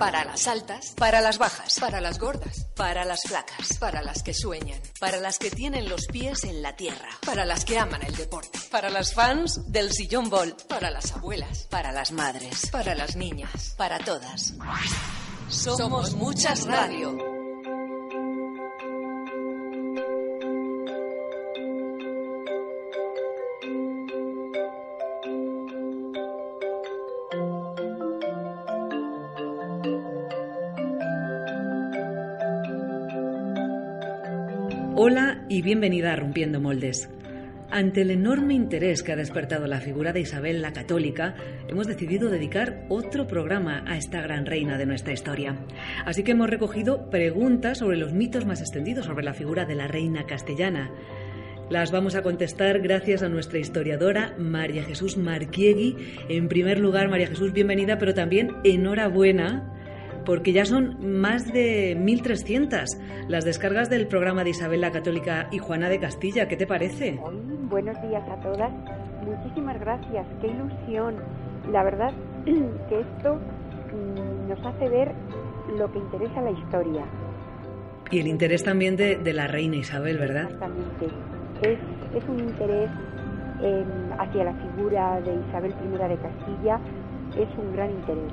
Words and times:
Para 0.00 0.24
las 0.24 0.48
altas, 0.48 0.94
para 0.96 1.20
las 1.20 1.36
bajas, 1.36 1.78
para 1.78 2.00
las 2.00 2.18
gordas, 2.18 2.66
para 2.74 3.04
las 3.04 3.20
flacas, 3.28 3.76
para 3.78 4.00
las 4.00 4.22
que 4.22 4.32
sueñan, 4.32 4.80
para 4.98 5.18
las 5.18 5.38
que 5.38 5.50
tienen 5.50 5.90
los 5.90 6.06
pies 6.06 6.44
en 6.44 6.62
la 6.62 6.74
tierra, 6.74 7.10
para 7.26 7.44
las 7.44 7.66
que 7.66 7.78
aman 7.78 8.02
el 8.02 8.16
deporte, 8.16 8.58
para 8.70 8.88
las 8.88 9.12
fans 9.12 9.70
del 9.70 9.92
sillón 9.92 10.30
ball, 10.30 10.56
para 10.70 10.90
las 10.90 11.12
abuelas, 11.12 11.66
para 11.68 11.92
las 11.92 12.12
madres, 12.12 12.70
para 12.72 12.94
las 12.94 13.14
niñas, 13.14 13.74
para 13.76 13.98
todas. 13.98 14.54
Somos 15.48 16.14
muchas 16.14 16.64
radio. 16.64 17.39
Hola 35.02 35.46
y 35.48 35.62
bienvenida 35.62 36.12
a 36.12 36.16
Rompiendo 36.16 36.60
Moldes. 36.60 37.08
Ante 37.70 38.02
el 38.02 38.10
enorme 38.10 38.52
interés 38.52 39.02
que 39.02 39.12
ha 39.12 39.16
despertado 39.16 39.66
la 39.66 39.80
figura 39.80 40.12
de 40.12 40.20
Isabel 40.20 40.60
la 40.60 40.74
Católica, 40.74 41.36
hemos 41.68 41.86
decidido 41.86 42.28
dedicar 42.28 42.84
otro 42.90 43.26
programa 43.26 43.82
a 43.86 43.96
esta 43.96 44.20
gran 44.20 44.44
reina 44.44 44.76
de 44.76 44.84
nuestra 44.84 45.14
historia. 45.14 45.56
Así 46.04 46.22
que 46.22 46.32
hemos 46.32 46.50
recogido 46.50 47.08
preguntas 47.08 47.78
sobre 47.78 47.96
los 47.96 48.12
mitos 48.12 48.44
más 48.44 48.60
extendidos 48.60 49.06
sobre 49.06 49.24
la 49.24 49.32
figura 49.32 49.64
de 49.64 49.74
la 49.74 49.88
reina 49.88 50.26
castellana. 50.26 50.90
Las 51.70 51.92
vamos 51.92 52.14
a 52.14 52.20
contestar 52.20 52.80
gracias 52.80 53.22
a 53.22 53.30
nuestra 53.30 53.58
historiadora 53.58 54.34
María 54.36 54.84
Jesús 54.84 55.16
Marquiegui. 55.16 55.96
En 56.28 56.48
primer 56.48 56.78
lugar, 56.78 57.08
María 57.08 57.28
Jesús, 57.28 57.54
bienvenida, 57.54 57.96
pero 57.96 58.12
también 58.12 58.50
enhorabuena 58.64 59.79
porque 60.24 60.52
ya 60.52 60.64
son 60.64 60.96
más 61.20 61.52
de 61.52 61.96
1.300 61.96 62.84
las 63.28 63.44
descargas 63.44 63.88
del 63.90 64.06
programa 64.06 64.44
de 64.44 64.50
Isabel 64.50 64.80
la 64.80 64.90
Católica 64.90 65.48
y 65.50 65.58
Juana 65.58 65.88
de 65.88 65.98
Castilla. 65.98 66.48
¿Qué 66.48 66.56
te 66.56 66.66
parece? 66.66 67.18
buenos 67.68 68.00
días 68.02 68.22
a 68.28 68.36
todas. 68.40 68.72
Muchísimas 69.24 69.78
gracias. 69.78 70.26
Qué 70.40 70.48
ilusión. 70.48 71.16
La 71.70 71.84
verdad 71.84 72.12
que 72.44 73.00
esto 73.00 73.36
mm, 73.36 74.48
nos 74.48 74.66
hace 74.66 74.88
ver 74.88 75.12
lo 75.76 75.90
que 75.92 75.98
interesa 75.98 76.40
la 76.40 76.50
historia. 76.50 77.04
Y 78.10 78.18
el 78.18 78.26
interés 78.26 78.64
también 78.64 78.96
de, 78.96 79.18
la 79.32 79.46
reina 79.46 79.76
Isabel, 79.76 80.18
¿verdad? 80.18 80.50
Exactamente. 80.50 81.06
Es, 81.62 81.78
es 82.16 82.28
un 82.28 82.40
interés 82.40 82.90
hacia 84.18 84.44
la 84.44 84.54
figura 84.54 85.20
de 85.20 85.34
Isabel 85.48 85.74
I 85.84 86.08
de 86.08 86.16
Castilla, 86.16 86.80
es 87.36 87.48
un 87.58 87.72
gran 87.74 87.90
interés 87.90 88.32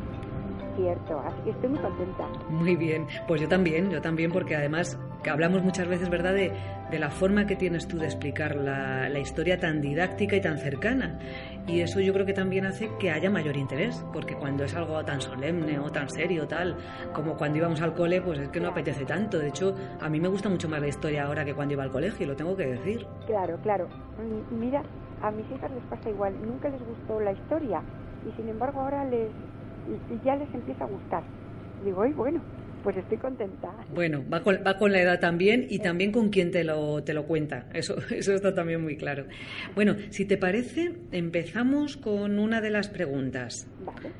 cierto, 0.78 1.20
así 1.20 1.42
que 1.44 1.50
estoy 1.50 1.70
muy 1.70 1.80
contenta. 1.80 2.28
Muy 2.50 2.76
bien, 2.78 3.06
pues 3.28 3.42
yo 3.42 3.50
también, 3.50 3.90
yo 3.90 4.02
también, 4.02 4.32
porque 4.32 4.56
además 4.56 4.98
que 5.24 5.30
hablamos 5.30 5.62
muchas 5.64 5.88
veces, 5.88 6.10
¿verdad?, 6.10 6.34
de, 6.34 6.54
de 6.90 7.00
la 7.00 7.10
forma 7.10 7.46
que 7.46 7.56
tienes 7.56 7.88
tú 7.88 7.98
de 7.98 8.06
explicar 8.06 8.56
la, 8.56 9.10
la, 9.10 9.20
historia 9.20 9.60
tan 9.60 9.82
didáctica 9.82 10.36
y 10.36 10.42
tan 10.42 10.58
cercana. 10.58 11.20
Y 11.68 11.82
eso 11.82 12.00
yo 12.00 12.14
creo 12.14 12.26
que 12.26 12.34
también 12.34 12.66
hace 12.66 12.90
que 13.00 13.12
haya 13.12 13.30
mayor 13.30 13.58
interés, 13.58 14.06
porque 14.14 14.36
cuando 14.36 14.64
es 14.64 14.74
algo 14.76 15.04
tan 15.04 15.20
solemne 15.20 15.80
o 15.80 15.92
tan 15.92 16.10
serio, 16.10 16.48
tal, 16.48 16.78
como 17.14 17.36
cuando 17.36 17.58
íbamos 17.58 17.82
al 17.82 17.94
cole, 17.94 18.22
pues 18.22 18.40
es 18.40 18.50
que 18.50 18.60
no 18.60 18.70
apetece 18.70 19.06
tanto. 19.06 19.38
De 19.40 19.50
hecho, 19.50 19.76
a 20.00 20.08
mí 20.08 20.20
me 20.20 20.30
gusta 20.30 20.48
mucho 20.48 20.70
más 20.70 20.80
la 20.80 20.88
historia 20.88 21.26
ahora 21.26 21.44
que 21.44 21.54
cuando 21.54 21.74
iba 21.74 21.84
al 21.84 21.92
colegio, 21.92 22.26
lo 22.28 22.36
tengo 22.36 22.56
que 22.56 22.68
decir. 22.68 23.06
Claro, 23.26 23.58
claro. 23.64 23.88
Mira, 24.52 24.84
a 25.22 25.32
mis 25.32 25.50
hijas 25.52 25.72
les 25.72 25.84
pasa 25.86 26.10
igual, 26.10 26.36
nunca 26.46 26.70
les 26.70 26.80
gustó 26.86 27.20
la 27.20 27.32
historia 27.32 27.82
y 28.28 28.32
sin 28.36 28.50
embargo 28.50 28.82
ahora 28.82 29.06
les, 29.06 29.30
y 29.88 30.26
ya 30.26 30.36
les 30.36 30.54
empieza 30.54 30.84
a 30.84 30.88
gustar. 30.88 31.24
Digo, 31.84 32.02
ay, 32.02 32.14
bueno, 32.14 32.42
pues 32.84 32.98
estoy 32.98 33.18
contenta. 33.18 33.70
Bueno, 33.94 34.24
va 34.32 34.42
con, 34.42 34.56
va 34.66 34.78
con 34.78 34.92
la 34.92 35.02
edad 35.02 35.20
también 35.20 35.68
y 35.70 35.80
también 35.80 36.12
con 36.12 36.30
quien 36.30 36.52
te 36.52 36.64
lo, 36.64 37.04
te 37.04 37.14
lo 37.14 37.26
cuenta. 37.26 37.68
Eso, 37.74 37.96
eso 38.12 38.34
está 38.34 38.54
también 38.54 38.82
muy 38.82 38.98
claro. 38.98 39.26
Bueno, 39.76 39.96
si 40.10 40.26
te 40.26 40.38
parece, 40.38 40.96
empezamos 41.12 41.98
con 41.98 42.40
una 42.40 42.62
de 42.62 42.70
las 42.70 42.88
preguntas. 42.90 43.70
Vale. 43.86 44.12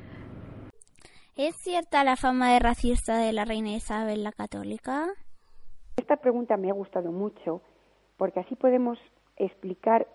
¿Es 1.36 1.54
cierta 1.62 2.02
la 2.02 2.16
fama 2.16 2.52
de 2.52 2.58
racista 2.58 3.16
de 3.16 3.32
la 3.32 3.44
reina 3.44 3.70
Isabel 3.70 4.24
la 4.24 4.32
Católica? 4.32 5.06
Esta 5.96 6.16
pregunta 6.16 6.56
me 6.56 6.68
ha 6.68 6.74
gustado 6.74 7.12
mucho 7.12 7.62
porque 8.16 8.40
así 8.40 8.56
podemos 8.56 8.98
explicar 9.36 10.08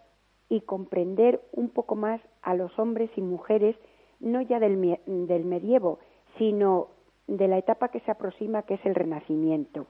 y 0.49 0.61
comprender 0.61 1.41
un 1.53 1.69
poco 1.69 1.95
más 1.95 2.21
a 2.41 2.53
los 2.53 2.77
hombres 2.77 3.09
y 3.15 3.21
mujeres 3.21 3.75
no 4.23 4.41
ya 4.41 4.59
del, 4.59 4.99
del 5.05 5.45
medievo, 5.45 5.99
sino 6.37 6.87
de 7.27 7.47
la 7.47 7.57
etapa 7.57 7.89
que 7.89 7.99
se 8.01 8.11
aproxima, 8.11 8.63
que 8.63 8.75
es 8.75 8.85
el 8.85 8.95
Renacimiento. 8.95 9.85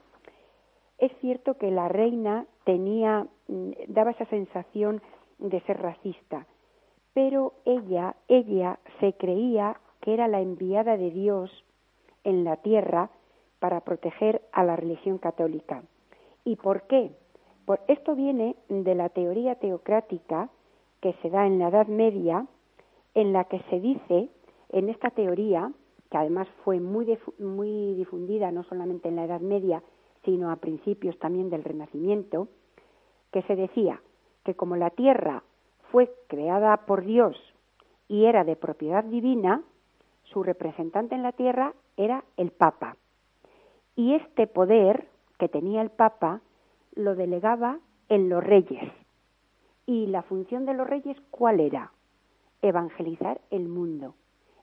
Es 0.97 1.11
cierto 1.19 1.57
que 1.57 1.71
la 1.71 1.87
reina 1.87 2.45
tenía, 2.65 3.27
mm, 3.47 3.71
daba 3.87 4.11
esa 4.11 4.25
sensación 4.25 5.01
de 5.39 5.61
ser 5.61 5.81
racista, 5.81 6.45
pero 7.13 7.53
ella, 7.65 8.15
ella 8.27 8.79
se 8.99 9.13
creía 9.13 9.79
que 10.01 10.13
era 10.13 10.27
la 10.27 10.41
enviada 10.41 10.97
de 10.97 11.11
Dios 11.11 11.51
en 12.23 12.43
la 12.43 12.57
tierra 12.57 13.09
para 13.59 13.81
proteger 13.81 14.41
a 14.51 14.63
la 14.63 14.75
religión 14.75 15.17
católica. 15.17 15.83
¿Y 16.43 16.55
por 16.57 16.83
qué? 16.83 17.11
Por 17.65 17.79
esto 17.87 18.15
viene 18.15 18.55
de 18.67 18.95
la 18.95 19.09
teoría 19.09 19.55
teocrática 19.55 20.49
que 21.01 21.13
se 21.21 21.29
da 21.29 21.45
en 21.45 21.59
la 21.59 21.69
Edad 21.69 21.87
Media 21.87 22.47
en 23.13 23.33
la 23.33 23.45
que 23.45 23.59
se 23.69 23.79
dice, 23.79 24.29
en 24.69 24.89
esta 24.89 25.09
teoría, 25.11 25.71
que 26.09 26.17
además 26.17 26.47
fue 26.63 26.79
muy, 26.79 27.17
muy 27.39 27.95
difundida 27.95 28.51
no 28.51 28.63
solamente 28.63 29.09
en 29.09 29.15
la 29.15 29.25
Edad 29.25 29.41
Media, 29.41 29.81
sino 30.23 30.51
a 30.51 30.57
principios 30.57 31.17
también 31.19 31.49
del 31.49 31.63
Renacimiento, 31.63 32.47
que 33.31 33.41
se 33.43 33.55
decía 33.55 34.01
que 34.43 34.55
como 34.55 34.75
la 34.75 34.89
tierra 34.89 35.43
fue 35.91 36.13
creada 36.27 36.85
por 36.85 37.03
Dios 37.03 37.35
y 38.07 38.25
era 38.25 38.43
de 38.43 38.55
propiedad 38.55 39.03
divina, 39.03 39.63
su 40.23 40.43
representante 40.43 41.15
en 41.15 41.23
la 41.23 41.31
tierra 41.31 41.73
era 41.97 42.23
el 42.37 42.51
Papa. 42.51 42.97
Y 43.95 44.15
este 44.15 44.47
poder 44.47 45.07
que 45.37 45.49
tenía 45.49 45.81
el 45.81 45.89
Papa 45.89 46.41
lo 46.95 47.15
delegaba 47.15 47.79
en 48.09 48.29
los 48.29 48.43
reyes. 48.43 48.91
¿Y 49.85 50.07
la 50.07 50.23
función 50.23 50.65
de 50.65 50.73
los 50.73 50.87
reyes 50.87 51.17
cuál 51.31 51.59
era? 51.59 51.91
Evangelizar 52.63 53.41
el 53.51 53.67
mundo. 53.67 54.15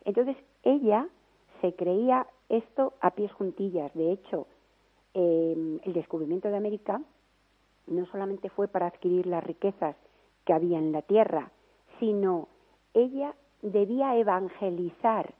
Entonces 0.04 0.36
ella 0.64 1.06
se 1.60 1.74
creía 1.74 2.26
esto 2.48 2.94
a 3.00 3.12
pies 3.12 3.30
juntillas. 3.32 3.94
De 3.94 4.10
hecho, 4.10 4.46
em, 5.14 5.78
el 5.84 5.92
descubrimiento 5.92 6.48
de 6.48 6.56
América 6.56 7.00
no 7.86 8.06
solamente 8.06 8.48
fue 8.48 8.68
para 8.68 8.86
adquirir 8.86 9.26
las 9.26 9.44
riquezas 9.44 9.96
que 10.44 10.52
había 10.52 10.78
en 10.78 10.92
la 10.92 11.02
tierra, 11.02 11.50
sino 11.98 12.48
ella 12.94 13.34
debía 13.62 14.16
evangelizar 14.16 15.34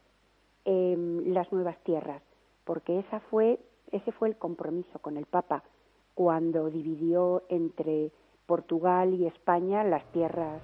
em, 0.66 1.32
las 1.32 1.50
nuevas 1.52 1.78
tierras, 1.84 2.22
porque 2.64 2.98
esa 2.98 3.20
fue, 3.20 3.58
ese 3.92 4.12
fue 4.12 4.28
el 4.28 4.36
compromiso 4.36 4.98
con 4.98 5.16
el 5.16 5.24
Papa 5.24 5.64
cuando 6.14 6.68
dividió 6.68 7.44
entre 7.48 8.12
Portugal 8.44 9.14
y 9.14 9.26
España 9.26 9.82
las 9.84 10.04
tierras 10.12 10.60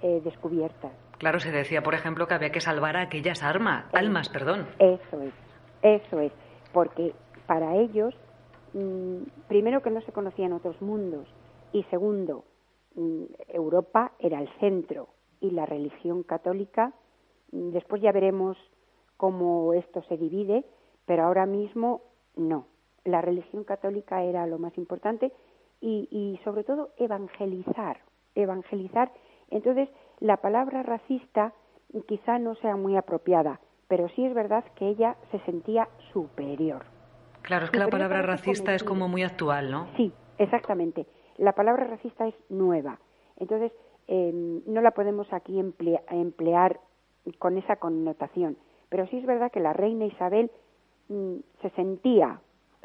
eh, 0.00 0.22
descubiertas. 0.24 1.05
Claro, 1.18 1.40
se 1.40 1.50
decía, 1.50 1.82
por 1.82 1.94
ejemplo, 1.94 2.26
que 2.26 2.34
había 2.34 2.50
que 2.50 2.60
salvar 2.60 2.96
a 2.96 3.02
aquellas 3.02 3.42
armas, 3.42 3.86
almas, 3.94 4.28
perdón. 4.28 4.66
Eso 4.78 5.22
es, 5.22 5.32
eso 5.82 6.20
es, 6.20 6.32
porque 6.72 7.14
para 7.46 7.76
ellos, 7.76 8.14
mm, 8.74 9.22
primero 9.48 9.82
que 9.82 9.90
no 9.90 10.02
se 10.02 10.12
conocían 10.12 10.52
otros 10.52 10.80
mundos 10.82 11.26
y 11.72 11.84
segundo, 11.84 12.44
mm, 12.94 13.24
Europa 13.48 14.12
era 14.18 14.40
el 14.40 14.48
centro 14.60 15.08
y 15.40 15.52
la 15.52 15.64
religión 15.64 16.22
católica, 16.22 16.92
mm, 17.52 17.70
después 17.70 18.02
ya 18.02 18.12
veremos 18.12 18.58
cómo 19.16 19.72
esto 19.72 20.02
se 20.02 20.18
divide, 20.18 20.64
pero 21.06 21.24
ahora 21.24 21.46
mismo 21.46 22.02
no. 22.36 22.66
La 23.04 23.22
religión 23.22 23.64
católica 23.64 24.22
era 24.22 24.46
lo 24.46 24.58
más 24.58 24.76
importante 24.76 25.32
y, 25.80 26.08
y 26.10 26.38
sobre 26.44 26.64
todo 26.64 26.90
evangelizar, 26.98 28.00
evangelizar. 28.34 29.12
Entonces, 29.50 29.88
la 30.20 30.38
palabra 30.38 30.82
racista 30.82 31.52
quizá 32.06 32.38
no 32.38 32.54
sea 32.56 32.76
muy 32.76 32.96
apropiada, 32.96 33.60
pero 33.88 34.08
sí 34.10 34.24
es 34.24 34.34
verdad 34.34 34.64
que 34.74 34.88
ella 34.88 35.16
se 35.30 35.38
sentía 35.40 35.88
superior. 36.12 36.84
Claro, 37.42 37.66
es 37.66 37.70
que 37.70 37.78
la 37.78 37.88
palabra 37.88 38.22
racista 38.22 38.74
es 38.74 38.82
como 38.82 39.08
muy 39.08 39.22
actual, 39.22 39.70
¿no? 39.70 39.86
Sí, 39.96 40.12
exactamente. 40.38 41.06
La 41.38 41.52
palabra 41.52 41.84
racista 41.84 42.26
es 42.26 42.34
nueva. 42.48 42.98
Entonces, 43.36 43.72
em, 44.08 44.62
no 44.66 44.80
la 44.80 44.90
podemos 44.90 45.32
aquí 45.32 45.60
emplear 45.60 46.80
con 47.38 47.58
esa 47.58 47.76
connotación. 47.76 48.56
Pero 48.88 49.06
sí 49.08 49.18
es 49.18 49.26
verdad 49.26 49.52
que 49.52 49.60
la 49.60 49.72
reina 49.72 50.06
Isabel 50.06 50.50
mm, 51.08 51.36
se 51.62 51.70
sentía, 51.70 52.40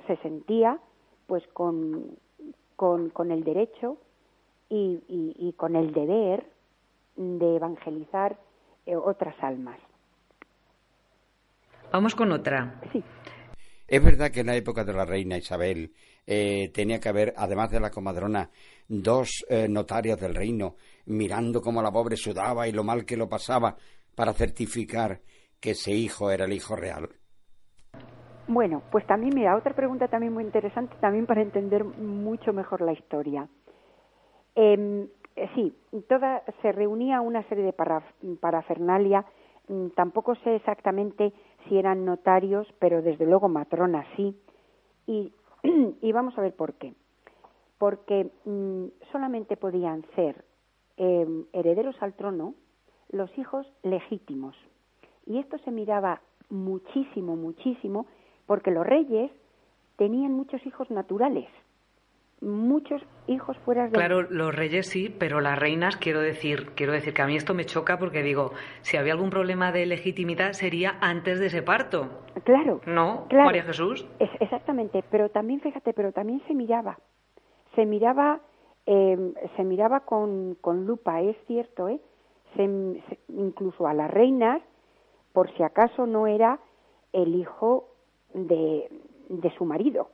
se 0.08 0.18
sentía, 0.18 0.80
pues 1.28 1.48
con, 1.48 2.18
con, 2.76 3.32
el 3.32 3.44
derecho 3.44 3.98
y, 4.70 5.54
con 5.58 5.76
el 5.76 5.94
deber 5.94 6.46
de 7.16 7.56
evangelizar 7.56 8.38
eh, 8.86 8.96
otras 8.96 9.36
almas. 9.42 9.80
Vamos 11.92 12.16
con 12.16 12.32
otra. 12.32 12.80
Sí. 12.92 13.04
Es 13.88 14.04
verdad 14.04 14.32
que 14.32 14.40
en 14.40 14.48
la 14.48 14.56
época 14.56 14.86
de 14.86 14.94
la 14.94 15.04
reina 15.04 15.38
Isabel 15.38 15.92
eh, 16.26 16.70
tenía 16.74 17.00
que 17.00 17.10
haber, 17.10 17.34
además 17.36 17.72
de 17.72 17.82
la 17.82 17.90
comadrona, 17.90 18.50
dos 18.88 19.46
eh, 19.50 19.68
notarios 19.68 20.20
del 20.20 20.34
reino 20.34 20.76
mirando 21.08 21.62
cómo 21.62 21.82
la 21.82 21.92
pobre 21.92 22.16
sudaba 22.16 22.68
y 22.68 22.72
lo 22.72 22.86
mal 22.86 23.06
que 23.06 23.18
lo 23.18 23.28
pasaba 23.28 23.76
para 24.16 24.34
certificar 24.34 25.20
que 25.60 25.72
ese 25.72 25.92
hijo 25.92 26.32
era 26.32 26.46
el 26.46 26.54
hijo 26.54 26.76
real. 26.76 27.10
Bueno, 28.48 28.82
pues 28.92 29.06
también, 29.06 29.34
mira, 29.36 29.58
otra 29.58 29.74
pregunta 29.74 30.08
también 30.08 30.34
muy 30.34 30.44
interesante, 30.44 30.96
también 31.00 31.26
para 31.26 31.42
entender 31.42 31.84
mucho 31.84 32.54
mejor 32.54 32.82
la 32.82 32.94
historia. 32.94 33.48
Em, 34.56 35.08
eh, 35.36 35.50
sí, 35.56 35.74
toda, 36.08 36.44
se 36.62 36.72
reunía 36.72 37.22
una 37.22 37.44
serie 37.44 37.64
de 37.64 37.74
parafernalia, 37.74 39.26
mm, 39.68 39.88
tampoco 39.90 40.36
sé 40.36 40.56
exactamente 40.56 41.34
si 41.68 41.78
eran 41.78 42.06
notarios, 42.06 42.68
pero 42.80 43.02
desde 43.02 43.26
luego 43.26 43.48
matronas 43.48 44.06
sí. 44.16 44.38
Y, 45.08 45.34
y 46.02 46.12
vamos 46.12 46.38
a 46.38 46.42
ver 46.42 46.56
por 46.56 46.74
qué. 46.74 46.94
Porque 47.78 48.32
mm, 48.46 48.86
solamente 49.12 49.58
podían 49.58 50.06
ser 50.16 50.44
em, 50.98 51.46
herederos 51.54 51.96
al 52.02 52.14
trono 52.14 52.54
los 53.10 53.36
hijos 53.38 53.68
legítimos. 53.84 54.56
Y 55.26 55.40
esto 55.40 55.58
se 55.60 55.72
miraba 55.72 56.22
muchísimo, 56.50 57.36
muchísimo, 57.36 58.06
porque 58.46 58.72
los 58.72 58.86
reyes 58.86 59.32
tenían 59.98 60.34
muchos 60.34 60.66
hijos 60.66 60.90
naturales 60.92 61.48
muchos 62.42 63.02
hijos 63.28 63.58
fuera 63.60 63.86
de 63.86 63.92
Claro, 63.92 64.24
los 64.24 64.54
reyes 64.54 64.88
sí, 64.88 65.16
pero 65.18 65.42
las 65.42 65.58
reinas 65.58 65.96
quiero 65.98 66.20
decir, 66.20 66.72
quiero 66.76 66.92
decir 66.92 67.14
que 67.14 67.22
a 67.22 67.28
mí 67.28 67.36
esto 67.36 67.54
me 67.54 67.66
choca 67.66 67.98
porque 68.00 68.24
digo, 68.24 68.52
si 68.82 68.98
había 68.98 69.14
algún 69.14 69.30
problema 69.30 69.72
de 69.72 69.86
legitimidad 69.86 70.54
sería 70.54 70.98
antes 71.02 71.40
de 71.40 71.48
ese 71.48 71.62
parto. 71.62 72.10
Claro. 72.44 72.82
¿No? 72.86 73.28
Claro, 73.30 73.46
María 73.46 73.64
Jesús. 73.64 74.08
exactamente, 74.40 75.04
pero 75.10 75.30
también 75.30 75.62
fíjate, 75.62 75.94
pero 75.94 76.12
también 76.12 76.42
se 76.48 76.54
miraba. 76.54 76.98
Se 77.76 77.86
miraba 77.86 78.42
eh, 78.86 79.34
se 79.56 79.64
miraba 79.64 80.02
con, 80.02 80.58
con 80.60 80.86
lupa, 80.86 81.22
es 81.22 81.38
cierto, 81.46 81.88
¿eh? 81.88 82.00
incluso 83.30 83.88
a 83.88 83.94
las 83.94 84.12
reinas, 84.12 84.62
por 85.32 85.50
si 85.56 85.64
acaso 85.64 86.06
no 86.06 86.28
era 86.28 86.60
el 87.14 87.36
hijo 87.36 87.88
de, 88.34 88.90
de 89.30 89.56
su 89.56 89.64
marido 89.66 90.10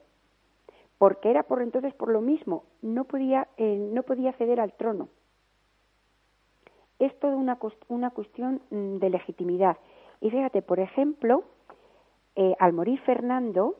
porque 0.98 1.30
era 1.30 1.44
por 1.44 1.62
entonces 1.62 1.94
por 1.94 2.10
lo 2.10 2.22
mismo, 2.22 2.64
no 2.82 3.06
podía, 3.06 3.48
eh, 3.58 3.90
no 3.94 4.04
podía 4.04 4.34
al 4.60 4.74
trono. 4.74 5.10
Es 7.00 7.18
toda 7.20 7.36
una, 7.36 7.60
una 7.90 8.10
cuestión 8.10 8.62
mm, 8.72 8.98
de 8.98 9.10
legitimidad. 9.10 9.78
Y 10.22 10.32
fíjate, 10.32 10.64
por 10.64 10.80
ejemplo, 10.80 11.44
eh, 12.36 12.56
al 12.60 12.74
morir 12.74 13.00
Fernando, 13.02 13.76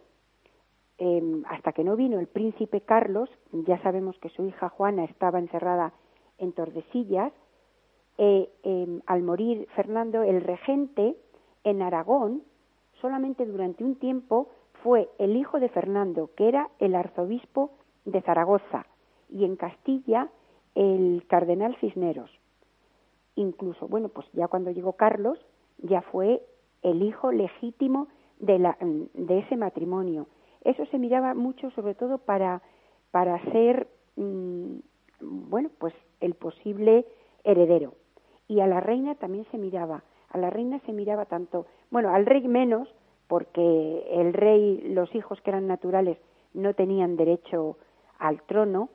em, 1.00 1.44
hasta 1.50 1.74
que 1.74 1.84
no 1.84 1.96
vino 1.96 2.20
el 2.20 2.28
príncipe 2.28 2.82
Carlos, 2.82 3.30
ya 3.52 3.82
sabemos 3.82 4.18
que 4.20 4.30
su 4.30 4.46
hija 4.46 4.70
Juana 4.70 5.04
estaba 5.06 5.40
encerrada 5.40 5.94
en 6.38 6.54
Tordesillas, 6.54 7.34
eh, 8.20 8.50
em, 8.64 9.02
al 9.08 9.24
morir 9.24 9.68
Fernando, 9.76 10.22
el 10.22 10.42
regente 10.42 11.16
en 11.64 11.82
Aragón, 11.82 12.44
solamente 13.02 13.46
durante 13.46 13.84
un 13.84 13.96
tiempo 13.96 14.50
fue 14.88 15.10
el 15.18 15.36
hijo 15.36 15.60
de 15.60 15.68
Fernando, 15.68 16.30
que 16.38 16.48
era 16.48 16.70
el 16.80 16.96
arzobispo 16.96 17.72
de 18.06 18.22
Zaragoza, 18.22 18.86
y 19.30 19.44
en 19.44 19.58
Castilla 19.58 20.30
el 20.76 21.26
cardenal 21.28 21.76
Cisneros. 21.82 22.32
Incluso, 23.36 23.90
bueno, 23.90 24.08
pues 24.08 24.26
ya 24.32 24.48
cuando 24.48 24.72
llegó 24.72 24.94
Carlos, 24.94 25.38
ya 25.80 26.04
fue 26.04 26.42
el 26.84 27.02
hijo 27.02 27.34
legítimo 27.34 28.08
de, 28.40 28.60
la, 28.60 28.78
de 28.80 29.40
ese 29.40 29.58
matrimonio. 29.58 30.28
Eso 30.64 30.86
se 30.86 31.00
miraba 31.00 31.34
mucho, 31.34 31.70
sobre 31.72 31.94
todo 31.94 32.20
para, 32.20 32.62
para 33.12 33.44
ser, 33.52 33.90
mm, 34.16 34.78
bueno, 35.20 35.70
pues 35.80 35.94
el 36.22 36.34
posible 36.34 37.06
heredero. 37.44 37.96
Y 38.48 38.62
a 38.62 38.68
la 38.68 38.80
reina 38.80 39.16
también 39.16 39.46
se 39.52 39.58
miraba. 39.58 40.06
A 40.30 40.38
la 40.38 40.50
reina 40.50 40.80
se 40.86 40.94
miraba 40.94 41.26
tanto, 41.26 41.66
bueno, 41.92 42.16
al 42.16 42.26
rey 42.26 42.48
menos, 42.48 42.88
porque 43.28 44.06
el 44.12 44.34
rey, 44.34 44.82
los 44.90 45.14
hijos 45.16 45.42
que 45.42 45.50
eran 45.52 45.68
naturales 45.68 46.18
no 46.54 46.74
tenían 46.74 47.18
derecho 47.18 47.78
al 48.20 48.42
trono, 48.44 48.90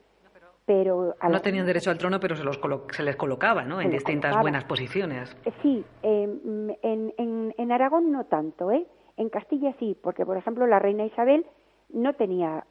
pero 0.65 1.17
no 1.29 1.41
tenían 1.41 1.67
derecho 1.67 1.91
al 1.91 1.99
trono, 1.99 2.21
pero 2.21 2.37
se, 2.37 2.45
los 2.45 2.59
se 2.93 3.03
les 3.03 3.17
colocaba, 3.17 3.65
¿no? 3.65 3.81
En 3.81 3.91
distintas 3.91 4.41
buenas 4.41 4.65
posiciones. 4.65 5.37
Eh, 5.45 5.53
sí, 5.61 5.85
em, 6.03 6.71
en, 6.83 7.13
en, 7.19 7.55
en, 7.59 7.73
Aragón 7.73 8.13
no 8.13 8.25
tanto, 8.25 8.71
¿eh? 8.71 8.87
En 9.17 9.29
Castilla 9.29 9.75
sí, 9.79 9.97
porque 10.01 10.25
por 10.25 10.37
ejemplo 10.37 10.67
la 10.67 10.79
reina 10.79 11.05
Isabel 11.05 11.45
no 11.91 12.15
tenía, 12.15 12.65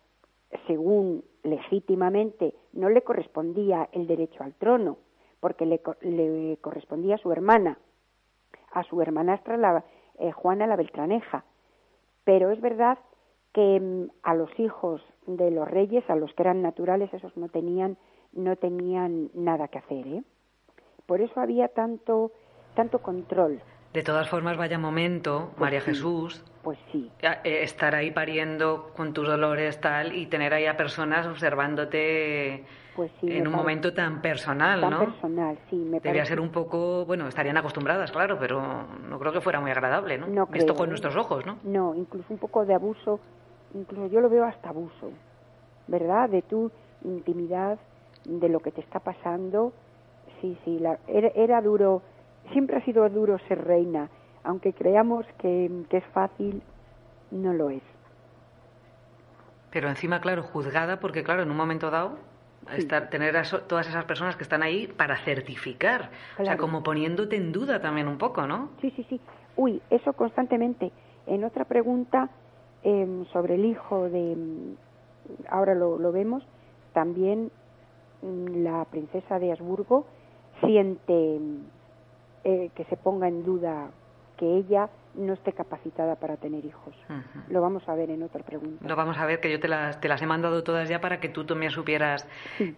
según 0.67 1.23
legítimamente, 1.43 2.53
no 2.73 2.89
le 2.89 3.01
correspondía 3.01 3.89
el 3.91 4.07
derecho 4.07 4.43
al 4.43 4.53
trono, 4.53 4.97
porque 5.39 5.65
le, 5.65 5.81
le 6.01 6.57
correspondía 6.61 7.15
a 7.15 7.19
su 7.19 7.31
hermana, 7.31 7.77
a 8.71 8.83
su 8.83 9.01
hermanastra 9.01 9.57
la, 9.57 9.83
eh, 10.17 10.31
Juana 10.31 10.67
la 10.67 10.75
Beltraneja. 10.75 11.43
Pero 12.23 12.51
es 12.51 12.62
verdad 12.62 12.97
que 13.53 13.79
mm, 13.79 14.09
a 14.23 14.33
los 14.33 14.50
hijos 14.59 15.01
de 15.27 15.51
los 15.51 15.68
reyes, 15.68 16.07
a 16.09 16.15
los 16.15 16.33
que 16.33 16.44
eran 16.44 16.62
naturales, 16.62 17.13
esos 17.13 17.35
no 17.38 17.50
tenían, 17.50 17.97
no 18.33 18.56
tenían 18.56 19.29
nada 19.33 19.68
que 19.68 19.79
hacer. 19.79 20.07
¿eh? 20.07 20.23
Por 21.06 21.21
eso 21.21 21.39
había 21.39 21.68
tanto, 21.69 22.31
tanto 22.75 23.00
control. 23.00 23.62
De 23.94 24.03
todas 24.03 24.29
formas, 24.29 24.57
vaya 24.57 24.79
momento, 24.79 25.50
pues 25.50 25.59
María 25.59 25.81
Jesús. 25.81 26.45
Pues 26.63 26.77
sí. 26.91 27.09
Eh, 27.21 27.63
estar 27.63 27.95
ahí 27.95 28.11
pariendo 28.11 28.91
con 28.95 29.13
tus 29.13 29.27
dolores 29.27 29.80
tal 29.81 30.15
y 30.15 30.27
tener 30.27 30.53
ahí 30.53 30.65
a 30.65 30.77
personas 30.77 31.25
observándote 31.25 32.65
pues 32.95 33.11
en 33.21 33.47
un 33.47 33.53
momento 33.53 33.94
tan 33.94 34.21
personal, 34.21 34.81
tan 34.81 34.89
¿no? 34.91 34.99
personal, 34.99 35.57
sí. 35.69 35.75
Me 35.75 35.99
Debía 35.99 36.25
ser 36.25 36.39
un 36.39 36.49
poco, 36.49 37.06
bueno, 37.06 37.27
estarían 37.27 37.57
acostumbradas, 37.57 38.11
claro, 38.11 38.37
pero 38.39 38.61
no 39.09 39.19
creo 39.19 39.31
que 39.31 39.41
fuera 39.41 39.59
muy 39.59 39.71
agradable, 39.71 40.18
¿no? 40.18 40.27
no 40.27 40.47
Esto 40.53 40.75
con 40.75 40.89
nuestros 40.89 41.15
ojos, 41.15 41.45
¿no? 41.45 41.57
No, 41.63 41.95
incluso 41.95 42.27
un 42.30 42.37
poco 42.37 42.65
de 42.65 42.75
abuso, 42.75 43.19
incluso 43.73 44.07
yo 44.07 44.21
lo 44.21 44.30
veo 44.30 44.44
hasta 44.44 44.69
abuso, 44.69 45.11
¿verdad? 45.87 46.30
De 46.30 46.41
tu 46.41 46.71
intimidad, 47.03 47.80
de 48.25 48.49
lo 48.49 48.59
que 48.59 48.71
te 48.71 48.81
está 48.81 48.99
pasando. 48.99 49.73
Sí, 50.41 50.57
sí, 50.63 50.80
la, 50.80 50.99
era 51.07 51.61
duro 51.61 52.01
siempre 52.51 52.77
ha 52.77 52.85
sido 52.85 53.07
duro 53.09 53.37
ser 53.47 53.63
reina, 53.63 54.09
aunque 54.44 54.74
creamos 54.74 55.26
que, 55.40 55.69
es 55.90 56.06
fácil, 56.14 56.62
no 57.31 57.54
lo 57.54 57.69
es. 57.69 57.83
Pero 59.71 59.90
encima, 59.90 60.19
claro, 60.19 60.44
juzgada, 60.44 61.00
porque 61.00 61.24
claro, 61.24 61.44
en 61.44 61.52
un 61.52 61.57
momento 61.57 61.90
dado, 61.90 62.18
estar, 62.76 63.10
tener 63.10 63.38
a 63.38 63.44
todas 63.68 63.88
esas 63.88 64.06
personas 64.06 64.36
que 64.36 64.44
están 64.44 64.64
ahí 64.64 64.88
para 64.88 65.18
certificar, 65.18 66.10
o 66.38 66.44
sea, 66.44 66.57
como 66.57 66.83
poniéndote 66.83 67.38
en 67.38 67.52
duda 67.52 67.80
también 67.80 68.07
un 68.07 68.18
poco, 68.18 68.45
¿no? 68.48 68.69
Sí, 68.81 68.92
sí, 68.95 69.06
sí. 69.10 69.21
Uy, 69.56 69.81
eso 69.90 70.14
constantemente. 70.14 70.92
En 71.26 71.44
otra 71.44 71.66
pregunta 71.66 72.30
em, 72.83 73.26
sobre 73.28 73.56
el 73.56 73.66
hijo 73.66 74.10
de, 74.10 74.36
ahora 75.50 75.74
lo, 75.74 75.98
lo 75.98 76.12
vemos, 76.12 76.44
también 76.94 77.52
mm, 78.21 78.64
la 78.64 78.86
princesa 78.86 79.40
de 79.40 79.52
Habsburgo 79.52 80.06
siente 80.62 81.40
eh, 82.44 82.71
que 82.76 82.86
se 82.86 82.98
ponga 82.98 83.28
en 83.28 83.44
duda 83.44 83.92
que 84.42 84.57
ella 84.57 84.90
no 85.14 85.33
esté 85.33 85.54
capacitada 85.54 86.16
para 86.16 86.36
tener 86.36 86.66
hijos. 86.66 86.95
Lo 87.48 87.62
vamos 87.62 87.88
a 87.88 87.94
ver 87.94 88.10
en 88.10 88.24
otra 88.24 88.44
pregunta. 88.44 88.88
Lo 88.88 88.95
vamos 88.95 89.19
a 89.19 89.28
ver, 89.28 89.40
que 89.40 89.52
yo 89.52 89.60
te 89.60 89.68
las, 89.68 90.02
te 90.02 90.07
las 90.07 90.19
he 90.24 90.26
mandado 90.26 90.64
todas 90.64 90.90
ya 90.90 91.00
para 91.00 91.19
que 91.19 91.30
tú 91.30 91.45
también 91.45 91.71
supieras 91.71 92.28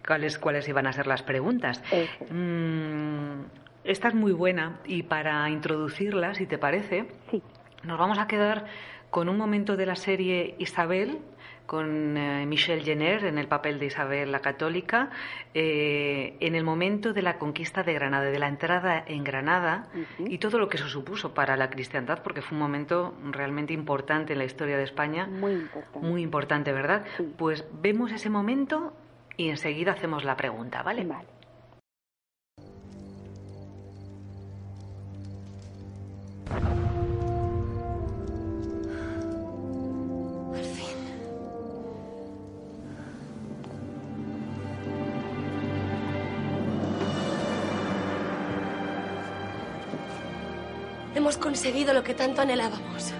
cuáles, 0.06 0.38
cuáles 0.38 0.68
iban 0.68 0.86
a 0.86 0.92
ser 0.92 1.06
las 1.06 1.22
preguntas. 1.22 1.82
Mm, 2.30 3.44
esta 3.82 4.08
es 4.08 4.14
muy 4.14 4.32
buena 4.32 4.80
y 4.84 5.04
para 5.04 5.48
introducirla, 5.48 6.34
si 6.34 6.44
te 6.44 6.58
parece, 6.58 7.06
sí. 7.30 7.42
Nos 7.82 7.98
vamos 7.98 8.18
a 8.18 8.26
quedar 8.26 8.66
con 9.08 9.30
un 9.30 9.38
momento 9.38 9.78
de 9.78 9.86
la 9.86 9.96
serie 9.96 10.56
Isabel, 10.58 11.20
con 11.66 12.16
eh, 12.16 12.46
Michelle 12.46 12.82
Jenner 12.82 13.24
en 13.24 13.38
el 13.38 13.48
papel 13.48 13.78
de 13.78 13.86
Isabel 13.86 14.32
la 14.32 14.40
Católica, 14.40 15.10
eh, 15.54 16.36
en 16.40 16.54
el 16.54 16.64
momento 16.64 17.12
de 17.12 17.22
la 17.22 17.38
conquista 17.38 17.82
de 17.82 17.94
Granada, 17.94 18.24
de 18.24 18.38
la 18.38 18.48
entrada 18.48 19.02
en 19.06 19.24
Granada 19.24 19.88
y 20.18 20.38
todo 20.38 20.58
lo 20.58 20.68
que 20.68 20.76
eso 20.76 20.88
supuso 20.88 21.34
para 21.34 21.56
la 21.56 21.70
cristiandad, 21.70 22.22
porque 22.22 22.42
fue 22.42 22.56
un 22.56 22.62
momento 22.62 23.14
realmente 23.30 23.72
importante 23.72 24.32
en 24.32 24.38
la 24.38 24.44
historia 24.44 24.76
de 24.76 24.84
España. 24.84 25.26
Muy 25.26 25.52
importante. 25.52 26.06
Muy 26.06 26.22
importante, 26.22 26.72
¿verdad? 26.72 27.04
Pues 27.36 27.64
vemos 27.80 28.12
ese 28.12 28.30
momento 28.30 28.92
y 29.36 29.48
enseguida 29.48 29.92
hacemos 29.92 30.24
la 30.24 30.36
pregunta, 30.36 30.82
¿vale? 30.82 31.04
Vale. 31.04 31.33
Conseguido 51.54 51.94
lo 51.94 52.02
que 52.02 52.14
tanto 52.14 52.42
anhelábamos. 52.42 53.12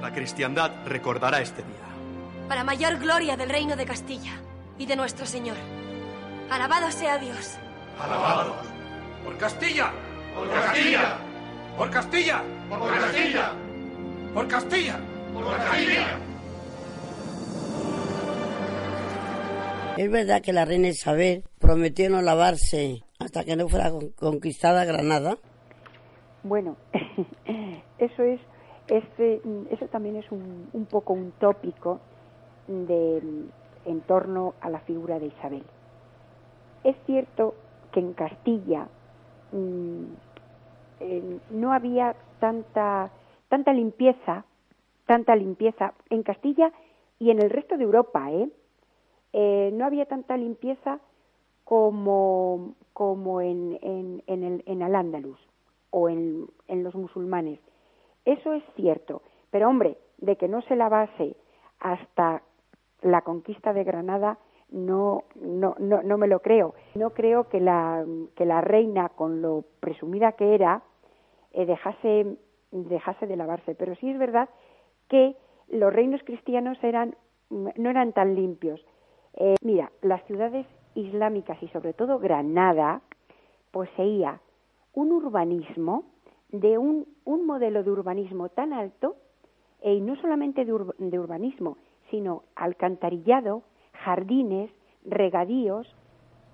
La 0.00 0.12
cristiandad 0.12 0.72
recordará 0.84 1.40
este 1.40 1.62
día. 1.62 2.48
Para 2.48 2.64
mayor 2.64 2.98
gloria 2.98 3.36
del 3.36 3.48
reino 3.50 3.76
de 3.76 3.84
Castilla 3.84 4.32
y 4.78 4.86
de 4.86 4.96
nuestro 4.96 5.26
Señor. 5.26 5.56
Alabado 6.50 6.90
sea 6.90 7.18
Dios. 7.18 7.58
Alabados. 8.00 8.66
Por 9.24 9.38
Castilla. 9.38 9.92
Por 10.34 10.50
Castilla. 10.50 11.18
Por 11.78 11.90
Castilla. 11.90 12.42
Por 12.68 12.90
Castilla. 12.90 13.52
Por 14.34 14.48
Castilla. 14.48 14.98
Por 15.32 15.56
Castilla. 15.56 16.18
Es 19.98 20.10
verdad 20.10 20.42
que 20.42 20.52
la 20.52 20.64
reina 20.64 20.88
Isabel 20.88 21.44
prometió 21.60 22.10
no 22.10 22.22
lavarse 22.22 23.04
hasta 23.20 23.44
que 23.44 23.54
no 23.54 23.68
fuera 23.68 23.92
conquistada 24.16 24.84
Granada. 24.84 25.38
Bueno, 26.44 26.76
eso 27.98 28.22
es, 28.24 28.40
este, 28.88 29.40
eso 29.70 29.86
también 29.86 30.16
es 30.16 30.30
un, 30.32 30.68
un 30.72 30.86
poco 30.86 31.12
un 31.12 31.32
tópico 31.38 32.00
de, 32.66 33.22
en 33.84 34.00
torno 34.02 34.54
a 34.60 34.68
la 34.68 34.80
figura 34.80 35.20
de 35.20 35.26
Isabel. 35.26 35.62
Es 36.82 36.96
cierto 37.06 37.54
que 37.92 38.00
en 38.00 38.12
Castilla 38.14 38.88
mmm, 39.52 40.04
no 41.50 41.72
había 41.72 42.16
tanta, 42.40 43.10
tanta 43.48 43.72
limpieza, 43.72 44.44
tanta 45.06 45.36
limpieza 45.36 45.94
en 46.10 46.24
Castilla 46.24 46.72
y 47.20 47.30
en 47.30 47.40
el 47.40 47.50
resto 47.50 47.76
de 47.76 47.84
Europa, 47.84 48.32
¿eh? 48.32 48.48
eh 49.32 49.70
no 49.74 49.84
había 49.84 50.06
tanta 50.06 50.36
limpieza 50.36 50.98
como, 51.64 52.74
como 52.92 53.40
en, 53.40 53.78
en, 53.80 54.22
en, 54.26 54.42
el, 54.42 54.62
en 54.66 54.82
Al-Ándalus 54.82 55.51
o 55.92 56.08
en, 56.08 56.48
los 56.68 56.94
musulmanes. 56.96 57.60
Eso 58.24 58.52
es 58.54 58.64
cierto, 58.74 59.22
pero 59.50 59.68
hombre, 59.68 59.98
de 60.18 60.36
que 60.36 60.48
no 60.48 60.62
se 60.62 60.74
lavase 60.74 61.36
hasta 61.78 62.42
la 63.02 63.20
conquista 63.20 63.72
de 63.72 63.84
Granada, 63.84 64.38
no, 64.70 65.24
no, 65.34 65.76
no, 65.78 66.02
no 66.02 66.18
me 66.18 66.28
lo 66.28 66.40
creo. 66.40 66.74
No 66.94 67.10
creo 67.10 67.48
que 67.48 67.60
la, 67.60 68.04
que 68.36 68.46
la 68.46 68.62
reina, 68.62 69.10
con 69.10 69.42
lo 69.42 69.64
presumida 69.80 70.32
que 70.32 70.54
era, 70.54 70.82
eh, 71.52 71.66
dejase, 71.66 72.38
dejase 72.70 73.26
de 73.26 73.36
lavarse. 73.36 73.74
Pero 73.74 73.94
sí 73.96 74.10
es 74.10 74.18
verdad 74.18 74.48
que 75.08 75.36
los 75.68 75.92
reinos 75.92 76.22
cristianos 76.24 76.78
eran, 76.82 77.16
no 77.50 77.90
eran 77.90 78.12
tan 78.12 78.34
limpios. 78.34 78.80
Eh, 79.34 79.56
mira, 79.62 79.90
las 80.00 80.24
ciudades 80.24 80.66
islámicas 80.94 81.62
y 81.62 81.68
sobre 81.68 81.92
todo 81.92 82.18
Granada 82.18 83.02
poseía 83.72 84.40
un 84.94 85.12
urbanismo 85.12 86.04
de 86.50 86.78
un, 86.78 87.06
un 87.24 87.46
modelo 87.46 87.82
de 87.82 87.90
urbanismo 87.90 88.48
tan 88.50 88.72
alto, 88.72 89.16
y 89.82 90.00
no 90.00 90.16
solamente 90.16 90.64
de, 90.64 90.72
de 90.98 91.18
urbanismo, 91.18 91.76
sino 92.10 92.44
alcantarillado, 92.54 93.62
jardines, 93.92 94.70
regadíos, 95.04 95.86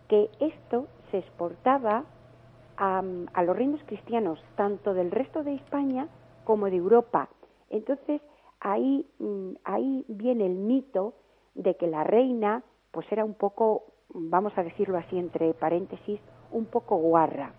que 0.08 0.30
esto 0.40 0.86
se 1.10 1.18
exportaba 1.18 2.04
a, 2.76 3.02
a, 3.34 3.42
los 3.42 3.56
reinos 3.56 3.82
cristianos, 3.86 4.40
tanto 4.56 4.94
del 4.94 5.10
resto 5.10 5.42
de 5.42 5.54
España 5.54 6.08
como 6.44 6.66
de 6.66 6.76
Europa. 6.76 7.28
Entonces, 7.70 8.22
ahí, 8.60 9.04
mm, 9.18 9.50
ahí 9.64 10.04
viene 10.08 10.46
el 10.46 10.54
mito 10.54 11.14
de 11.54 11.74
que 11.76 11.86
la 11.86 12.04
reina, 12.04 12.62
pues 12.92 13.10
era 13.10 13.24
un 13.24 13.34
poco, 13.34 13.84
vamos 14.10 14.56
a 14.56 14.62
decirlo 14.62 14.96
así 14.96 15.18
entre 15.18 15.52
paréntesis, 15.54 16.20
un 16.52 16.66
poco 16.66 16.96
guarra. 16.96 17.52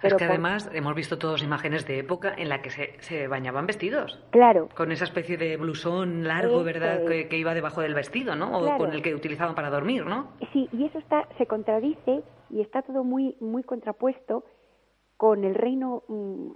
Pero 0.00 0.16
es 0.16 0.18
que 0.18 0.24
además 0.24 0.70
hemos 0.72 0.94
visto 0.94 1.18
todas 1.18 1.42
imágenes 1.42 1.86
de 1.86 1.98
época 1.98 2.34
en 2.36 2.48
la 2.48 2.62
que 2.62 2.70
se, 2.70 2.96
se, 3.00 3.28
bañaban 3.28 3.66
vestidos. 3.66 4.18
Claro. 4.30 4.68
Con 4.74 4.92
esa 4.92 5.04
especie 5.04 5.36
de 5.36 5.56
blusón 5.56 6.24
largo, 6.24 6.64
¿verdad? 6.64 7.04
Que, 7.06 7.28
que, 7.28 7.36
iba 7.36 7.54
debajo 7.54 7.80
del 7.80 7.94
vestido, 7.94 8.34
¿no? 8.34 8.58
O 8.58 8.62
claro. 8.62 8.78
con 8.78 8.92
el 8.92 9.02
que 9.02 9.14
utilizaban 9.14 9.54
para 9.54 9.70
dormir, 9.70 10.06
¿no? 10.06 10.28
Sí, 10.52 10.68
y 10.72 10.84
eso 10.84 10.98
está, 10.98 11.28
se 11.38 11.46
contradice 11.46 12.22
y 12.50 12.60
está 12.60 12.82
todo 12.82 13.04
muy, 13.04 13.36
muy 13.40 13.62
contrapuesto 13.62 14.44
con 15.16 15.44
el 15.44 15.54
reino, 15.54 16.02
mm, 16.08 16.48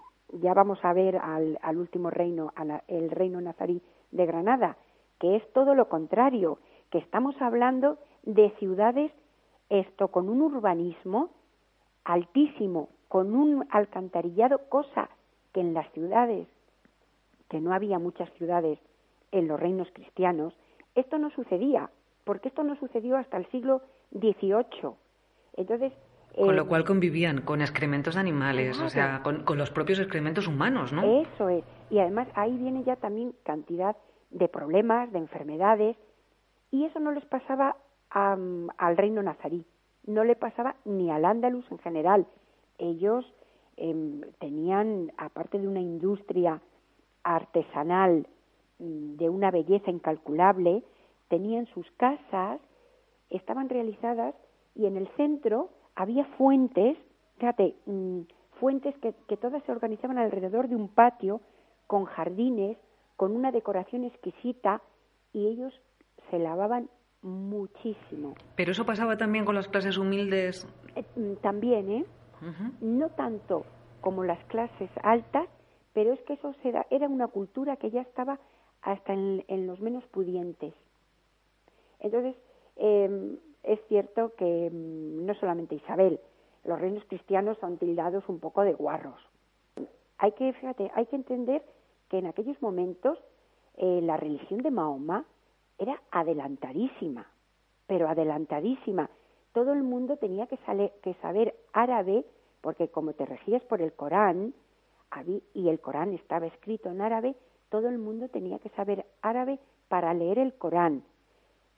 ya 0.42 0.52
vamos 0.52 0.78
a 0.82 0.92
ver 0.92 1.16
al, 1.16 1.58
al 1.62 1.78
último 1.78 2.10
reino, 2.10 2.52
al, 2.56 2.82
el 2.88 3.10
reino 3.10 3.40
nazarí 3.40 3.80
de 4.10 4.26
Granada, 4.26 4.76
que 5.20 5.36
es 5.36 5.52
todo 5.52 5.74
lo 5.74 5.88
contrario, 5.88 6.58
que 6.90 6.98
estamos 6.98 7.40
hablando 7.40 7.98
de 8.24 8.50
ciudades, 8.58 9.12
esto 9.68 10.08
con 10.08 10.28
un 10.28 10.42
urbanismo 10.42 11.30
altísimo, 12.04 12.88
con 13.08 13.34
un 13.34 13.66
alcantarillado, 13.70 14.68
cosa 14.68 15.08
que 15.52 15.60
en 15.60 15.74
las 15.74 15.90
ciudades, 15.92 16.48
que 17.48 17.60
no 17.60 17.72
había 17.72 17.98
muchas 17.98 18.30
ciudades 18.34 18.78
en 19.32 19.48
los 19.48 19.58
reinos 19.58 19.88
cristianos, 19.92 20.54
esto 20.94 21.18
no 21.18 21.30
sucedía, 21.30 21.90
porque 22.24 22.48
esto 22.48 22.64
no 22.64 22.76
sucedió 22.76 23.16
hasta 23.16 23.36
el 23.36 23.46
siglo 23.50 23.82
XVIII. 24.12 24.94
Entonces, 25.56 25.92
con 26.34 26.50
eh, 26.50 26.56
lo 26.56 26.66
cual 26.66 26.84
convivían 26.84 27.40
con 27.40 27.60
excrementos 27.60 28.14
de 28.14 28.20
animales, 28.20 28.72
claro. 28.72 28.86
o 28.86 28.90
sea, 28.90 29.22
con, 29.22 29.44
con, 29.44 29.56
los 29.56 29.70
propios 29.70 29.98
excrementos 29.98 30.46
humanos, 30.46 30.92
¿no? 30.92 31.02
Eso 31.22 31.48
es. 31.48 31.64
Y 31.90 31.98
además 31.98 32.28
ahí 32.34 32.56
viene 32.56 32.84
ya 32.84 32.96
también 32.96 33.34
cantidad 33.42 33.96
de 34.30 34.48
problemas, 34.48 35.10
de 35.12 35.18
enfermedades, 35.18 35.96
y 36.70 36.84
eso 36.84 36.98
no 37.00 37.12
les 37.12 37.24
pasaba 37.24 37.76
a, 38.10 38.36
al 38.76 38.96
reino 38.96 39.22
nazarí, 39.22 39.64
no 40.06 40.24
le 40.24 40.36
pasaba 40.36 40.76
ni 40.84 41.10
al 41.10 41.24
Andalus 41.24 41.64
en 41.70 41.78
general. 41.78 42.26
Ellos 42.78 43.24
eh, 43.76 44.20
tenían, 44.38 45.12
aparte 45.16 45.58
de 45.58 45.68
una 45.68 45.80
industria 45.80 46.60
artesanal 47.22 48.26
mm, 48.78 49.16
de 49.16 49.28
una 49.28 49.50
belleza 49.50 49.90
incalculable, 49.90 50.82
tenían 51.28 51.66
sus 51.66 51.90
casas, 51.92 52.60
estaban 53.30 53.68
realizadas 53.68 54.34
y 54.74 54.86
en 54.86 54.96
el 54.96 55.08
centro 55.16 55.70
había 55.94 56.24
fuentes, 56.36 56.96
fíjate, 57.38 57.74
mmm, 57.86 58.20
fuentes 58.60 58.96
que, 58.98 59.14
que, 59.28 59.36
todas 59.36 59.62
se 59.64 59.72
organizaban 59.72 60.18
alrededor 60.18 60.68
de 60.68 60.76
un 60.76 60.88
patio 60.88 61.40
con 61.86 62.04
jardines, 62.04 62.78
con 63.16 63.32
una 63.32 63.52
decoración 63.52 64.04
exquisita 64.04 64.80
y 65.32 65.46
ellos 65.46 65.72
se 66.30 66.38
lavaban 66.38 66.88
muchísimo. 67.22 68.34
Pero 68.54 68.72
eso 68.72 68.86
pasaba 68.86 69.16
también 69.16 69.44
con 69.44 69.54
las 69.54 69.68
clases 69.68 69.98
humildes. 69.98 70.66
Eh, 70.94 71.04
también, 71.42 71.90
¿eh? 71.90 72.04
No 72.80 73.08
tanto 73.10 73.64
como 74.00 74.24
las 74.24 74.42
clases 74.44 74.90
altas, 75.02 75.48
pero 75.92 76.12
es 76.12 76.20
que 76.22 76.34
eso 76.34 76.54
era, 76.62 77.08
una 77.08 77.28
cultura 77.28 77.76
que 77.76 77.90
ya 77.90 78.02
estaba 78.02 78.38
hasta 78.82 79.12
en, 79.14 79.66
los 79.66 79.80
menos 79.80 80.04
pudientes. 80.08 80.74
Entonces, 82.00 82.36
eh, 82.76 83.38
es 83.62 83.80
cierto 83.88 84.32
que 84.36 84.70
no 84.72 85.34
solamente 85.34 85.74
Isabel, 85.74 86.20
los 86.64 86.80
reinos 86.80 87.04
cristianos 87.06 87.58
son 87.58 87.78
tildados 87.78 88.28
un 88.28 88.40
poco 88.40 88.62
de 88.62 88.74
guarros. 88.74 89.20
Hay 90.18 90.32
que, 90.32 90.52
fíjate, 90.52 90.90
hay 90.94 91.06
que 91.06 91.16
entender 91.16 91.62
que 92.08 92.18
en 92.18 92.26
aquellos 92.26 92.60
momentos 92.62 93.18
eh, 93.76 94.00
la 94.02 94.16
religión 94.16 94.60
de 94.60 94.70
Mahoma 94.70 95.24
era 95.78 96.00
adelantadísima, 96.10 97.26
pero 97.86 98.08
adelantadísima. 98.08 99.10
Todo 99.56 99.72
el 99.72 99.82
mundo 99.82 100.18
tenía 100.18 100.46
que, 100.48 100.58
saber 101.22 101.54
árabe, 101.72 102.26
porque 102.60 102.88
como 102.88 103.14
te 103.14 103.24
regías 103.24 103.64
por 103.64 103.80
el 103.80 103.94
Corán, 103.94 104.52
y 105.54 105.68
el 105.70 105.80
Corán 105.80 106.12
estaba 106.12 106.44
escrito 106.44 106.90
en 106.90 107.00
árabe, 107.00 107.34
todo 107.70 107.88
el 107.88 107.96
mundo 107.96 108.28
tenía 108.28 108.58
que 108.58 108.68
saber 108.76 109.06
árabe 109.22 109.58
para 109.88 110.12
leer 110.12 110.38
el 110.38 110.52
Corán. 110.52 111.04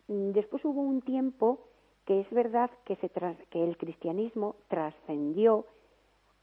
Después 0.08 0.64
hubo 0.64 0.80
un 0.80 1.02
tiempo 1.02 1.60
que 2.04 2.18
es 2.18 2.28
verdad 2.30 2.68
que, 2.84 2.96
se 2.96 3.10
que 3.48 3.62
el 3.62 3.76
cristianismo 3.76 4.56
trascendió 4.66 5.64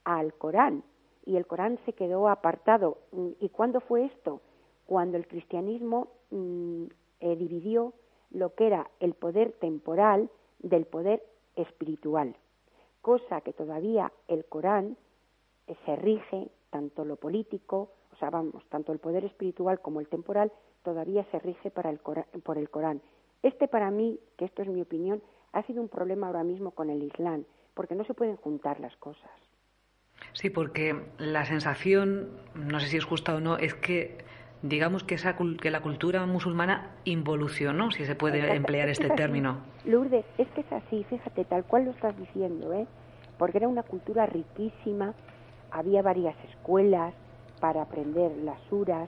al 0.05 0.33
Corán 0.35 0.83
y 1.25 1.35
el 1.35 1.45
Corán 1.47 1.79
se 1.85 1.91
quedó 1.91 2.29
apartado. 2.29 2.99
Mm, 3.11 3.31
¿Y 3.41 3.49
cuándo 3.49 3.81
fue 3.81 4.05
esto? 4.05 4.39
Cuando 4.85 5.17
el 5.17 5.27
cristianismo 5.27 6.07
mm, 6.31 6.85
eh, 7.19 7.35
dividió 7.35 7.91
lo 8.31 8.55
que 8.55 8.67
era 8.67 8.89
el 9.01 9.15
poder 9.15 9.51
temporal 9.59 10.29
del 10.65 10.85
poder 10.85 11.23
espiritual, 11.55 12.35
cosa 13.01 13.41
que 13.41 13.53
todavía 13.53 14.11
el 14.27 14.45
Corán 14.45 14.97
se 15.85 15.95
rige, 15.95 16.49
tanto 16.71 17.05
lo 17.05 17.15
político, 17.17 17.91
o 18.11 18.15
sea, 18.17 18.31
vamos, 18.31 18.63
tanto 18.69 18.91
el 18.91 18.99
poder 18.99 19.25
espiritual 19.25 19.79
como 19.79 19.99
el 19.99 20.07
temporal, 20.07 20.51
todavía 20.83 21.23
se 21.31 21.39
rige 21.39 21.69
para 21.69 21.91
el 21.91 21.99
por 21.99 22.57
el 22.57 22.69
Corán. 22.69 23.01
Este 23.43 23.67
para 23.67 23.91
mí, 23.91 24.19
que 24.37 24.45
esto 24.45 24.63
es 24.63 24.67
mi 24.67 24.81
opinión, 24.81 25.21
ha 25.53 25.61
sido 25.63 25.81
un 25.81 25.87
problema 25.87 26.27
ahora 26.27 26.43
mismo 26.43 26.71
con 26.71 26.89
el 26.89 27.03
Islam, 27.03 27.45
porque 27.75 27.93
no 27.93 28.03
se 28.05 28.15
pueden 28.15 28.35
juntar 28.37 28.79
las 28.79 28.95
cosas. 28.97 29.31
Sí, 30.33 30.49
porque 30.49 30.99
la 31.19 31.45
sensación, 31.45 32.29
no 32.55 32.79
sé 32.79 32.87
si 32.87 32.97
es 32.97 33.05
justa 33.05 33.35
o 33.35 33.39
no, 33.39 33.57
es 33.57 33.75
que 33.75 34.17
digamos 34.67 35.03
que, 35.03 35.15
esa, 35.15 35.35
que 35.35 35.69
la 35.69 35.81
cultura 35.81 36.25
musulmana 36.25 36.91
involucionó, 37.03 37.91
si 37.91 38.05
se 38.05 38.15
puede 38.15 38.55
emplear 38.55 38.89
este 38.89 39.09
término. 39.11 39.59
Lourdes, 39.85 40.25
es 40.39 40.47
que 40.49 40.61
es 40.61 40.71
así, 40.71 41.03
fíjate, 41.03 41.45
tal 41.45 41.63
cual 41.65 41.85
lo 41.85 41.91
estás 41.91 42.17
diciendo, 42.17 42.73
¿eh? 42.73 42.87
porque 43.37 43.57
era 43.59 43.67
una 43.67 43.83
cultura 43.83 44.25
riquísima, 44.25 45.13
había 45.69 46.01
varias 46.01 46.35
escuelas 46.49 47.13
para 47.59 47.83
aprender 47.83 48.31
las 48.37 48.59
suras, 48.69 49.07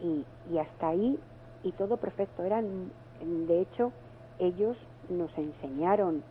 y, 0.00 0.24
y 0.52 0.58
hasta 0.58 0.88
ahí, 0.88 1.18
y 1.64 1.72
todo 1.72 1.96
perfecto. 1.96 2.44
Eran, 2.44 2.92
de 3.20 3.60
hecho, 3.60 3.92
ellos 4.38 4.76
nos 5.08 5.36
enseñaron, 5.36 6.22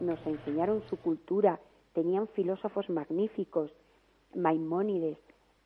nos 0.00 0.18
enseñaron 0.26 0.82
su 0.90 0.98
cultura, 0.98 1.58
tenían 1.94 2.28
filósofos 2.28 2.90
magníficos, 2.90 3.70
Maimónides, 4.34 5.16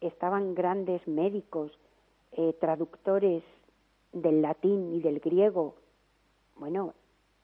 estaban 0.01 0.55
grandes 0.55 1.07
médicos, 1.09 1.73
eh, 2.33 2.55
traductores 2.61 3.43
del 4.13 4.43
latín 4.43 4.95
y 4.95 5.01
del 5.01 5.21
griego. 5.21 5.77
Bueno, 6.57 6.95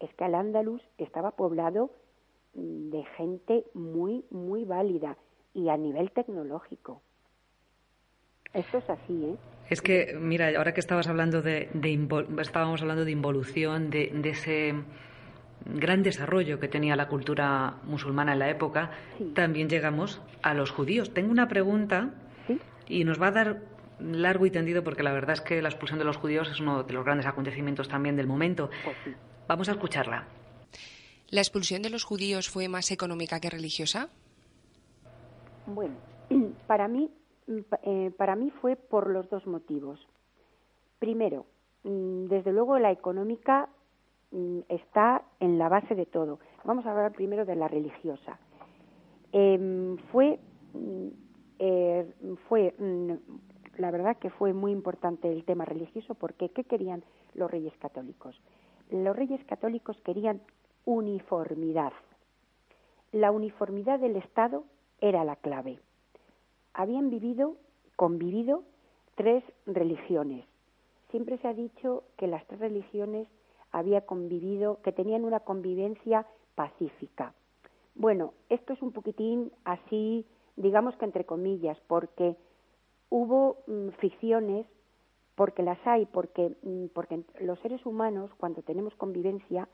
es 0.01 0.13
que 0.15 0.25
al 0.25 0.35
Andalus 0.35 0.83
estaba 0.99 1.33
poblado 1.33 1.91
mm, 2.55 2.91
de 2.91 3.05
gente 3.17 3.65
muy, 3.75 4.25
muy 4.31 4.65
válida 4.65 5.17
y 5.55 5.69
a 5.69 5.77
nivel 5.77 6.11
tecnológico. 6.11 7.01
Esto 8.53 8.79
es 8.79 8.89
así, 8.91 9.25
¿eh? 9.25 9.37
Es 9.69 9.83
que, 9.83 10.17
mira, 10.19 10.49
ahora 10.57 10.73
que 10.73 10.81
estabas 10.81 11.09
hablando 11.09 11.43
de, 11.43 11.69
estábamos 12.41 12.83
hablando 12.83 13.05
de 13.05 13.11
involución, 13.11 13.91
de, 13.91 14.13
ese 14.25 14.75
gran 15.65 16.03
desarrollo 16.05 16.61
que 16.61 16.69
tenía 16.69 16.95
la 16.95 17.09
cultura 17.09 17.79
musulmana 17.85 18.35
en 18.35 18.39
la 18.39 18.49
época, 18.49 18.93
también 19.35 19.69
llegamos 19.69 20.23
a 20.43 20.55
los 20.55 20.71
judíos. 20.71 21.13
Tengo 21.13 21.33
una 21.33 21.49
pregunta 21.49 22.15
y 22.87 23.05
nos 23.05 23.21
va 23.21 23.29
a 23.29 23.33
dar 23.33 23.63
largo 23.99 24.47
y 24.47 24.51
tendido 24.51 24.85
porque 24.85 25.03
la 25.03 25.13
verdad 25.13 25.35
es 25.35 25.41
que 25.41 25.63
la 25.63 25.69
expulsión 25.69 25.99
de 25.99 26.05
los 26.05 26.17
judíos 26.17 26.49
es 26.51 26.61
uno 26.61 26.83
de 26.83 26.93
los 26.93 27.05
grandes 27.05 27.27
acontecimientos 27.27 27.89
también 27.89 28.17
del 28.17 28.27
momento. 28.27 28.71
Pues 28.85 29.17
Vamos 29.49 29.69
a 29.69 29.73
escucharla. 29.73 30.25
¿La 31.29 31.41
expulsión 31.41 31.83
de 31.83 31.91
los 31.91 32.05
judíos 32.05 32.49
fue 32.49 32.69
más 32.69 32.91
económica 32.91 33.41
que 33.41 33.51
religiosa? 33.51 34.09
Bueno, 35.67 35.95
para 36.67 36.89
mí, 36.89 37.11
eh, 37.83 38.11
para 38.17 38.37
mí 38.37 38.51
fue 38.61 38.77
por 38.77 39.09
los 39.11 39.29
dos 39.31 39.47
motivos. 39.47 40.01
Primero, 40.99 41.47
mm, 41.85 42.27
desde 42.27 42.53
luego 42.53 42.79
la 42.79 42.91
económica 42.91 43.69
mm, 44.31 44.61
está 44.69 45.23
en 45.41 45.59
la 45.59 45.69
base 45.69 45.95
de 45.95 46.07
todo. 46.07 46.39
Vamos 46.65 46.87
a 46.87 46.91
hablar 46.91 47.13
primero 47.13 47.45
de 47.45 47.57
la 47.57 47.69
religiosa. 47.69 48.39
Em, 49.33 49.97
fue 50.13 50.39
mm, 50.75 51.09
eh, 51.59 52.07
fue 52.49 52.75
mm, 52.79 53.13
la 53.79 53.91
verdad 53.91 54.17
que 54.17 54.31
fue 54.31 54.53
muy 54.53 54.73
importante 54.73 55.31
el 55.31 55.45
tema 55.45 55.65
religioso 55.65 56.15
porque 56.15 56.49
¿qué 56.51 56.65
querían 56.65 57.03
los 57.35 57.51
reyes 57.51 57.77
católicos? 57.79 58.41
Los 58.91 59.17
reyes 59.17 59.43
católicos 59.45 59.97
querían 60.05 60.41
uniformidad. 60.85 61.93
La 63.13 63.31
uniformidad 63.31 63.99
del 63.99 64.17
Estado 64.17 64.65
era 65.01 65.25
la 65.25 65.37
clave. 65.37 65.79
Habían 66.75 67.11
vivido, 67.11 67.57
convivido 67.97 68.63
tres 69.15 69.43
religiones. 69.67 70.45
Siempre 71.11 71.39
se 71.39 71.49
ha 71.49 71.55
dicho 71.55 72.05
que 72.17 72.27
las 72.27 72.47
tres 72.47 72.61
religiones 72.61 73.29
había 73.73 74.03
convivido, 74.03 74.81
que 74.83 74.93
tenían 74.93 75.25
una 75.25 75.41
convivencia 75.41 76.27
pacífica. 76.55 77.35
Bueno, 77.95 78.35
esto 78.49 78.73
es 78.73 78.83
un 78.83 78.93
poquitín 78.93 79.53
así 79.65 80.27
digamos 80.57 80.97
que 80.97 81.05
entre 81.05 81.25
comillas, 81.25 81.79
porque 81.87 82.37
hubo 83.11 83.59
mm, 83.67 83.89
ficciones, 83.99 84.67
porque 85.35 85.63
las 85.63 85.79
hay, 85.87 86.07
porque, 86.07 86.53
mm, 86.63 86.87
porque 86.95 87.23
los 87.41 87.59
seres 87.61 87.85
humanos, 87.85 88.31
cuando 88.39 88.63
tenemos 88.63 88.95
convivencia, 88.95 89.69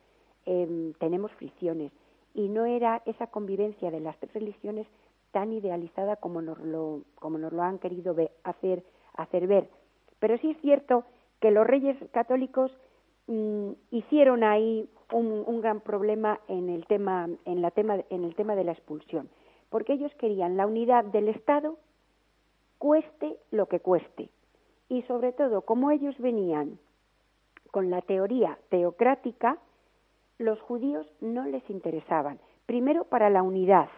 em, 0.44 0.92
tenemos 0.94 1.30
fricciones. 1.32 1.92
Y 2.34 2.48
no 2.48 2.64
era 2.64 3.02
esa 3.06 3.28
convivencia 3.28 3.90
de 3.90 4.00
las 4.00 4.18
tres 4.18 4.32
religiones 4.32 4.86
tan 5.30 5.52
idealizada 5.52 6.16
como 6.16 6.42
nos 6.42 6.58
lo, 6.60 7.02
como 7.16 7.38
nos 7.38 7.52
lo 7.52 7.62
han 7.62 7.78
querido 7.78 8.14
hacer, 8.44 8.82
hacer 9.14 9.46
ver. 9.46 9.68
Pero 10.18 10.36
sí 10.38 10.50
es 10.50 10.60
cierto 10.60 11.04
que 11.40 11.50
los 11.50 11.66
reyes 11.66 11.96
católicos 12.12 12.70
mm, 13.28 13.70
hicieron 13.90 14.44
ahí 14.44 14.88
un, 15.12 15.44
un, 15.46 15.60
gran 15.60 15.80
problema 15.80 16.40
en 16.48 16.68
el 16.68 16.86
tema, 16.86 17.28
en 17.44 17.62
la 17.62 17.70
tema, 17.70 17.98
en 18.10 18.24
el 18.24 18.34
tema 18.34 18.56
de 18.56 18.64
la 18.64 18.72
expulsión 18.72 19.28
porque 19.72 19.94
ellos 19.94 20.12
querían 20.18 20.58
la 20.58 20.66
unidad 20.66 21.02
del 21.02 21.28
Estado, 21.28 21.78
cueste 22.82 23.38
lo 23.52 23.66
que 23.66 23.78
cueste. 23.78 24.28
Y 24.88 25.02
sobre 25.02 25.32
todo, 25.32 25.60
como 25.60 25.92
ellos 25.92 26.18
venían 26.18 26.80
con 27.70 27.90
la 27.90 28.00
teoría 28.00 28.58
teocrática, 28.70 29.58
los 30.38 30.60
judíos 30.62 31.06
no 31.20 31.44
les 31.44 31.62
interesaban. 31.70 32.40
Primero, 32.66 33.04
para 33.04 33.30
la 33.30 33.44
unidad, 33.44 33.88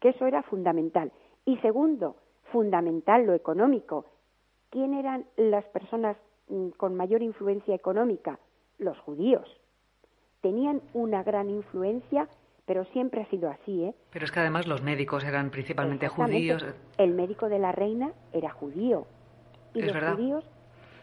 que 0.00 0.08
eso 0.08 0.26
era 0.26 0.42
fundamental. 0.42 1.12
Y 1.44 1.56
segundo, 1.58 2.16
fundamental 2.50 3.26
lo 3.26 3.32
económico. 3.32 4.06
¿Quién 4.70 4.92
eran 4.92 5.24
las 5.36 5.64
personas 5.66 6.16
mm, 6.48 6.70
con 6.70 6.96
mayor 6.96 7.22
influencia 7.22 7.76
económica? 7.76 8.40
Los 8.76 8.98
judíos. 8.98 9.48
Tenían 10.40 10.82
una 10.94 11.22
gran 11.22 11.48
influencia 11.48 12.28
pero 12.66 12.84
siempre 12.86 13.22
ha 13.22 13.26
sido 13.26 13.50
así, 13.50 13.84
¿eh? 13.84 13.94
Pero 14.10 14.24
es 14.24 14.32
que 14.32 14.40
además 14.40 14.66
los 14.66 14.82
médicos 14.82 15.24
eran 15.24 15.50
principalmente 15.50 16.08
judíos. 16.08 16.64
El 16.98 17.14
médico 17.14 17.48
de 17.48 17.58
la 17.58 17.72
reina 17.72 18.12
era 18.32 18.50
judío. 18.50 19.06
Y 19.74 19.82
los 19.82 19.96
judíos 19.96 20.44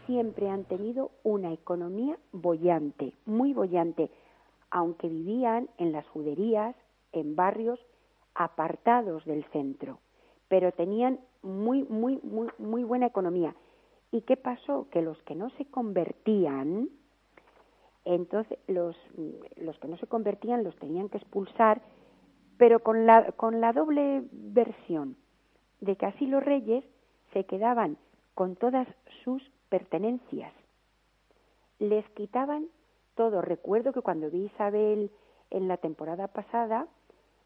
siempre 0.06 0.48
han 0.48 0.64
tenido 0.64 1.10
una 1.22 1.52
economía 1.52 2.18
bollante, 2.32 3.12
muy 3.26 3.52
bollante, 3.52 4.10
aunque 4.70 5.08
vivían 5.08 5.68
en 5.78 5.92
las 5.92 6.06
juderías, 6.08 6.74
en 7.12 7.36
barrios 7.36 7.78
apartados 8.34 9.24
del 9.24 9.44
centro, 9.52 10.00
pero 10.48 10.72
tenían 10.72 11.20
muy, 11.42 11.84
muy, 11.84 12.18
muy, 12.22 12.48
muy 12.58 12.82
buena 12.82 13.06
economía. 13.06 13.54
¿Y 14.10 14.22
qué 14.22 14.36
pasó? 14.36 14.88
Que 14.90 15.02
los 15.02 15.20
que 15.22 15.34
no 15.34 15.50
se 15.50 15.66
convertían, 15.66 16.88
entonces 18.04 18.58
los, 18.66 18.96
los 19.56 19.78
que 19.78 19.88
no 19.88 19.96
se 19.98 20.06
convertían 20.06 20.64
los 20.64 20.76
tenían 20.76 21.08
que 21.08 21.18
expulsar, 21.18 21.82
pero 22.56 22.80
con 22.80 23.06
la, 23.06 23.32
con 23.32 23.60
la 23.60 23.72
doble 23.72 24.24
versión 24.32 25.16
de 25.80 25.96
que 25.96 26.06
así 26.06 26.26
los 26.26 26.44
reyes 26.44 26.84
se 27.32 27.44
quedaban 27.44 27.96
con 28.34 28.56
todas 28.56 28.86
sus 29.24 29.42
pertenencias. 29.68 30.52
Les 31.78 32.08
quitaban 32.10 32.68
todo. 33.14 33.42
Recuerdo 33.42 33.92
que 33.92 34.02
cuando 34.02 34.30
vi 34.30 34.44
a 34.44 34.46
Isabel 34.46 35.10
en 35.50 35.68
la 35.68 35.76
temporada 35.76 36.28
pasada, 36.28 36.86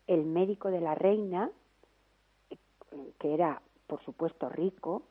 el 0.06 0.24
médico 0.24 0.70
de 0.70 0.80
la 0.80 0.94
reina, 0.94 1.50
que 3.18 3.34
era, 3.34 3.62
por 3.86 4.02
supuesto, 4.04 4.48
rico, 4.48 5.02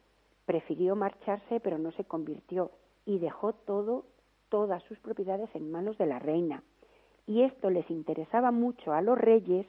prefirió 0.46 0.96
marcharse, 0.96 1.60
pero 1.60 1.78
no 1.78 1.92
se 1.94 2.06
convirtió 2.06 2.72
y 3.06 3.20
dejó 3.20 3.54
todo 3.54 4.06
todas 4.50 4.84
sus 4.84 5.00
propiedades 5.00 5.50
en 5.54 5.72
manos 5.72 5.98
de 5.98 6.06
la 6.06 6.20
reina. 6.20 6.64
Y 7.28 7.42
esto 7.42 7.70
les 7.70 7.90
interesaba 7.90 8.52
mucho 8.52 8.94
a 8.94 9.02
los 9.02 9.18
reyes 9.18 9.66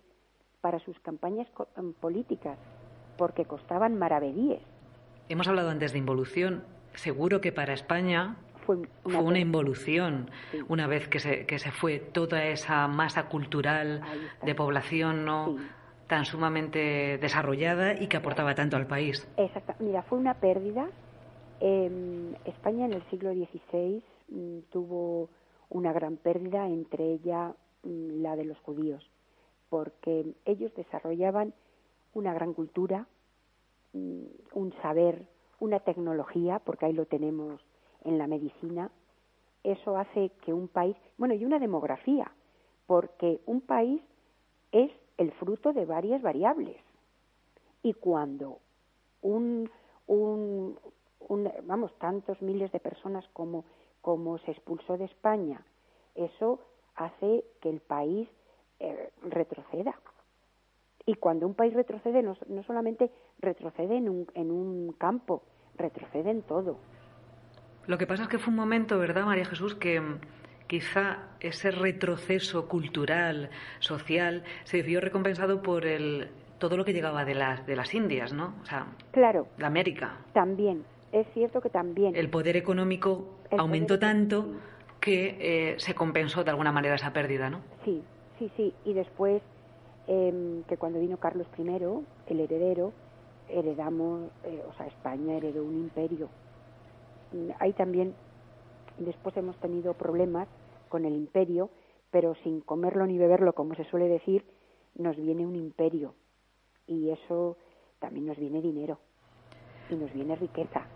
para 0.61 0.79
sus 0.81 0.99
campañas 1.01 1.49
em, 1.77 1.93
políticas, 1.95 2.59
porque 3.17 3.45
costaban 3.45 3.99
maravedíes. 3.99 4.61
Hemos 5.29 5.49
hablado 5.49 5.71
antes 5.71 5.93
de 5.93 5.99
involución. 5.99 6.65
Seguro 6.95 7.41
que 7.41 7.53
para 7.53 7.73
España 7.73 8.37
fue 8.65 8.79
una, 9.05 9.39
involución 9.39 10.31
una 10.69 10.87
vez 10.87 11.09
que 11.09 11.21
se, 11.21 11.47
que 11.47 11.59
se 11.59 11.71
fue 11.71 11.99
toda 11.99 12.45
esa 12.47 12.89
masa 12.89 13.29
cultural 13.29 14.03
de 14.43 14.55
población 14.55 15.25
no 15.25 15.57
tan 16.09 16.25
sumamente 16.25 17.19
desarrollada 17.19 17.95
y 18.01 18.07
que 18.09 18.17
aportaba 18.17 18.55
tanto 18.55 18.77
al 18.77 18.87
país. 18.87 19.29
Exacto. 19.37 19.75
Mira, 19.79 20.03
fue 20.03 20.19
una 20.19 20.35
pérdida. 20.35 20.89
España 21.61 22.85
en 22.85 22.93
el 22.93 23.03
siglo 23.09 23.33
XVI 23.33 24.03
tuvo 24.71 25.29
una 25.69 25.93
gran 25.93 26.17
pérdida, 26.17 26.69
entre 26.69 27.13
ella 27.13 27.55
mm, 27.83 28.23
la 28.23 28.37
de 28.37 28.45
los 28.45 28.59
judíos, 28.61 29.09
porque 29.69 30.35
ellos 30.45 30.75
desarrollaban 30.75 31.55
una 32.15 32.33
gran 32.35 32.55
cultura, 32.55 33.07
mm, 33.93 34.25
un 34.55 34.73
saber, 34.83 35.27
una 35.61 35.81
tecnología, 35.81 36.61
porque 36.61 36.87
ahí 36.87 36.93
lo 36.93 37.07
tenemos 37.07 37.61
en 38.05 38.19
la 38.19 38.27
medicina, 38.27 38.91
eso 39.65 39.97
hace 39.97 40.31
que 40.45 40.53
un 40.53 40.69
país, 40.69 40.97
bueno, 41.19 41.35
y 41.35 41.45
una 41.45 41.59
demografía, 41.59 42.31
porque 42.87 43.41
un 43.47 43.61
país 43.61 44.01
es 44.71 44.93
el 45.19 45.33
fruto 45.33 45.73
de 45.73 45.85
varias 45.85 46.23
variables. 46.23 46.77
Y 47.83 47.95
cuando 47.95 48.61
un, 49.23 49.69
un, 50.07 50.79
vamos, 51.65 51.93
tantos 51.99 52.41
miles 52.43 52.71
de 52.73 52.81
personas 52.81 53.27
como, 53.33 53.65
como 54.07 54.39
se 54.39 54.53
expulsó 54.53 54.97
de 54.97 55.07
España, 55.07 55.61
eso 56.15 56.61
hace 56.95 57.43
que 57.61 57.69
el 57.69 57.81
país 57.81 58.29
eh, 58.79 59.11
retroceda. 59.21 59.97
Y 61.05 61.15
cuando 61.15 61.45
un 61.45 61.55
país 61.55 61.75
retrocede, 61.75 62.23
no, 62.23 62.37
no 62.47 62.63
solamente 62.63 63.11
retrocede 63.41 63.97
en 63.97 64.09
un, 64.09 64.29
en 64.35 64.53
un 64.53 64.93
campo, 64.93 65.43
retrocede 65.77 66.31
en 66.31 66.43
todo. 66.43 66.79
Lo 67.89 67.99
que 67.99 68.07
pasa 68.07 68.23
es 68.23 68.29
que 68.29 68.39
fue 68.39 68.53
un 68.53 68.61
momento, 68.61 68.97
¿verdad, 68.97 69.25
María 69.25 69.45
Jesús, 69.45 69.75
que 69.75 70.01
mm, 70.01 70.21
quizá 70.69 71.31
ese 71.41 71.73
retroceso 71.73 72.69
cultural, 72.69 73.51
social, 73.81 74.45
se 74.63 74.83
vio 74.83 75.01
recompensado 75.01 75.63
por 75.63 75.85
el, 75.85 76.31
todo 76.61 76.77
lo 76.77 76.85
que 76.85 76.93
llegaba 76.93 77.25
de 77.25 77.35
las, 77.35 77.67
de 77.67 77.75
las 77.75 77.93
Indias, 77.93 78.33
¿no? 78.33 78.55
O 78.63 78.67
sea, 78.67 78.87
claro. 79.11 79.49
De 79.59 79.67
América. 79.67 80.19
También, 80.33 80.85
es 81.13 81.27
cierto 81.33 81.61
que 81.61 81.71
también. 81.71 82.17
El 82.17 82.31
poder 82.31 82.57
económico 82.57 83.39
aumentó 83.57 83.99
tanto 83.99 84.47
que 85.01 85.37
eh, 85.39 85.75
se 85.79 85.95
compensó 85.95 86.45
de 86.45 86.51
alguna 86.51 86.73
manera 86.73 86.97
esa 86.97 87.13
pérdida, 87.13 87.49
¿no? 87.49 87.61
Sí, 87.85 88.03
sí, 88.39 88.51
sí. 88.57 88.75
Y 88.85 88.93
después, 88.93 89.43
em, 90.07 90.63
que 90.65 90.77
cuando 90.77 90.99
vino 90.99 91.17
Carlos 91.19 91.47
I, 91.59 91.63
el 92.27 92.41
heredero, 92.41 92.93
heredamos, 93.49 94.31
eh, 94.45 94.63
o 94.69 94.73
sea, 94.75 94.87
España 94.87 95.37
heredó 95.37 95.63
un 95.63 95.77
imperio. 95.77 96.29
Ahí 97.59 97.73
también, 97.73 98.15
después 98.99 99.37
hemos 99.37 99.57
tenido 99.59 99.95
problemas 99.95 100.49
con 100.89 101.05
el 101.05 101.15
imperio, 101.15 101.71
pero 102.11 102.35
sin 102.43 102.61
comerlo 102.61 103.07
ni 103.07 103.19
beberlo, 103.19 103.53
como 103.53 103.75
se 103.75 103.85
suele 103.85 104.09
decir, 104.09 104.45
nos 104.97 105.17
viene 105.17 105.47
un 105.47 105.57
imperio. 105.57 106.15
Y 106.87 107.11
eso 107.11 107.57
también 107.99 108.27
nos 108.27 108.39
viene 108.39 108.61
dinero, 108.61 108.99
y 109.91 109.97
nos 109.97 110.13
viene 110.13 110.37
riqueza, 110.37 110.87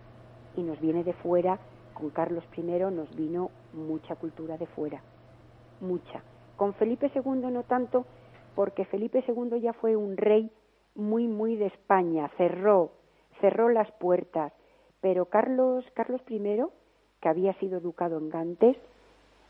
y 0.61 0.63
nos 0.63 0.81
viene 0.81 1.05
de 1.05 1.13
fuera. 1.15 1.59
Con 1.95 2.11
Carlos 2.11 2.45
I 2.57 2.63
nos 2.63 3.15
vino 3.15 3.51
mucha 3.73 4.15
cultura 4.17 4.57
de 4.57 4.67
fuera, 4.67 5.03
mucha. 5.81 6.23
Con 6.57 6.75
Felipe 6.75 7.11
II 7.15 7.51
no 7.51 7.63
tanto, 7.65 8.07
porque 8.55 8.85
Felipe 8.85 9.25
II 9.27 9.61
ya 9.61 9.73
fue 9.73 9.97
un 9.97 10.17
rey 10.17 10.51
muy, 10.95 11.29
muy 11.29 11.57
de 11.57 11.67
España, 11.67 12.31
cerró, 12.37 12.93
cerró 13.41 13.69
las 13.69 13.91
puertas, 13.93 14.53
pero 15.01 15.27
Carlos, 15.27 15.85
Carlos 15.95 16.21
I, 16.29 16.63
que 17.21 17.29
había 17.29 17.55
sido 17.55 17.79
educado 17.79 18.19
en 18.19 18.29
Gantes, 18.31 18.77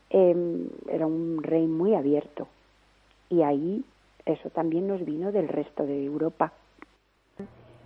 em, 0.09 0.67
era 0.89 1.07
un 1.07 1.41
rey 1.41 1.67
muy 1.67 1.95
abierto. 1.95 2.47
Y 3.29 3.43
ahí 3.43 3.85
eso 4.25 4.49
también 4.49 4.87
nos 4.87 5.03
vino 5.05 5.31
del 5.31 5.47
resto 5.47 5.85
de 5.85 6.03
Europa 6.03 6.53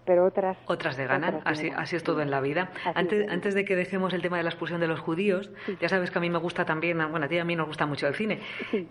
pero 0.05 0.25
otras... 0.25 0.57
Otras 0.67 0.97
de 0.97 1.05
ganar, 1.05 1.41
así, 1.45 1.71
así 1.75 1.95
es 1.95 2.03
todo 2.03 2.21
en 2.21 2.31
la 2.31 2.41
vida. 2.41 2.71
Antes, 2.93 3.29
antes 3.29 3.53
de 3.53 3.65
que 3.65 3.75
dejemos 3.75 4.13
el 4.13 4.21
tema 4.21 4.37
de 4.37 4.43
la 4.43 4.49
expulsión 4.49 4.79
de 4.79 4.87
los 4.87 4.99
judíos, 4.99 5.49
ya 5.81 5.89
sabes 5.89 6.11
que 6.11 6.19
a 6.19 6.21
mí 6.21 6.29
me 6.29 6.37
gusta 6.37 6.65
también, 6.65 6.97
bueno, 7.09 7.25
a 7.25 7.29
ti 7.29 7.37
a 7.37 7.45
mí 7.45 7.55
nos 7.55 7.67
gusta 7.67 7.85
mucho 7.85 8.07
el 8.07 8.15
cine, 8.15 8.41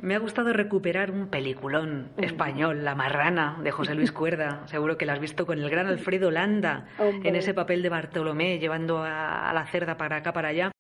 me 0.01 0.15
ha 0.15 0.19
gustado 0.19 0.53
recuperar 0.53 1.11
un 1.11 1.29
peliculón 1.29 2.11
español, 2.17 2.85
La 2.85 2.95
Marrana, 2.95 3.59
de 3.63 3.71
José 3.71 3.95
Luis 3.95 4.13
Cuerda, 4.13 4.63
seguro 4.67 4.99
que 4.99 5.07
la 5.07 5.15
has 5.15 5.21
visto 5.21 5.47
con 5.47 5.59
el 5.59 5.71
gran 5.71 5.87
Alfredo 5.87 6.31
Landa, 6.31 6.87
en 6.99 7.37
ese 7.37 7.55
papel 7.55 7.83
de 7.83 7.89
Bartolomé, 7.89 8.59
llevando 8.59 8.99
a, 8.99 9.51
a 9.51 9.55
la 9.55 9.67
cerda 9.67 9.97
para 9.97 10.17
acá, 10.17 10.33
para 10.33 10.49
allá. 10.49 10.71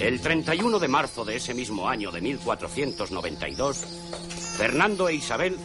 El 0.00 0.20
31 0.20 0.78
de 0.78 0.88
marzo 0.88 1.24
de 1.24 1.36
ese 1.36 1.52
mismo 1.52 1.88
año 1.88 2.10
de 2.10 2.22
1492, 2.22 4.56
Fernando 4.56 5.08
e 5.08 5.14
Isabel 5.14 5.56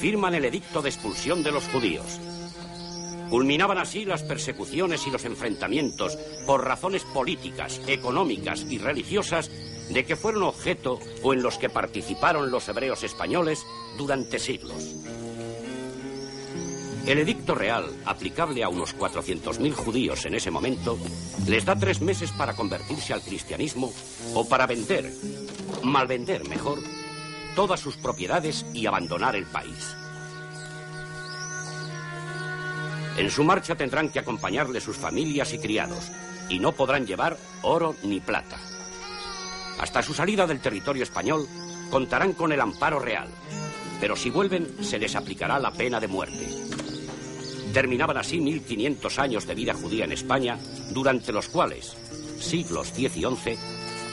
firman 0.00 0.34
el 0.34 0.44
edicto 0.44 0.82
de 0.82 0.88
expulsión 0.88 1.42
de 1.42 1.52
los 1.52 1.68
judíos. 1.68 2.20
Culminaban 3.30 3.78
así 3.78 4.04
las 4.04 4.22
persecuciones 4.22 5.06
y 5.06 5.10
los 5.10 5.24
enfrentamientos 5.24 6.16
por 6.46 6.64
razones 6.64 7.02
políticas, 7.04 7.80
económicas 7.86 8.64
y 8.68 8.78
religiosas 8.78 9.50
de 9.90 10.04
que 10.04 10.16
fueron 10.16 10.44
objeto 10.44 11.00
o 11.22 11.32
en 11.32 11.42
los 11.42 11.58
que 11.58 11.68
participaron 11.68 12.50
los 12.50 12.68
hebreos 12.68 13.02
españoles 13.02 13.64
durante 13.98 14.38
siglos. 14.38 14.94
El 17.06 17.18
edicto 17.18 17.54
real, 17.54 17.84
aplicable 18.04 18.64
a 18.64 18.68
unos 18.68 18.96
400.000 18.96 19.72
judíos 19.74 20.26
en 20.26 20.34
ese 20.34 20.50
momento, 20.50 20.98
les 21.46 21.64
da 21.64 21.76
tres 21.76 22.00
meses 22.00 22.32
para 22.32 22.54
convertirse 22.54 23.12
al 23.12 23.22
cristianismo 23.22 23.92
o 24.34 24.48
para 24.48 24.66
vender, 24.66 25.12
malvender 25.84 26.48
mejor, 26.48 26.80
todas 27.54 27.78
sus 27.78 27.96
propiedades 27.96 28.66
y 28.74 28.86
abandonar 28.86 29.36
el 29.36 29.46
país. 29.46 29.94
En 33.16 33.30
su 33.30 33.44
marcha 33.44 33.74
tendrán 33.74 34.10
que 34.10 34.18
acompañarle 34.18 34.80
sus 34.80 34.96
familias 34.96 35.52
y 35.54 35.58
criados, 35.58 36.10
y 36.48 36.58
no 36.58 36.72
podrán 36.72 37.06
llevar 37.06 37.36
oro 37.62 37.94
ni 38.02 38.20
plata. 38.20 38.58
Hasta 39.78 40.02
su 40.02 40.14
salida 40.14 40.46
del 40.46 40.60
territorio 40.60 41.02
español 41.02 41.46
contarán 41.90 42.32
con 42.32 42.52
el 42.52 42.60
amparo 42.60 42.98
real, 42.98 43.28
pero 44.00 44.16
si 44.16 44.30
vuelven 44.30 44.68
se 44.82 44.98
les 44.98 45.16
aplicará 45.16 45.58
la 45.58 45.70
pena 45.70 46.00
de 46.00 46.08
muerte. 46.08 46.46
Terminaban 47.72 48.16
así 48.16 48.40
1500 48.40 49.18
años 49.18 49.46
de 49.46 49.54
vida 49.54 49.74
judía 49.74 50.04
en 50.04 50.12
España, 50.12 50.58
durante 50.90 51.32
los 51.32 51.48
cuales, 51.48 51.96
siglos 52.40 52.92
X 52.96 53.16
y 53.16 53.22
XI, 53.22 53.58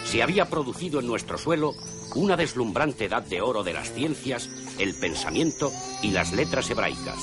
se 0.06 0.24
había 0.24 0.50
producido 0.50 1.00
en 1.00 1.08
nuestro 1.08 1.38
suelo 1.38 1.76
una 2.16 2.36
deslumbrante 2.36 3.06
edad 3.06 3.24
de 3.24 3.42
oro 3.42 3.64
de 3.64 3.74
las 3.74 3.92
ciencias, 3.92 4.50
el 4.80 4.94
pensamiento 4.96 5.72
y 6.02 6.12
las 6.12 6.34
letras 6.34 6.70
hebraicas. 6.70 7.20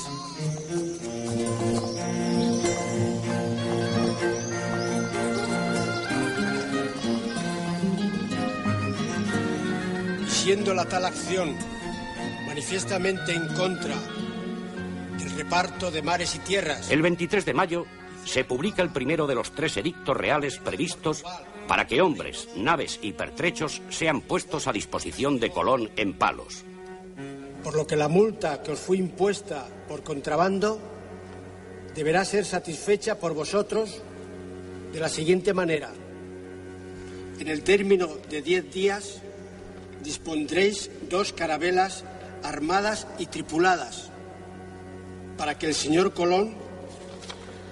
Siendo 10.41 10.73
la 10.73 10.85
tal 10.85 11.05
acción 11.05 11.55
manifiestamente 12.47 13.31
en 13.31 13.47
contra 13.49 13.95
del 15.19 15.29
reparto 15.37 15.91
de 15.91 16.01
mares 16.01 16.33
y 16.33 16.39
tierras. 16.39 16.89
El 16.89 17.03
23 17.03 17.45
de 17.45 17.53
mayo 17.53 17.85
se 18.25 18.43
publica 18.43 18.81
el 18.81 18.89
primero 18.89 19.27
de 19.27 19.35
los 19.35 19.51
tres 19.51 19.77
edictos 19.77 20.17
reales 20.17 20.57
previstos 20.57 21.23
para 21.67 21.85
que 21.85 22.01
hombres, 22.01 22.49
naves 22.55 22.97
y 23.03 23.13
pertrechos 23.13 23.83
sean 23.89 24.21
puestos 24.21 24.65
a 24.65 24.73
disposición 24.73 25.39
de 25.39 25.51
Colón 25.51 25.91
en 25.95 26.17
palos. 26.17 26.63
Por 27.63 27.75
lo 27.75 27.85
que 27.85 27.95
la 27.95 28.07
multa 28.07 28.63
que 28.63 28.71
os 28.71 28.79
fue 28.79 28.97
impuesta 28.97 29.67
por 29.87 30.01
contrabando 30.01 30.81
deberá 31.93 32.25
ser 32.25 32.45
satisfecha 32.45 33.19
por 33.19 33.35
vosotros 33.35 34.01
de 34.91 34.99
la 34.99 35.07
siguiente 35.07 35.53
manera. 35.53 35.91
En 37.37 37.47
el 37.47 37.61
término 37.61 38.07
de 38.27 38.41
diez 38.41 38.73
días 38.73 39.21
dispondréis 40.03 40.89
dos 41.09 41.33
carabelas 41.33 42.03
armadas 42.43 43.07
y 43.19 43.27
tripuladas 43.27 44.09
para 45.37 45.57
que 45.57 45.67
el 45.67 45.73
señor 45.73 46.13
Colón 46.13 46.55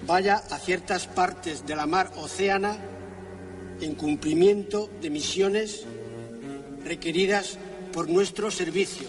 vaya 0.08 0.42
a 0.50 0.58
ciertas 0.58 1.08
partes 1.08 1.66
de 1.66 1.76
la 1.76 1.86
mar 1.86 2.12
Océana 2.18 2.78
en 3.82 3.96
cumplimiento 3.96 4.90
de 5.02 5.10
misiones 5.10 5.86
requeridas 6.84 7.58
por 7.94 8.10
nuestro 8.10 8.52
servicio. 8.52 9.08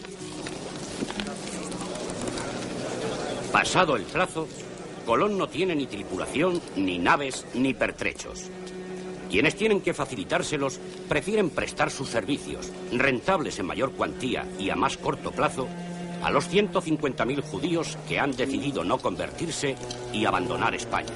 Pasado 3.53 3.97
el 3.97 4.05
plazo, 4.05 4.47
Colón 5.07 5.37
no 5.39 5.49
tiene 5.49 5.75
ni 5.75 5.87
tripulación, 5.87 6.61
ni 6.77 6.99
naves, 6.99 7.45
ni 7.55 7.75
pertrechos. 7.75 8.51
Quienes 9.31 9.55
tienen 9.55 9.81
que 9.81 9.95
facilitárselos 9.95 10.81
prefieren 11.09 11.51
prestar 11.51 11.93
sus 11.93 12.09
servicios, 12.09 12.73
rentables 12.93 13.61
en 13.61 13.67
mayor 13.67 13.93
cuantía 13.93 14.45
y 14.59 14.71
a 14.71 14.77
más 14.77 14.97
corto 14.97 15.31
plazo, 15.31 15.69
a 16.21 16.31
los 16.33 16.51
150.000 16.51 17.41
judíos 17.41 17.97
que 18.09 18.19
han 18.19 18.33
decidido 18.33 18.83
no 18.83 18.99
convertirse 18.99 19.77
y 20.13 20.25
abandonar 20.25 20.75
España. 20.75 21.15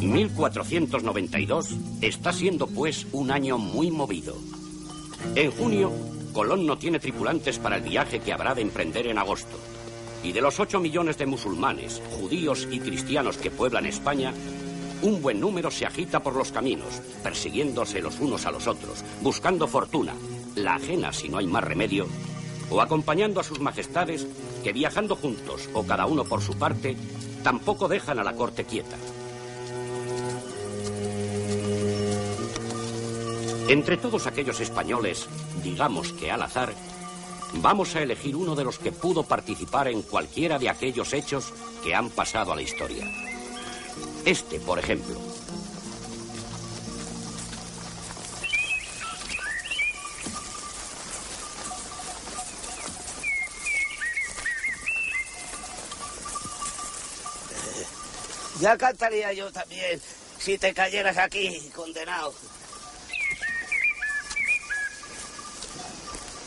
...1492 0.00 1.76
está 2.00 2.32
siendo 2.32 2.66
pues 2.68 3.06
un 3.12 3.30
año 3.30 3.58
muy 3.58 3.90
movido. 3.90 4.36
En 5.34 5.50
junio 5.50 5.92
Colón 6.36 6.66
no 6.66 6.76
tiene 6.76 6.98
tripulantes 6.98 7.58
para 7.58 7.76
el 7.76 7.82
viaje 7.82 8.20
que 8.20 8.30
habrá 8.30 8.54
de 8.54 8.60
emprender 8.60 9.06
en 9.06 9.16
agosto. 9.16 9.58
Y 10.22 10.32
de 10.32 10.42
los 10.42 10.60
8 10.60 10.80
millones 10.80 11.16
de 11.16 11.24
musulmanes, 11.24 12.02
judíos 12.10 12.68
y 12.70 12.78
cristianos 12.78 13.38
que 13.38 13.50
pueblan 13.50 13.86
España, 13.86 14.34
un 15.00 15.22
buen 15.22 15.40
número 15.40 15.70
se 15.70 15.86
agita 15.86 16.20
por 16.20 16.36
los 16.36 16.52
caminos, 16.52 17.00
persiguiéndose 17.22 18.02
los 18.02 18.20
unos 18.20 18.44
a 18.44 18.50
los 18.50 18.66
otros, 18.66 19.02
buscando 19.22 19.66
fortuna, 19.66 20.12
la 20.56 20.74
ajena 20.74 21.10
si 21.10 21.30
no 21.30 21.38
hay 21.38 21.46
más 21.46 21.64
remedio, 21.64 22.06
o 22.68 22.82
acompañando 22.82 23.40
a 23.40 23.44
sus 23.44 23.60
majestades 23.60 24.26
que 24.62 24.74
viajando 24.74 25.16
juntos 25.16 25.70
o 25.72 25.86
cada 25.86 26.04
uno 26.04 26.24
por 26.24 26.42
su 26.42 26.52
parte, 26.58 26.98
tampoco 27.42 27.88
dejan 27.88 28.18
a 28.18 28.24
la 28.24 28.34
corte 28.34 28.66
quieta. 28.66 28.98
Entre 33.68 33.96
todos 33.96 34.28
aquellos 34.28 34.60
españoles, 34.60 35.26
digamos 35.64 36.12
que 36.12 36.30
al 36.30 36.42
azar, 36.42 36.72
vamos 37.54 37.96
a 37.96 38.02
elegir 38.02 38.36
uno 38.36 38.54
de 38.54 38.62
los 38.62 38.78
que 38.78 38.92
pudo 38.92 39.24
participar 39.24 39.88
en 39.88 40.02
cualquiera 40.02 40.56
de 40.56 40.68
aquellos 40.68 41.12
hechos 41.12 41.52
que 41.82 41.92
han 41.92 42.10
pasado 42.10 42.52
a 42.52 42.56
la 42.56 42.62
historia. 42.62 43.04
Este, 44.24 44.60
por 44.60 44.78
ejemplo. 44.78 45.20
Ya 58.60 58.78
cantaría 58.78 59.32
yo 59.32 59.50
también 59.50 60.00
si 60.38 60.56
te 60.56 60.72
cayeras 60.72 61.18
aquí, 61.18 61.68
condenado. 61.74 62.32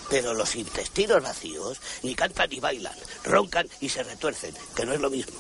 Pero 0.10 0.34
los 0.34 0.56
intestinos 0.56 1.22
vacíos 1.22 1.80
ni 2.04 2.16
cantan 2.16 2.50
ni 2.50 2.60
bailan, 2.60 2.96
roncan 3.24 3.68
y 3.80 3.90
se 3.90 4.04
retuercen, 4.04 4.56
que 4.76 4.86
no 4.86 4.94
es 4.94 5.00
lo 5.00 5.10
mismo. 5.10 5.40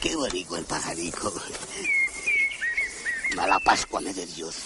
Qué 0.00 0.16
bonito 0.16 0.56
el 0.56 0.64
pajarico. 0.64 1.32
Mala 3.36 3.60
Pascua 3.60 4.00
me 4.00 4.14
de 4.14 4.26
Dios. 4.26 4.56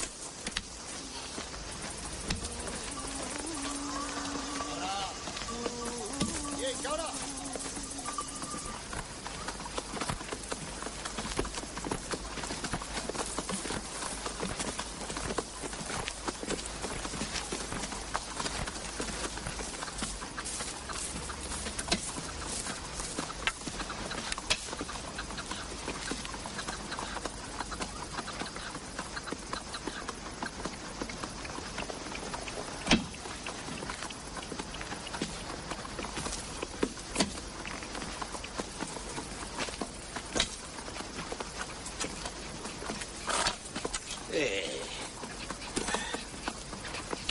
Eh, 44.36 44.80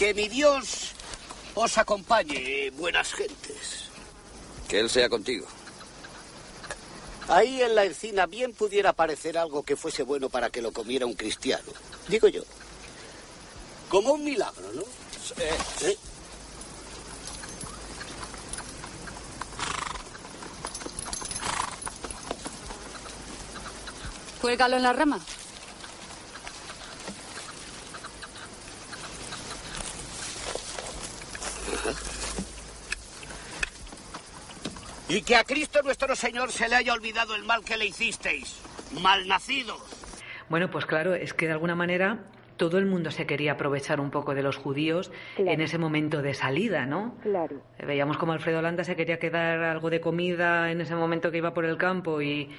que 0.03 0.13
mi 0.13 0.27
Dios 0.27 0.91
os 1.55 1.77
acompañe, 1.77 2.69
buenas 2.71 3.13
gentes. 3.13 3.85
Que 4.67 4.81
Él 4.81 4.89
sea 4.89 5.07
contigo. 5.07 5.47
Ahí 7.29 7.61
en 7.61 7.73
la 7.73 7.85
encina 7.85 8.25
bien 8.25 8.51
pudiera 8.51 8.89
aparecer 8.89 9.37
algo 9.37 9.63
que 9.63 9.77
fuese 9.77 10.03
bueno 10.03 10.27
para 10.27 10.49
que 10.49 10.61
lo 10.61 10.73
comiera 10.73 11.05
un 11.05 11.13
cristiano. 11.13 11.71
Digo 12.09 12.27
yo. 12.27 12.43
Como 13.87 14.11
un 14.11 14.25
milagro, 14.25 14.73
¿no? 14.73 14.81
¿Eh? 15.41 15.97
Cuélgalo 24.41 24.75
en 24.75 24.83
la 24.83 24.91
rama. 24.91 25.21
Y 35.13 35.21
que 35.21 35.35
a 35.35 35.43
Cristo 35.43 35.83
nuestro 35.83 36.15
Señor 36.15 36.51
se 36.51 36.67
le 36.67 36.75
haya 36.75 36.91
olvidado 36.91 37.35
el 37.35 37.43
mal 37.43 37.63
que 37.63 37.77
le 37.77 37.85
hicisteis. 37.85 38.59
Malnacidos. 38.99 39.79
Bueno, 40.49 40.71
pues 40.71 40.87
claro, 40.87 41.13
es 41.13 41.35
que 41.35 41.45
de 41.45 41.51
alguna 41.51 41.75
manera 41.75 42.23
todo 42.57 42.79
el 42.79 42.87
mundo 42.87 43.11
se 43.11 43.27
quería 43.27 43.51
aprovechar 43.51 43.99
un 43.99 44.09
poco 44.09 44.33
de 44.33 44.41
los 44.41 44.57
judíos 44.57 45.11
en 45.37 45.61
ese 45.61 45.77
momento 45.77 46.23
de 46.23 46.33
salida, 46.33 46.87
¿no? 46.87 47.15
Claro. 47.21 47.61
Veíamos 47.85 48.17
como 48.17 48.31
Alfredo 48.31 48.63
Landa 48.63 48.83
se 48.83 48.95
quería 48.95 49.19
quedar 49.19 49.59
algo 49.59 49.91
de 49.91 50.01
comida 50.01 50.71
en 50.71 50.81
ese 50.81 50.95
momento 50.95 51.29
que 51.29 51.37
iba 51.37 51.53
por 51.53 51.65
el 51.65 51.77
campo 51.77 52.19
y, 52.23 52.49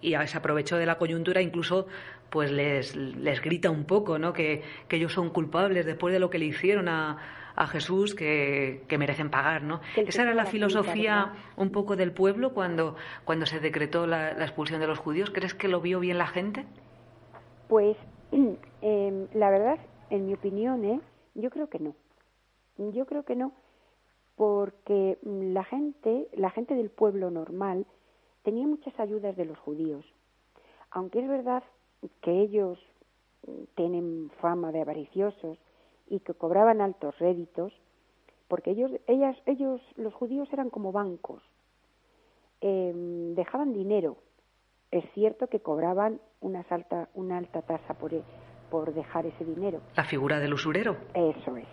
y 0.00 0.16
se 0.26 0.36
aprovechó 0.36 0.78
de 0.78 0.86
la 0.86 0.98
coyuntura, 0.98 1.40
incluso 1.40 1.86
pues 2.28 2.50
les, 2.50 2.96
les 2.96 3.40
grita 3.40 3.70
un 3.70 3.84
poco, 3.84 4.18
¿no? 4.18 4.32
Que, 4.32 4.64
que 4.88 4.96
ellos 4.96 5.12
son 5.12 5.30
culpables 5.30 5.86
después 5.86 6.12
de 6.12 6.18
lo 6.18 6.28
que 6.28 6.40
le 6.40 6.46
hicieron 6.46 6.88
a, 6.88 7.18
a 7.60 7.66
Jesús 7.66 8.14
que, 8.14 8.84
que, 8.88 8.96
merecen 8.96 9.28
pagar, 9.28 9.62
¿no? 9.62 9.82
Esa 9.94 10.22
era 10.22 10.32
la 10.32 10.46
filosofía 10.46 11.34
un 11.58 11.70
poco 11.70 11.94
del 11.94 12.10
pueblo 12.10 12.54
cuando, 12.54 12.96
cuando 13.26 13.44
se 13.44 13.60
decretó 13.60 14.06
la, 14.06 14.32
la, 14.32 14.46
expulsión 14.46 14.80
de 14.80 14.86
los 14.86 14.98
judíos. 14.98 15.30
¿Crees 15.30 15.52
que 15.52 15.68
lo 15.68 15.82
vio 15.82 16.00
bien 16.00 16.16
la 16.16 16.26
gente? 16.26 16.64
Pues 17.68 17.98
eh, 18.32 19.28
la 19.34 19.50
verdad, 19.50 19.78
en 20.08 20.26
mi 20.26 20.32
opinión, 20.32 20.86
¿eh? 20.86 21.00
yo 21.34 21.50
creo 21.50 21.68
que 21.68 21.80
no. 21.80 21.94
Yo 22.78 23.04
creo 23.04 23.24
que 23.24 23.36
no, 23.36 23.52
porque 24.36 25.18
la 25.22 25.64
gente, 25.64 26.28
la 26.32 26.48
gente 26.48 26.74
del 26.74 26.88
pueblo 26.88 27.30
normal, 27.30 27.84
tenía 28.42 28.66
muchas 28.66 28.98
ayudas 28.98 29.36
de 29.36 29.44
los 29.44 29.58
judíos. 29.58 30.06
Aunque 30.90 31.20
es 31.20 31.28
verdad 31.28 31.62
que 32.22 32.40
ellos 32.40 32.78
tienen 33.74 34.30
fama 34.40 34.72
de 34.72 34.80
avariciosos 34.80 35.58
y 36.10 36.20
que 36.20 36.34
cobraban 36.34 36.82
altos 36.82 37.18
réditos, 37.18 37.72
porque 38.48 38.72
ellos, 38.72 38.90
ellas, 39.06 39.36
ellos, 39.46 39.80
los 39.96 40.12
judíos 40.12 40.52
eran 40.52 40.68
como 40.68 40.92
bancos, 40.92 41.42
eh, 42.60 42.92
dejaban 43.36 43.72
dinero. 43.72 44.16
Es 44.90 45.04
cierto 45.14 45.46
que 45.46 45.60
cobraban 45.60 46.20
una 46.40 46.66
alta, 46.68 47.08
una 47.14 47.38
alta 47.38 47.62
tasa 47.62 47.94
por, 47.94 48.10
por 48.70 48.92
dejar 48.92 49.24
ese 49.24 49.44
dinero. 49.44 49.80
La 49.96 50.04
figura 50.04 50.40
del 50.40 50.52
usurero. 50.52 50.96
Eso 51.14 51.56
es. 51.56 51.68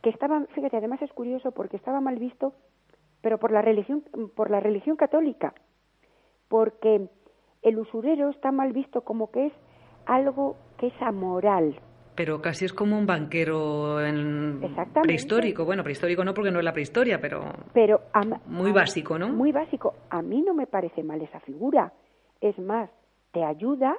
Que 0.00 0.08
estaba, 0.08 0.44
fíjate, 0.54 0.78
además 0.78 1.02
es 1.02 1.12
curioso 1.12 1.52
porque 1.52 1.76
estaba 1.76 2.00
mal 2.00 2.18
visto, 2.18 2.54
pero 3.20 3.38
por 3.38 3.52
la 3.52 3.60
religión, 3.60 4.02
por 4.34 4.50
la 4.50 4.58
religión 4.58 4.96
católica, 4.96 5.54
porque 6.48 7.08
el 7.60 7.78
usurero 7.78 8.30
está 8.30 8.50
mal 8.50 8.72
visto 8.72 9.02
como 9.02 9.30
que 9.30 9.46
es 9.46 9.52
algo 10.06 10.56
que 10.78 10.88
es 10.88 11.02
amoral, 11.02 11.78
pero 12.14 12.42
casi 12.42 12.64
es 12.64 12.72
como 12.72 12.98
un 12.98 13.06
banquero 13.06 14.00
en 14.04 14.60
prehistórico. 15.02 15.64
Bueno, 15.64 15.82
prehistórico 15.82 16.24
no 16.24 16.34
porque 16.34 16.50
no 16.50 16.58
es 16.58 16.64
la 16.64 16.72
prehistoria, 16.72 17.20
pero, 17.20 17.44
pero 17.72 18.02
muy 18.46 18.72
básico, 18.72 19.18
¿no? 19.18 19.28
Muy 19.28 19.52
básico. 19.52 19.94
A 20.10 20.22
mí 20.22 20.42
no 20.42 20.54
me 20.54 20.66
parece 20.66 21.02
mal 21.02 21.20
esa 21.22 21.40
figura. 21.40 21.92
Es 22.40 22.58
más, 22.58 22.90
te 23.32 23.44
ayuda, 23.44 23.96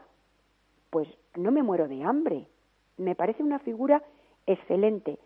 pues 0.90 1.08
no 1.36 1.52
me 1.52 1.64
muero 1.64 1.88
de 1.88 2.04
hambre. 2.04 2.48
Me 2.98 3.16
parece 3.16 3.42
una 3.42 3.60
figura 3.60 4.04
excelente. 4.46 5.18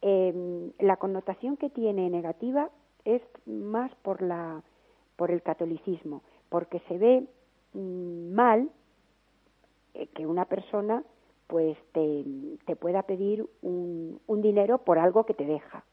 Eh, 0.00 0.72
la 0.80 0.96
connotación 0.96 1.56
que 1.56 1.70
tiene 1.70 2.10
negativa 2.10 2.70
es 3.04 3.22
más 3.46 3.94
por 4.02 4.20
la 4.22 4.62
por 5.16 5.30
el 5.30 5.42
catolicismo, 5.42 6.22
porque 6.48 6.80
se 6.88 6.98
ve 6.98 7.24
mmm, 7.74 8.34
mal 8.34 8.68
eh, 9.94 10.08
que 10.08 10.26
una 10.26 10.46
persona 10.46 11.04
pues 11.46 11.76
te, 11.92 12.24
te 12.66 12.76
pueda 12.76 13.02
pedir 13.02 13.46
un, 13.62 14.20
un, 14.26 14.42
dinero 14.42 14.78
por 14.78 14.98
algo 14.98 15.26
que 15.26 15.34
te 15.34 15.44
deja. 15.44 15.84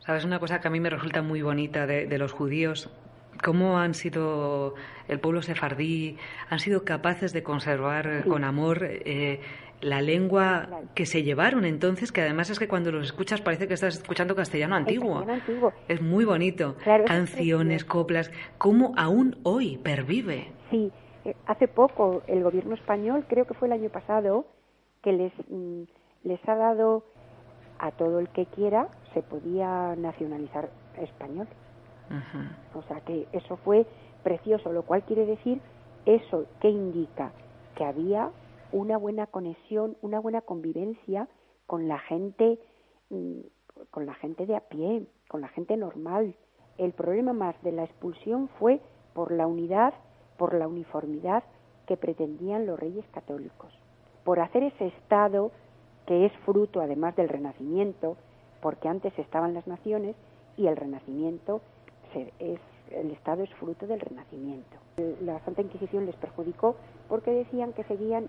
¿Sabes 0.00 0.24
una 0.24 0.40
cosa 0.40 0.60
que 0.60 0.68
a 0.68 0.70
mí 0.70 0.80
me 0.80 0.90
resulta 0.90 1.22
muy 1.22 1.42
bonita 1.42 1.86
de, 1.86 2.06
de 2.06 2.18
los 2.18 2.32
judíos? 2.32 2.90
cómo 3.42 3.78
han 3.78 3.94
sido 3.94 4.74
el 5.08 5.20
pueblo 5.20 5.42
sefardí, 5.42 6.16
han 6.48 6.58
sido 6.58 6.84
capaces 6.84 7.32
de 7.32 7.42
conservar 7.42 8.22
sí. 8.22 8.28
con 8.28 8.44
amor 8.44 8.80
eh, 8.82 9.40
la 9.80 10.00
lengua 10.00 10.66
claro. 10.68 10.86
que 10.94 11.06
se 11.06 11.22
llevaron 11.22 11.64
entonces, 11.64 12.12
que 12.12 12.22
además 12.22 12.50
es 12.50 12.58
que 12.58 12.68
cuando 12.68 12.92
los 12.92 13.06
escuchas 13.06 13.40
parece 13.40 13.66
que 13.66 13.74
estás 13.74 13.96
escuchando 13.96 14.34
castellano 14.34 14.76
antiguo. 14.76 15.14
Castellano 15.14 15.40
antiguo. 15.40 15.72
Es 15.88 16.00
muy 16.00 16.24
bonito. 16.24 16.76
Claro, 16.84 17.04
Canciones, 17.04 17.84
coplas, 17.84 18.30
cómo 18.58 18.94
aún 18.96 19.36
hoy 19.42 19.78
pervive. 19.78 20.52
Sí, 20.70 20.92
eh, 21.24 21.34
hace 21.46 21.66
poco 21.68 22.22
el 22.28 22.44
gobierno 22.44 22.74
español, 22.74 23.24
creo 23.28 23.44
que 23.44 23.54
fue 23.54 23.68
el 23.68 23.72
año 23.72 23.90
pasado, 23.90 24.46
que 25.02 25.12
les, 25.12 25.32
mm, 25.48 25.82
les 26.24 26.48
ha 26.48 26.56
dado 26.56 27.04
a 27.78 27.90
todo 27.90 28.20
el 28.20 28.28
que 28.28 28.46
quiera, 28.46 28.88
se 29.12 29.22
podía 29.22 29.96
nacionalizar 29.96 30.70
español. 30.98 31.48
O 32.74 32.82
sea 32.82 33.00
que 33.00 33.26
eso 33.32 33.56
fue 33.56 33.86
precioso, 34.22 34.72
lo 34.72 34.82
cual 34.82 35.02
quiere 35.02 35.24
decir 35.24 35.60
eso 36.04 36.46
que 36.60 36.68
indica 36.68 37.32
que 37.74 37.84
había 37.84 38.30
una 38.70 38.96
buena 38.96 39.26
conexión, 39.26 39.96
una 40.02 40.20
buena 40.20 40.40
convivencia 40.40 41.28
con 41.66 41.88
la 41.88 41.98
gente, 41.98 42.58
mm, 43.10 43.40
con 43.90 44.06
la 44.06 44.14
gente 44.14 44.46
de 44.46 44.56
a 44.56 44.60
pie, 44.60 45.06
con 45.28 45.40
la 45.40 45.48
gente 45.48 45.76
normal. 45.76 46.34
El 46.78 46.92
problema 46.92 47.32
más 47.32 47.60
de 47.62 47.72
la 47.72 47.84
expulsión 47.84 48.48
fue 48.58 48.80
por 49.14 49.32
la 49.32 49.46
unidad, 49.46 49.94
por 50.38 50.54
la 50.54 50.68
uniformidad 50.68 51.44
que 51.86 51.96
pretendían 51.96 52.66
los 52.66 52.78
reyes 52.78 53.04
católicos, 53.12 53.72
por 54.24 54.40
hacer 54.40 54.62
ese 54.62 54.86
Estado 54.88 55.50
que 56.06 56.26
es 56.26 56.32
fruto 56.44 56.80
además 56.80 57.14
del 57.16 57.28
Renacimiento, 57.28 58.16
porque 58.60 58.88
antes 58.88 59.16
estaban 59.18 59.54
las 59.54 59.66
naciones 59.66 60.16
y 60.56 60.66
el 60.66 60.76
Renacimiento 60.76 61.60
es 62.38 62.60
el 62.90 63.10
Estado 63.10 63.42
es 63.42 63.50
fruto 63.54 63.86
del 63.86 64.00
Renacimiento. 64.00 64.76
La 65.22 65.40
Santa 65.44 65.62
Inquisición 65.62 66.06
les 66.06 66.16
perjudicó 66.16 66.76
porque 67.08 67.30
decían 67.30 67.72
que 67.72 67.84
seguían 67.84 68.28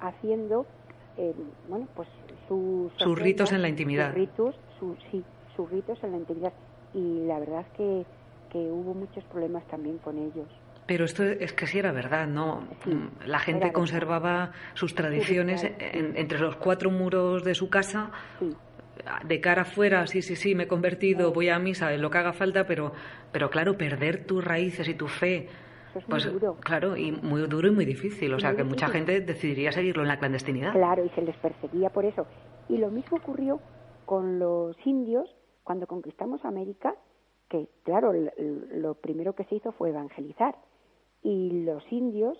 haciendo, 0.00 0.66
eh, 1.16 1.34
bueno, 1.68 1.88
pues 1.94 2.08
sus, 2.48 2.92
sus 2.96 3.18
ritos 3.18 3.52
en 3.52 3.62
la 3.62 3.68
intimidad. 3.68 4.08
Sus 4.08 4.14
ritos, 4.14 4.54
sí, 5.10 5.24
sus 5.56 5.70
ritos 5.70 6.02
en 6.02 6.12
la 6.12 6.18
intimidad. 6.18 6.52
Y 6.94 7.24
la 7.26 7.38
verdad 7.38 7.60
es 7.60 7.76
que, 7.76 8.06
que 8.50 8.58
hubo 8.70 8.94
muchos 8.94 9.24
problemas 9.24 9.64
también 9.68 9.98
con 9.98 10.18
ellos. 10.18 10.48
Pero 10.86 11.04
esto 11.04 11.22
es 11.22 11.52
que 11.52 11.66
sí 11.66 11.78
era 11.78 11.92
verdad, 11.92 12.26
¿no? 12.26 12.66
la 13.24 13.38
gente 13.38 13.72
conservaba 13.72 14.52
sus 14.74 14.94
tradiciones 14.94 15.64
entre 15.78 16.38
los 16.38 16.56
cuatro 16.56 16.90
muros 16.90 17.44
de 17.44 17.54
su 17.54 17.70
casa. 17.70 18.10
De 19.24 19.40
cara 19.40 19.62
afuera, 19.62 20.06
sí, 20.06 20.22
sí, 20.22 20.36
sí, 20.36 20.54
me 20.54 20.64
he 20.64 20.68
convertido, 20.68 21.32
voy 21.32 21.48
a 21.48 21.58
misa, 21.58 21.90
lo 21.92 22.10
que 22.10 22.18
haga 22.18 22.32
falta, 22.32 22.66
pero, 22.66 22.92
pero 23.32 23.48
claro, 23.48 23.76
perder 23.76 24.26
tus 24.26 24.44
raíces 24.44 24.86
y 24.86 24.94
tu 24.94 25.08
fe, 25.08 25.48
pues 26.08 26.30
claro, 26.60 26.96
y 26.96 27.12
muy 27.12 27.42
duro 27.42 27.68
y 27.68 27.70
muy 27.70 27.84
difícil. 27.84 28.32
O 28.34 28.40
sea, 28.40 28.54
que 28.56 28.64
mucha 28.64 28.88
gente 28.88 29.20
decidiría 29.20 29.72
seguirlo 29.72 30.02
en 30.02 30.08
la 30.08 30.18
clandestinidad. 30.18 30.72
Claro, 30.72 31.04
y 31.04 31.10
se 31.10 31.22
les 31.22 31.36
perseguía 31.36 31.90
por 31.90 32.04
eso. 32.04 32.26
Y 32.68 32.78
lo 32.78 32.90
mismo 32.90 33.18
ocurrió 33.18 33.60
con 34.04 34.38
los 34.38 34.76
indios 34.86 35.28
cuando 35.64 35.86
conquistamos 35.86 36.44
América, 36.44 36.94
que 37.48 37.68
claro, 37.84 38.12
lo 38.12 38.94
primero 38.94 39.34
que 39.34 39.44
se 39.44 39.56
hizo 39.56 39.72
fue 39.72 39.90
evangelizar. 39.90 40.56
Y 41.22 41.64
los 41.64 41.82
indios, 41.90 42.38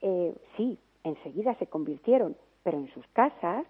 eh, 0.00 0.34
sí, 0.56 0.78
enseguida 1.04 1.54
se 1.58 1.66
convirtieron, 1.66 2.36
pero 2.62 2.78
en 2.78 2.92
sus 2.92 3.06
casas 3.08 3.66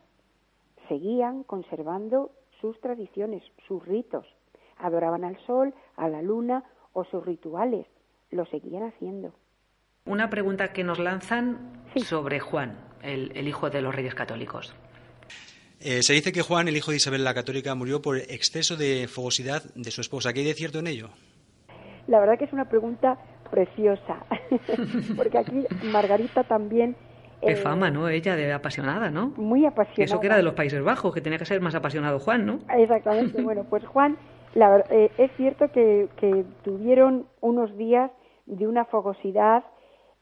seguían 0.88 1.42
conservando 1.42 2.30
sus 2.60 2.80
tradiciones, 2.80 3.42
sus 3.66 3.84
ritos. 3.84 4.26
Adoraban 4.78 5.24
al 5.24 5.38
sol, 5.46 5.74
a 5.96 6.08
la 6.08 6.22
luna 6.22 6.64
o 6.92 7.04
sus 7.04 7.24
rituales 7.24 7.86
lo 8.30 8.46
seguían 8.46 8.84
haciendo. 8.84 9.32
Una 10.04 10.30
pregunta 10.30 10.72
que 10.72 10.84
nos 10.84 10.98
lanzan 10.98 11.82
sobre 11.96 12.38
Juan, 12.40 12.78
el, 13.02 13.48
hijo 13.48 13.70
de 13.70 13.82
los 13.82 13.94
reyes 13.94 14.14
católicos. 14.14 14.74
Eh, 15.80 16.02
se 16.02 16.12
dice 16.12 16.32
que 16.32 16.42
Juan, 16.42 16.68
el 16.68 16.76
hijo 16.76 16.90
de 16.90 16.98
Isabel 16.98 17.24
la 17.24 17.34
Católica, 17.34 17.74
murió 17.74 18.00
por 18.00 18.16
exceso 18.16 18.76
de 18.76 19.08
fogosidad 19.08 19.62
de 19.74 19.90
su 19.90 20.00
esposa. 20.00 20.32
¿Qué 20.32 20.40
hay 20.40 20.46
de 20.46 20.54
cierto 20.54 20.78
en 20.78 20.86
ello? 20.86 21.10
La 22.06 22.20
verdad 22.20 22.38
que 22.38 22.44
es 22.44 22.52
una 22.52 22.68
pregunta 22.68 23.18
preciosa, 23.46 24.24
porque 25.16 25.38
aquí 25.38 25.64
Margarita 25.84 26.44
también... 26.44 26.96
Qué 27.40 27.52
eh, 27.52 27.56
fama, 27.56 27.90
¿no? 27.90 28.08
Ella 28.08 28.34
de 28.34 28.52
apasionada, 28.52 29.10
¿no? 29.10 29.32
Muy 29.36 29.66
apasionada. 29.66 30.04
Eso 30.04 30.20
que 30.20 30.26
era 30.26 30.36
de 30.36 30.42
los 30.42 30.54
Países 30.54 30.82
Bajos, 30.82 31.12
que 31.14 31.20
tenía 31.20 31.38
que 31.38 31.44
ser 31.44 31.60
más 31.60 31.74
apasionado 31.74 32.18
Juan, 32.18 32.46
¿no? 32.46 32.58
Exactamente. 32.76 33.42
bueno, 33.42 33.64
pues 33.68 33.84
Juan, 33.86 34.16
la, 34.54 34.84
eh, 34.90 35.10
es 35.18 35.30
cierto 35.36 35.70
que, 35.70 36.08
que 36.16 36.44
tuvieron 36.62 37.26
unos 37.40 37.76
días 37.76 38.10
de 38.46 38.66
una 38.66 38.84
fogosidad 38.86 39.64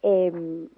em, 0.02 0.68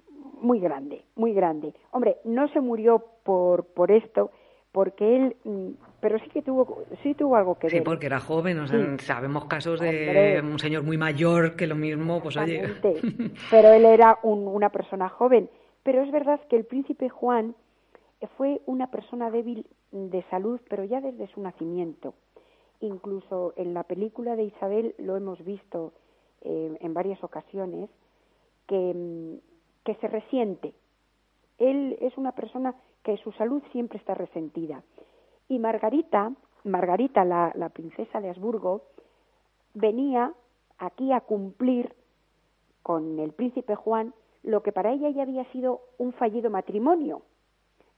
muy 0.40 0.61
grande, 0.61 1.04
muy 1.14 1.32
grande. 1.32 1.72
Hombre, 1.90 2.18
no 2.24 2.48
se 2.48 2.61
murió 2.61 3.04
por, 3.24 3.64
por 3.66 3.90
esto, 3.90 4.30
porque 4.72 5.16
él, 5.16 5.37
mm, 5.44 5.70
pero 6.07 6.21
sí 6.21 6.31
que 6.31 6.40
tuvo, 6.40 6.85
sí 7.03 7.14
tuvo 7.14 7.35
algo 7.35 7.57
que 7.57 7.66
ver. 7.66 7.79
Sí, 7.79 7.81
porque 7.81 8.07
era 8.07 8.21
joven, 8.21 8.69
sabemos 9.01 9.47
casos 9.47 9.81
de 9.81 10.40
un 10.40 10.57
señor 10.61 10.85
muy 10.85 10.97
mayor 10.97 11.57
que 11.57 11.66
lo 11.66 11.75
mismo, 11.75 12.23
pues 12.23 12.37
oye. 12.37 12.62
pero 13.51 13.73
él 13.73 13.85
era 13.85 14.21
una 14.23 14.69
persona 14.69 15.09
joven. 15.09 15.51
Pero 15.83 16.03
es 16.05 16.12
verdad 16.12 16.38
que 16.49 16.55
el 16.55 16.64
príncipe 16.64 17.09
Juan 17.09 17.57
fue 18.37 18.61
una 18.66 18.88
persona 18.88 19.33
débil 19.33 19.66
de 19.90 20.23
salud, 20.31 20.61
pero 20.69 20.85
ya 20.85 21.01
desde 21.01 21.27
su 21.35 21.40
nacimiento. 21.40 22.14
Incluso 22.79 23.53
en 23.57 23.75
la 23.75 23.83
película 23.83 24.37
de 24.37 24.45
Isabel 24.45 24.95
lo 24.99 25.16
hemos 25.16 25.45
visto 25.45 25.92
eh, 26.42 26.79
en 26.81 26.95
varias 26.95 27.25
ocasiones, 27.25 27.90
que, 28.69 28.95
mm, 28.95 29.38
que 29.85 29.97
se 29.97 30.07
resiente. 30.07 30.73
Él 31.59 31.99
es 32.01 32.16
una 32.16 32.31
persona 32.31 32.77
que 33.03 33.16
su 33.16 33.33
salud 33.33 33.61
siempre 33.73 33.99
está 33.99 34.14
resentida. 34.14 34.85
Y 35.48 35.59
Margarita, 35.59 36.32
Margarita, 36.64 37.24
la, 37.24 37.52
la 37.54 37.68
princesa 37.68 38.20
de 38.20 38.30
Habsburgo, 38.30 38.82
venía 39.74 40.32
aquí 40.78 41.12
a 41.12 41.20
cumplir 41.20 41.94
con 42.82 43.18
el 43.18 43.32
príncipe 43.32 43.74
Juan 43.74 44.14
lo 44.42 44.62
que 44.62 44.72
para 44.72 44.92
ella 44.92 45.11
ya 45.11 45.22
había 45.22 45.44
sido 45.52 45.80
un 45.98 46.12
fallido 46.12 46.50
matrimonio, 46.50 47.22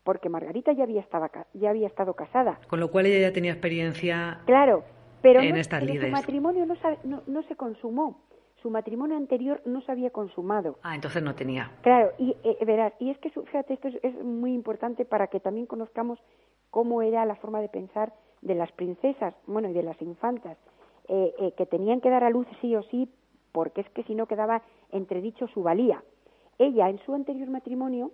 porque 0.03 0.31
Margarita 0.31 0.73
ya 0.73 0.85
había, 0.85 1.03
estado, 1.03 1.29
ya 1.53 1.71
había 1.71 1.87
estado 1.87 2.15
casada. 2.15 2.59
Con 2.69 2.81
lo 2.81 2.91
cual 2.91 3.07
ella 3.07 3.29
ya 3.29 3.35
tenía 3.35 3.53
experiencia 3.53 4.41
claro, 4.47 4.83
pero 5.21 5.41
en 5.41 5.51
no, 5.51 5.57
estas 5.57 5.85
su 5.85 6.09
matrimonio 6.09 6.65
no, 6.65 6.75
no, 7.05 7.23
no 7.27 7.43
se 7.43 7.55
consumó 7.55 8.23
su 8.63 8.71
matrimonio 8.71 9.17
anterior 9.17 9.63
no 9.65 9.81
se 9.83 9.93
había 9.93 10.11
consumado. 10.11 10.79
Ah, 10.83 10.95
entonces 10.95 11.23
no 11.23 11.35
tenía. 11.35 11.71
Claro, 11.83 12.13
y 12.19 12.37
eh, 12.43 12.59
verás, 12.65 12.93
y 12.99 13.11
es 13.11 13.19
que 13.19 13.31
fíjate, 13.31 13.75
esto 13.75 13.89
es, 14.03 14.15
muy 14.25 14.53
importante 14.53 15.05
para 15.05 15.29
que 15.29 15.41
también 15.41 15.67
conozcamos 15.67 16.19
cómo 16.71 17.03
era 17.03 17.25
la 17.25 17.37
forma 17.37 17.61
de 17.61 17.69
pensar 17.69 18.13
de 18.43 18.55
las 18.55 18.71
princesas, 18.73 19.35
bueno, 19.47 19.69
y 19.69 19.73
de 19.73 19.83
las 19.83 20.01
infantas, 20.01 20.57
eh, 21.09 21.35
eh, 21.39 21.53
que 21.57 21.67
tenían 21.67 22.01
que 22.01 22.11
dar 22.11 22.25
a 22.25 22.31
luz 22.31 22.47
sí 22.61 22.75
o 22.77 22.83
sí, 22.85 23.11
porque 23.53 23.81
es 23.81 23.91
que 23.91 24.05
si 24.05 24.15
no 24.15 24.27
quedaba 24.27 24.63
entredicho 24.93 25.49
su 25.49 25.63
valía. 25.63 26.03
Ella, 26.59 26.89
en 26.89 26.99
su 27.01 27.15
anterior 27.15 27.49
matrimonio, 27.49 28.11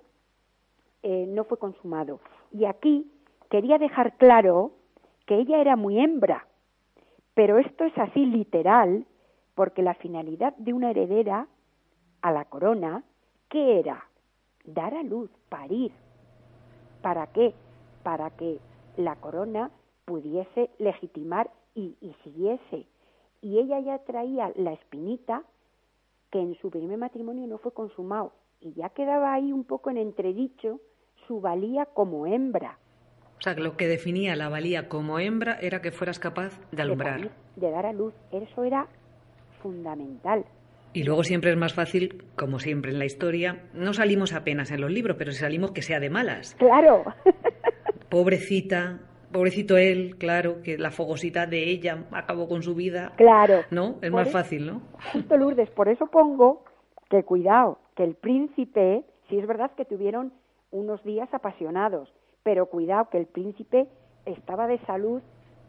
no 1.03 1.45
fue 1.45 1.59
consumado. 1.59 2.19
Y 2.51 2.64
aquí 2.64 3.11
quería 3.51 3.77
dejar 3.77 4.17
claro 4.17 4.73
que 5.27 5.37
ella 5.37 5.61
era 5.61 5.77
muy 5.77 5.99
hembra, 5.99 6.47
pero 7.35 7.59
esto 7.59 7.85
es 7.85 7.97
así 7.99 8.25
literal, 8.25 9.07
porque 9.55 9.83
la 9.83 9.95
finalidad 9.95 10.55
de 10.57 10.73
una 10.73 10.90
heredera 10.90 11.47
a 12.23 12.33
la 12.33 12.45
corona, 12.47 13.05
¿qué 13.49 13.79
era? 13.81 14.09
Dar 14.64 14.95
a 14.95 15.03
luz, 15.03 15.31
parir. 15.49 15.93
¿Para 17.03 17.27
qué? 17.29 17.55
Para 18.05 18.31
que 18.31 18.61
la 18.97 19.17
corona 19.17 19.73
pudiese 20.05 20.71
legitimar 20.79 21.51
y, 21.75 21.97
siguiese. 22.23 22.87
Y 23.43 23.59
ella 23.59 23.81
ya 23.81 23.99
traía 23.99 24.53
la 24.57 24.73
espinita 24.73 25.43
que 26.31 26.40
en 26.40 26.55
su 26.61 26.71
primer 26.71 26.99
matrimonio 26.99 27.47
no 27.47 27.59
fue 27.59 27.73
consumado 27.73 28.33
y 28.61 28.73
ya 28.75 28.90
quedaba 28.90 29.35
ahí 29.35 29.53
un 29.53 29.64
poco 29.64 29.90
en 29.90 29.99
entredicho 29.99 30.81
su 31.27 31.40
valía 31.40 31.87
como 31.87 32.27
hembra. 32.27 32.79
O 33.38 33.43
sea, 33.43 33.55
lo 33.55 33.77
que 33.77 33.88
definía 33.88 34.37
la 34.37 34.49
valía 34.49 34.88
como 34.88 35.19
hembra 35.19 35.59
era 35.61 35.83
que 35.83 35.90
fueras 35.90 36.19
capaz 36.19 36.61
de 36.71 36.83
alumbrar. 36.83 37.31
de 37.57 37.71
dar 37.71 37.87
a 37.87 37.93
luz. 37.93 38.14
Eso 38.31 38.64
era 38.64 38.87
fundamental. 39.61 40.45
Y 40.93 41.03
luego 41.03 41.25
siempre 41.25 41.51
es 41.51 41.57
más 41.57 41.75
fácil, 41.75 42.25
como 42.37 42.61
siempre 42.61 42.93
en 42.93 43.01
la 43.01 43.05
historia, 43.05 43.64
no 43.75 43.93
salimos 43.93 44.33
apenas 44.33 44.71
en 44.71 44.81
los 44.81 44.93
libros, 44.93 45.17
pero 45.19 45.33
si 45.33 45.38
salimos 45.38 45.73
que 45.73 45.83
sea 45.83 45.99
de 45.99 46.09
malas. 46.09 46.55
Claro. 46.55 47.05
Pobrecita, 48.14 49.00
pobrecito 49.33 49.77
él, 49.77 50.14
claro, 50.18 50.62
que 50.62 50.79
la 50.79 50.92
fogosidad 50.92 51.48
de 51.48 51.68
ella 51.68 52.05
acabó 52.12 52.46
con 52.46 52.62
su 52.62 52.77
vida. 52.77 53.11
Claro. 53.16 53.62
¿No? 53.72 53.96
Es 54.03 54.12
más 54.12 54.31
fácil, 54.31 54.66
¿no? 54.66 54.83
Justo 55.12 55.37
Lourdes, 55.37 55.68
por 55.70 55.88
eso 55.88 56.07
pongo 56.07 56.62
que 57.11 57.24
cuidado, 57.24 57.81
que 57.96 58.05
el 58.05 58.14
príncipe, 58.14 59.03
sí 59.29 59.37
es 59.37 59.48
verdad 59.48 59.72
que 59.77 59.85
tuvieron 59.85 60.33
unos 60.70 61.03
días 61.03 61.29
apasionados, 61.35 62.09
pero 62.44 62.66
cuidado 62.66 63.09
que 63.11 63.18
el 63.18 63.27
príncipe 63.27 63.88
estaba 64.27 64.68
de 64.68 64.79
salud 64.87 65.20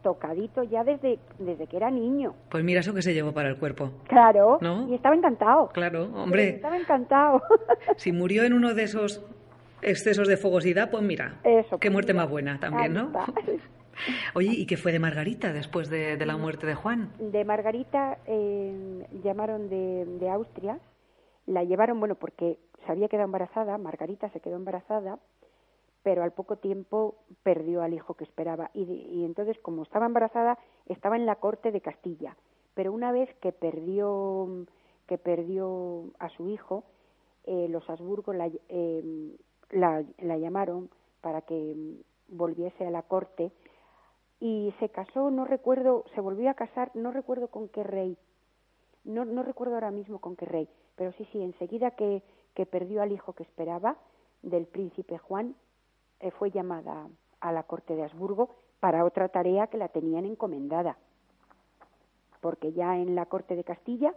tocadito 0.04 0.62
ya 0.62 0.84
desde, 0.84 1.18
desde 1.40 1.66
que 1.66 1.76
era 1.76 1.90
niño. 1.90 2.36
Pues 2.48 2.62
mira 2.62 2.78
eso 2.78 2.94
que 2.94 3.02
se 3.02 3.12
llevó 3.12 3.32
para 3.32 3.48
el 3.48 3.56
cuerpo. 3.56 3.90
Claro, 4.06 4.60
y 4.88 4.94
estaba 4.94 5.16
encantado. 5.16 5.70
Claro, 5.70 6.04
hombre. 6.14 6.50
Estaba 6.50 6.76
encantado. 6.76 7.42
si 7.96 8.12
murió 8.12 8.44
en 8.44 8.52
uno 8.52 8.72
de 8.72 8.84
esos 8.84 9.26
excesos 9.86 10.28
de 10.28 10.36
fogosidad, 10.36 10.90
pues 10.90 11.02
mira, 11.02 11.40
eso, 11.44 11.78
qué 11.78 11.90
muerte 11.90 12.12
más 12.12 12.28
buena 12.28 12.58
también, 12.60 12.92
¿no? 12.92 13.12
Oye, 14.34 14.50
¿y 14.52 14.66
qué 14.66 14.76
fue 14.76 14.92
de 14.92 14.98
Margarita 14.98 15.52
después 15.54 15.88
de, 15.88 16.18
la 16.26 16.36
muerte 16.36 16.66
de 16.66 16.74
Juan? 16.74 17.12
De 17.18 17.44
Margarita 17.44 18.18
eh, 18.26 19.06
llamaron 19.24 19.70
de, 19.70 20.04
de 20.04 20.28
Austria, 20.28 20.78
la 21.46 21.64
llevaron, 21.64 21.98
bueno, 21.98 22.14
porque 22.16 22.58
se 22.84 22.92
había 22.92 23.08
quedado 23.08 23.26
embarazada, 23.26 23.78
Margarita 23.78 24.28
se 24.30 24.40
quedó 24.40 24.56
embarazada, 24.56 25.18
pero 26.06 26.22
al 26.22 26.32
poco 26.32 26.56
tiempo 26.56 27.16
perdió 27.42 27.82
al 27.82 27.92
hijo 27.92 28.14
que 28.14 28.22
esperaba. 28.22 28.70
Y, 28.74 29.24
entonces, 29.24 29.58
como 29.58 29.82
estaba 29.82 30.06
embarazada, 30.06 30.56
estaba 30.86 31.16
en 31.16 31.26
la 31.26 31.34
corte 31.34 31.72
de 31.72 31.80
Castilla. 31.80 32.36
pero 32.74 32.92
una 32.92 33.10
vez 33.10 33.28
que 33.40 33.50
perdió 33.52 34.66
que 35.08 35.18
perdió 35.18 36.12
a 36.18 36.28
su 36.28 36.48
hijo, 36.48 36.84
eh, 37.44 37.66
los 37.68 37.88
Habsburgo 37.90 38.32
em, 38.68 39.32
la, 39.70 40.04
la, 40.18 40.36
llamaron 40.38 40.90
para 41.20 41.42
que 41.42 41.74
volviese 42.28 42.86
a 42.86 42.90
la 42.90 43.02
corte 43.02 43.52
y 44.40 44.74
se 44.78 44.88
casó, 44.88 45.30
no 45.30 45.44
recuerdo, 45.44 46.04
se 46.14 46.20
volvió 46.20 46.50
a 46.50 46.54
casar, 46.54 46.90
no 46.94 47.10
recuerdo 47.10 47.48
con 47.48 47.68
qué 47.68 47.82
rey, 47.82 48.16
no, 49.04 49.24
no 49.24 49.42
recuerdo 49.42 49.74
ahora 49.74 49.90
mismo 49.90 50.18
con 50.18 50.36
qué 50.36 50.44
rey, 50.44 50.68
pero 50.96 51.12
sí, 51.12 51.26
sí, 51.32 51.42
enseguida 51.42 51.92
que, 51.92 52.22
que 52.54 52.66
perdió 52.66 53.02
al 53.02 53.12
hijo 53.12 53.32
que 53.32 53.42
esperaba, 53.44 53.96
del 54.42 54.66
príncipe 54.66 55.18
Juan, 55.18 55.56
eh, 56.20 56.30
fue 56.30 56.50
llamada 56.50 57.08
a 57.40 57.52
la 57.52 57.64
corte 57.64 57.96
de 57.96 58.04
Habsburgo 58.04 58.50
para 58.80 59.04
otra 59.04 59.28
tarea 59.28 59.66
que 59.66 59.78
la 59.78 59.88
tenían 59.88 60.24
encomendada, 60.24 60.96
porque 62.40 62.72
ya 62.72 62.96
en 62.96 63.14
la 63.14 63.26
corte 63.26 63.56
de 63.56 63.64
Castilla 63.64 64.14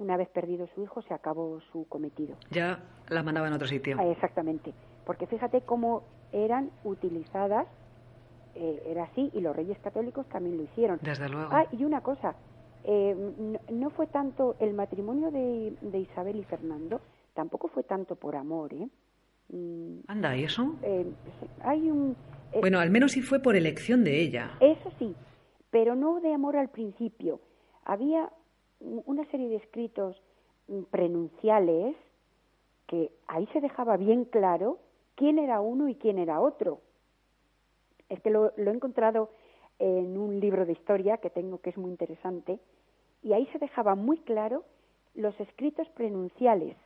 una 0.00 0.16
vez 0.16 0.28
perdido 0.30 0.66
su 0.74 0.82
hijo, 0.82 1.02
se 1.02 1.12
acabó 1.14 1.60
su 1.72 1.86
cometido. 1.88 2.34
Ya 2.50 2.80
la 3.08 3.22
mandaba 3.22 3.46
en 3.46 3.52
otro 3.52 3.68
sitio. 3.68 3.96
Ah, 4.00 4.06
exactamente, 4.06 4.72
porque 5.04 5.26
fíjate 5.26 5.60
cómo 5.60 6.02
eran 6.32 6.70
utilizadas, 6.84 7.66
eh, 8.54 8.82
era 8.86 9.04
así, 9.04 9.30
y 9.34 9.40
los 9.40 9.54
reyes 9.54 9.78
católicos 9.78 10.26
también 10.30 10.56
lo 10.56 10.64
hicieron. 10.64 10.98
Desde 11.02 11.28
luego. 11.28 11.50
Ah, 11.52 11.66
y 11.70 11.84
una 11.84 12.00
cosa, 12.00 12.34
eh, 12.84 13.14
no, 13.70 13.90
fue 13.90 14.06
tanto 14.06 14.56
el 14.58 14.72
matrimonio 14.72 15.30
de, 15.30 15.98
Isabel 15.98 16.36
y 16.36 16.44
Fernando, 16.44 17.02
tampoco 17.34 17.68
fue 17.68 17.82
tanto 17.82 18.16
por 18.16 18.36
amor, 18.36 18.72
¿eh? 18.72 18.88
Mm, 19.50 20.00
Anda, 20.06 20.34
¿y 20.34 20.44
eso? 20.44 20.76
Eh, 20.82 21.12
hay 21.62 21.90
un... 21.90 22.16
bueno, 22.58 22.80
al 22.80 22.90
menos 22.90 23.12
sí 23.12 23.20
fue 23.20 23.40
por 23.40 23.54
elección 23.54 24.02
de 24.02 24.22
ella. 24.22 24.52
Eso 24.60 24.90
sí, 24.98 25.14
pero 25.70 25.94
no 25.94 26.20
de 26.20 26.32
amor 26.32 26.56
al 26.56 26.68
principio. 26.68 27.40
Había 27.84 28.30
una 28.80 29.24
serie 29.30 29.48
de 29.48 29.56
escritos 29.56 30.20
mm, 30.68 30.82
prenunciales 30.90 31.96
que 32.86 33.12
ahí 33.28 33.46
se 33.52 33.60
dejaba 33.60 33.96
bien 33.96 34.24
claro 34.24 34.78
quién 35.14 35.38
era 35.38 35.60
uno 35.60 35.88
y 35.88 35.94
quién 35.94 36.18
era 36.18 36.40
otro. 36.40 36.80
Es 38.08 38.20
que 38.20 38.30
lo, 38.30 38.52
he 38.56 38.70
encontrado 38.70 39.30
en 39.78 40.18
un 40.18 40.40
libro 40.40 40.66
de 40.66 40.72
historia 40.72 41.18
que 41.18 41.30
tengo 41.30 41.60
que 41.60 41.70
es 41.70 41.78
muy 41.78 41.90
interesante 41.90 42.58
y 43.22 43.32
ahí 43.32 43.46
se 43.52 43.58
dejaba 43.58 43.94
muy 43.94 44.18
claro 44.18 44.64
los 45.14 45.38
escritos 45.40 45.88
prenunciales. 45.90 46.76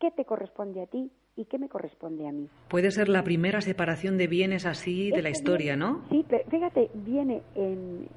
¿Qué 0.00 0.10
te 0.10 0.24
corresponde 0.24 0.82
a 0.82 0.86
ti 0.86 1.12
y 1.36 1.44
qué 1.44 1.58
me 1.58 1.68
corresponde 1.68 2.26
a 2.26 2.32
mí? 2.32 2.48
Puede 2.68 2.90
ser 2.90 3.08
la 3.08 3.22
primera 3.22 3.60
separación 3.60 4.18
de 4.18 4.26
bienes 4.26 4.66
así 4.66 5.10
de 5.10 5.22
la 5.22 5.30
historia, 5.30 5.76
¿no? 5.76 6.02
Sí, 6.10 6.24
pero 6.28 6.44
fíjate, 6.50 6.90
viene 6.94 7.42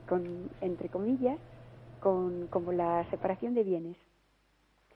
con, 0.08 0.50
entre 0.62 0.90
comillas 0.90 1.38
con 2.06 2.46
como 2.50 2.72
la 2.72 3.04
separación 3.10 3.56
de 3.56 3.64
bienes. 3.64 3.98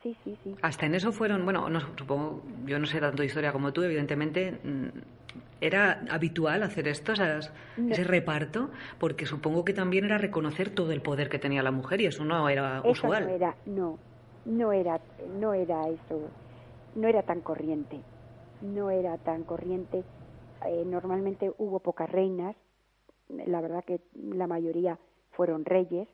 Sí, 0.03 0.15
sí, 0.23 0.37
sí. 0.43 0.55
Hasta 0.61 0.85
en 0.85 0.93
eso 0.93 1.11
fueron, 1.11 1.43
bueno, 1.43 1.67
no, 1.67 1.79
supongo, 1.97 2.43
yo 2.67 2.77
no 2.77 2.85
sé 2.85 2.99
tanto 2.99 3.23
de 3.23 3.25
historia 3.25 3.51
como 3.51 3.73
tú, 3.73 3.81
evidentemente, 3.81 4.59
mm, 4.63 4.89
¿era 5.59 6.05
habitual 6.11 6.61
hacer 6.61 6.87
esto, 6.87 7.13
ese 7.13 8.03
reparto? 8.03 8.69
Porque 8.99 9.25
supongo 9.25 9.65
que 9.65 9.73
también 9.73 10.05
era 10.05 10.19
reconocer 10.19 10.69
todo 10.69 10.91
el 10.91 11.01
poder 11.01 11.29
que 11.29 11.39
tenía 11.39 11.63
la 11.63 11.71
mujer 11.71 11.99
y 11.99 12.05
eso 12.05 12.23
no 12.25 12.47
era 12.47 12.83
usual. 12.85 13.23
No 13.23 13.29
era, 13.31 13.55
no, 13.65 13.97
no 14.45 14.71
era, 14.71 15.01
no 15.39 15.55
era 15.55 15.89
eso, 15.89 16.29
no 16.93 17.07
era 17.07 17.23
tan 17.23 17.41
corriente, 17.41 18.03
no 18.61 18.91
era 18.91 19.17
tan 19.17 19.45
corriente. 19.45 20.03
Eh, 20.67 20.83
normalmente 20.85 21.51
hubo 21.57 21.79
pocas 21.79 22.07
reinas, 22.11 22.55
la 23.29 23.61
verdad 23.61 23.83
que 23.83 23.99
la 24.13 24.45
mayoría 24.45 24.99
fueron 25.31 25.65
reyes, 25.65 26.07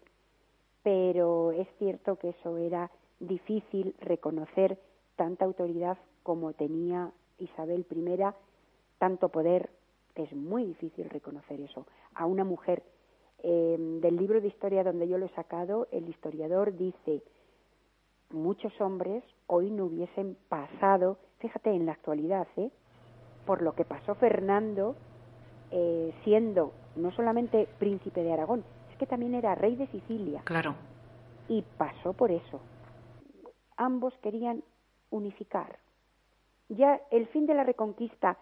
pero 0.86 1.52
es 1.52 1.68
cierto 1.80 2.18
que 2.18 2.30
eso 2.30 2.58
era 2.58 2.92
difícil 3.20 3.96
reconocer 4.02 4.78
tanta 5.16 5.44
autoridad 5.44 5.98
como 6.22 6.54
tenía 6.54 7.12
Isabel 7.40 7.88
I, 7.90 8.24
tanto 9.00 9.30
poder, 9.30 9.72
es 10.14 10.32
muy 10.34 10.64
difícil 10.64 11.10
reconocer 11.10 11.60
eso. 11.60 11.88
A 12.14 12.28
una 12.28 12.44
mujer, 12.44 12.84
em, 13.42 14.00
del 14.00 14.16
libro 14.16 14.40
de 14.40 14.48
historia 14.48 14.84
donde 14.84 15.08
yo 15.08 15.18
lo 15.18 15.26
he 15.26 15.30
sacado, 15.30 15.88
el 15.92 16.08
historiador 16.08 16.78
dice, 16.78 17.24
muchos 18.30 18.80
hombres 18.80 19.24
hoy 19.48 19.72
no 19.72 19.86
hubiesen 19.86 20.38
pasado, 20.50 21.18
fíjate 21.40 21.72
en 21.72 21.88
la 21.88 21.94
actualidad, 21.94 22.48
¿eh? 22.58 22.70
por 23.48 23.64
lo 23.64 23.74
que 23.74 23.86
pasó 23.86 24.14
Fernando, 24.14 24.96
eh, 25.72 26.14
siendo 26.24 26.74
no 26.96 27.12
solamente 27.12 27.68
príncipe 27.80 28.22
de 28.22 28.34
Aragón, 28.34 28.64
que 28.98 29.06
también 29.06 29.34
era 29.34 29.56
rey 29.56 29.76
de 29.76 29.88
Sicilia. 29.88 30.41
Claro. 30.46 30.76
Y 31.48 31.64
pasó 31.78 32.14
por 32.14 32.32
eso. 32.32 32.62
Ambos 33.78 34.14
querían 34.20 34.64
unificar. 35.10 35.80
Ya 36.70 37.02
el 37.12 37.28
fin 37.28 37.46
de 37.46 37.54
la 37.54 37.64
reconquista 37.64 38.38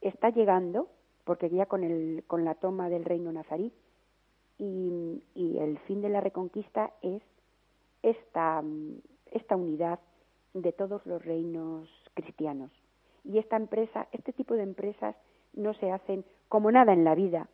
está 0.00 0.30
llegando, 0.30 0.88
porque 1.24 1.50
ya 1.50 1.66
con, 1.66 1.84
el, 1.84 2.24
con 2.26 2.44
la 2.44 2.54
toma 2.54 2.88
del 2.88 3.04
reino 3.04 3.32
nazarí, 3.32 3.72
y, 4.58 5.22
y 5.34 5.58
el 5.58 5.78
fin 5.80 6.00
de 6.00 6.08
la 6.08 6.20
reconquista 6.20 6.92
es 7.02 7.22
esta, 8.02 8.62
esta 9.30 9.56
unidad 9.56 10.00
de 10.54 10.72
todos 10.72 11.04
los 11.06 11.24
reinos 11.24 11.88
cristianos. 12.14 12.70
Y 13.24 13.38
esta 13.38 13.56
empresa, 13.56 14.08
este 14.10 14.32
tipo 14.32 14.54
de 14.54 14.62
empresas 14.62 15.14
no 15.52 15.74
se 15.74 15.92
hacen 15.92 16.24
como 16.48 16.72
nada 16.72 16.92
en 16.92 17.04
la 17.04 17.14
vida, 17.14 17.48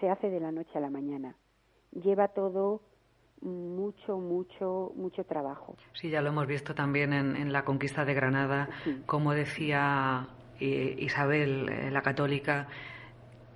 se 0.00 0.10
hace 0.10 0.28
de 0.28 0.40
la 0.40 0.52
noche 0.52 0.76
a 0.76 0.80
la 0.80 0.90
mañana 0.90 1.36
lleva 1.92 2.28
todo 2.28 2.82
mucho, 3.40 4.18
mucho, 4.18 4.92
mucho 4.96 5.24
trabajo. 5.24 5.76
Sí, 5.94 6.10
ya 6.10 6.20
lo 6.20 6.28
hemos 6.28 6.46
visto 6.46 6.74
también 6.74 7.12
en, 7.12 7.52
la 7.52 7.64
conquista 7.64 8.04
de 8.04 8.14
Granada, 8.14 8.68
como 9.06 9.32
decía 9.32 10.28
eh, 10.60 10.96
Isabel, 10.98 11.68
eh, 11.68 11.90
la 11.90 12.02
católica, 12.02 12.68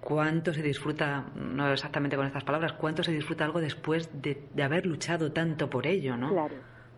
cuánto 0.00 0.54
se 0.54 0.62
disfruta, 0.62 1.24
no 1.34 1.70
exactamente 1.70 2.16
con 2.16 2.26
estas 2.26 2.44
palabras, 2.44 2.72
cuánto 2.72 3.02
se 3.02 3.12
disfruta 3.12 3.44
algo 3.44 3.60
después 3.60 4.10
de, 4.22 4.42
haber 4.62 4.86
luchado 4.86 5.32
tanto 5.32 5.68
por 5.68 5.86
ello, 5.86 6.16
¿no? 6.16 6.30
Claro. 6.30 6.56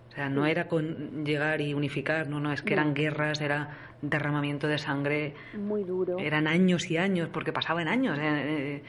O 0.09 0.13
sea, 0.13 0.29
no 0.29 0.47
era 0.47 0.67
con 0.67 1.25
llegar 1.25 1.61
y 1.61 1.75
unificar, 1.75 2.29
no, 2.29 2.41
no, 2.41 2.53
es 2.53 2.63
que 2.63 2.73
eran 2.73 2.95
guerras, 2.95 3.41
era 3.41 3.77
derramamiento 4.01 4.67
de 4.67 4.79
sangre. 4.79 5.35
Muy 5.59 5.85
duro. 5.85 6.19
Eran 6.19 6.47
años 6.47 6.91
y 6.91 6.97
años, 6.97 7.29
porque 7.31 7.53
pasaban 7.53 7.87
años. 7.87 8.19
Eh, 8.21 8.83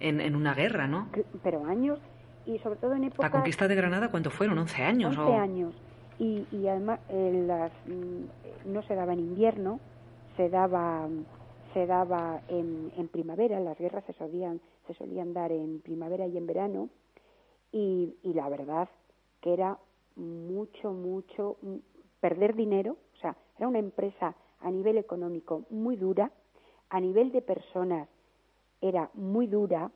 en, 0.00 0.20
en 0.20 0.34
una 0.34 0.54
guerra, 0.54 0.86
¿no? 0.86 1.08
Pero 1.42 1.64
años 1.66 1.98
y 2.46 2.58
sobre 2.58 2.78
todo 2.78 2.94
en 2.94 3.04
época... 3.04 3.28
¿La 3.28 3.30
conquista 3.30 3.68
de 3.68 3.74
Granada 3.74 4.10
cuánto 4.10 4.30
fueron? 4.30 4.58
¿11 4.58 4.80
años? 4.80 5.16
11 5.16 5.34
años. 5.36 5.74
Y, 6.18 6.46
y 6.50 6.66
además 6.66 7.00
eh, 7.08 7.44
las, 7.46 7.72
mm, 7.86 8.72
no 8.72 8.82
se 8.82 8.94
daba 8.94 9.12
en 9.12 9.20
invierno, 9.20 9.80
se 10.36 10.48
daba 10.48 11.08
se 11.72 11.86
daba 11.86 12.40
en, 12.48 12.92
en, 12.96 13.06
primavera, 13.06 13.60
las 13.60 13.78
guerras 13.78 14.02
se 14.04 14.12
solían, 14.14 14.60
se 14.88 14.94
solían 14.94 15.32
dar 15.32 15.52
en 15.52 15.80
primavera 15.80 16.26
y 16.26 16.36
en 16.36 16.44
verano, 16.44 16.88
y, 17.70 18.16
y 18.24 18.32
la 18.34 18.48
verdad 18.48 18.88
que 19.40 19.52
era 19.52 19.78
mucho, 20.16 20.92
mucho 20.92 21.58
mm, 21.62 21.76
perder 22.20 22.56
dinero, 22.56 22.96
o 23.14 23.20
sea, 23.20 23.36
era 23.56 23.68
una 23.68 23.78
empresa 23.78 24.34
a 24.60 24.70
nivel 24.70 24.98
económico 24.98 25.62
muy 25.70 25.94
dura, 25.94 26.32
a 26.88 27.00
nivel 27.00 27.30
de 27.30 27.40
personas 27.40 28.08
era 28.80 29.10
muy 29.14 29.46
dura 29.46 29.90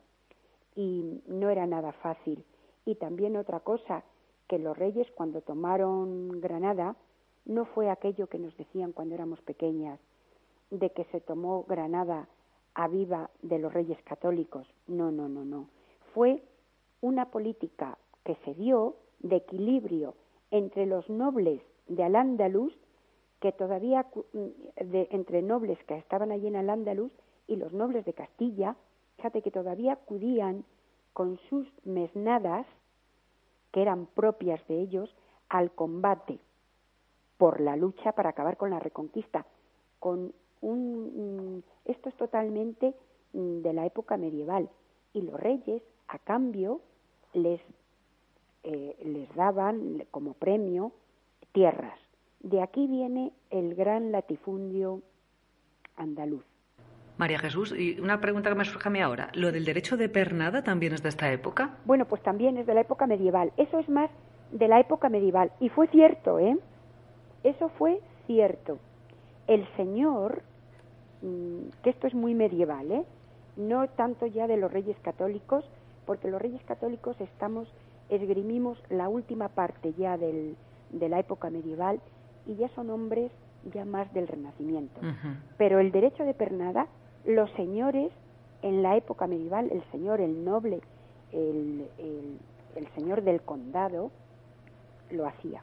y 0.75 1.21
no 1.27 1.49
era 1.49 1.65
nada 1.65 1.91
fácil. 1.93 2.43
Y 2.85 2.95
también 2.95 3.37
otra 3.37 3.61
cosa, 3.61 4.03
que 4.47 4.59
los 4.59 4.77
reyes 4.77 5.07
cuando 5.15 5.41
tomaron 5.41 6.39
Granada 6.39 6.95
no 7.45 7.65
fue 7.65 7.89
aquello 7.89 8.27
que 8.27 8.39
nos 8.39 8.55
decían 8.57 8.91
cuando 8.91 9.15
éramos 9.15 9.41
pequeñas, 9.41 9.99
de 10.69 10.89
que 10.91 11.05
se 11.05 11.21
tomó 11.21 11.63
Granada 11.63 12.27
a 12.73 12.87
viva 12.87 13.29
de 13.41 13.59
los 13.59 13.73
reyes 13.73 14.01
católicos. 14.03 14.67
No, 14.87 15.11
no, 15.11 15.29
no, 15.29 15.45
no. 15.45 15.67
Fue 16.13 16.43
una 17.01 17.31
política 17.31 17.97
que 18.23 18.35
se 18.43 18.53
dio 18.55 18.95
de 19.19 19.37
equilibrio 19.37 20.15
entre 20.51 20.85
los 20.85 21.09
nobles 21.09 21.61
de 21.87 22.03
Al-Ándalus, 22.03 22.73
que 23.39 23.51
todavía, 23.51 24.07
de, 24.33 25.07
entre 25.11 25.41
nobles 25.41 25.77
que 25.85 25.97
estaban 25.97 26.31
allí 26.31 26.47
en 26.47 26.55
Al-Ándalus, 26.55 27.11
y 27.47 27.55
los 27.55 27.73
nobles 27.73 28.05
de 28.05 28.13
Castilla, 28.13 28.75
fíjate 29.17 29.41
que 29.41 29.51
todavía 29.51 29.93
acudían 29.93 30.65
con 31.13 31.39
sus 31.49 31.67
mesnadas, 31.83 32.65
que 33.71 33.81
eran 33.81 34.07
propias 34.07 34.65
de 34.67 34.81
ellos, 34.81 35.15
al 35.49 35.71
combate 35.71 36.39
por 37.37 37.59
la 37.59 37.75
lucha 37.75 38.13
para 38.13 38.29
acabar 38.29 38.57
con 38.57 38.69
la 38.69 38.79
reconquista. 38.79 39.45
Con 39.99 40.33
un, 40.61 41.63
esto 41.85 42.09
es 42.09 42.15
totalmente 42.15 42.95
mm, 43.33 43.61
de 43.61 43.73
la 43.73 43.85
época 43.85 44.17
medieval. 44.17 44.69
Y 45.13 45.21
los 45.21 45.39
reyes, 45.39 45.81
a 46.07 46.19
cambio, 46.19 46.81
les, 47.33 47.61
eh, 48.63 48.97
les 49.03 49.33
daban 49.35 50.05
como 50.11 50.33
premio 50.33 50.91
tierras. 51.51 51.99
De 52.39 52.61
aquí 52.61 52.87
viene 52.87 53.31
el 53.49 53.75
gran 53.75 54.11
latifundio 54.11 55.01
andaluz 55.95 56.43
María 57.17 57.39
Jesús, 57.39 57.73
y 57.77 57.99
una 57.99 58.19
pregunta 58.19 58.49
que 58.49 58.55
me 58.55 58.65
surge 58.65 58.89
a 58.89 58.91
mí 58.91 59.01
ahora. 59.01 59.29
¿Lo 59.33 59.51
del 59.51 59.65
derecho 59.65 59.95
de 59.95 60.09
pernada 60.09 60.63
también 60.63 60.93
es 60.93 61.01
de 61.01 61.09
esta 61.09 61.31
época? 61.31 61.77
Bueno, 61.85 62.05
pues 62.05 62.21
también 62.21 62.57
es 62.57 62.65
de 62.65 62.73
la 62.73 62.81
época 62.81 63.07
medieval. 63.07 63.53
Eso 63.57 63.79
es 63.79 63.87
más 63.87 64.09
de 64.51 64.67
la 64.67 64.79
época 64.79 65.09
medieval. 65.09 65.51
Y 65.59 65.69
fue 65.69 65.87
cierto, 65.87 66.39
¿eh? 66.39 66.57
Eso 67.43 67.69
fue 67.69 68.01
cierto. 68.27 68.79
El 69.47 69.65
señor, 69.75 70.41
mm, 71.21 71.69
que 71.83 71.89
esto 71.89 72.07
es 72.07 72.13
muy 72.13 72.33
medieval, 72.33 72.91
¿eh? 72.91 73.03
No 73.55 73.87
tanto 73.87 74.25
ya 74.25 74.47
de 74.47 74.57
los 74.57 74.71
reyes 74.71 74.97
católicos, 75.01 75.63
porque 76.05 76.29
los 76.29 76.41
reyes 76.41 76.61
católicos 76.63 77.15
estamos, 77.21 77.67
esgrimimos 78.09 78.77
la 78.89 79.07
última 79.07 79.47
parte 79.49 79.93
ya 79.97 80.17
del, 80.17 80.55
de 80.91 81.09
la 81.09 81.19
época 81.19 81.49
medieval 81.49 81.99
y 82.45 82.55
ya 82.55 82.69
son 82.69 82.89
hombres 82.89 83.31
ya 83.73 83.85
más 83.85 84.11
del 84.13 84.27
Renacimiento. 84.27 85.01
Pero 85.57 85.79
el 85.79 85.91
derecho 85.91 86.23
de 86.23 86.33
pernada, 86.33 86.87
los 87.25 87.49
señores 87.51 88.11
en 88.61 88.81
la 88.81 88.97
época 88.97 89.27
medieval, 89.27 89.69
el 89.71 89.83
señor, 89.91 90.21
el 90.21 90.43
noble, 90.43 90.79
el, 91.31 91.87
el, 92.75 92.87
señor 92.95 93.23
del 93.23 93.41
condado, 93.41 94.11
lo 95.11 95.27
hacía. 95.27 95.61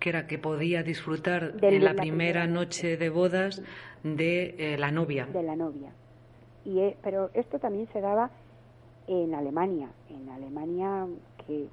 Que 0.00 0.10
era 0.10 0.26
que 0.26 0.38
podía 0.38 0.82
disfrutar 0.82 1.54
en 1.62 1.84
la, 1.84 1.94
primera, 1.94 2.46
noche 2.46 2.96
de 2.96 3.10
bodas 3.10 3.62
de 4.02 4.54
eh, 4.58 4.78
la 4.78 4.90
novia. 4.90 5.26
De 5.26 5.42
la 5.42 5.56
novia. 5.56 5.92
Y, 6.64 6.80
eh, 6.80 6.96
pero 7.02 7.30
esto 7.34 7.58
también 7.58 7.88
se 7.92 8.00
daba 8.00 8.30
en 9.06 9.34
Alemania. 9.34 9.88
En 10.10 10.28
Alemania 10.28 11.06
que, 11.46 11.68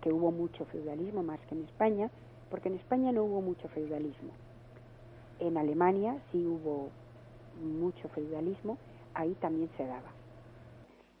que 0.00 0.12
hubo 0.12 0.30
mucho 0.30 0.64
feudalismo 0.66 1.22
más 1.22 1.40
que 1.48 1.54
en 1.54 1.64
España, 1.64 2.10
porque 2.50 2.68
en 2.68 2.76
España 2.76 3.12
no 3.12 3.24
hubo 3.24 3.42
mucho 3.42 3.68
feudalismo. 3.68 4.30
En 5.38 5.56
Alemania 5.56 6.16
sí 6.32 6.44
hubo 6.46 6.90
mucho 7.60 8.08
feudalismo, 8.10 8.78
ahí 9.14 9.34
también 9.40 9.70
se 9.76 9.86
daba. 9.86 10.12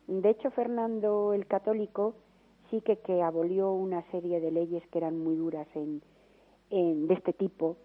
De 0.06 0.30
hecho, 0.30 0.50
Fernando 0.50 1.34
el 1.34 1.46
Católico 1.46 2.14
sí 2.70 2.80
que, 2.80 2.98
que 2.98 3.22
abolió 3.22 3.72
una 3.72 4.02
serie 4.10 4.40
de 4.40 4.50
leyes 4.50 4.82
que 4.90 4.98
eran 4.98 5.18
muy 5.18 5.36
duras 5.36 5.66
en, 5.74 6.02
en 6.70 7.08
de 7.08 7.14
este 7.14 7.32
tipo 7.32 7.76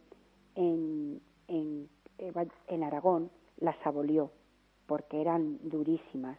en, 0.56 1.22
en, 1.48 1.90
en 2.18 2.84
Aragón, 2.84 3.30
las 3.58 3.76
abolió 3.86 4.32
porque 4.86 5.22
eran 5.22 5.60
durísimas. 5.64 6.38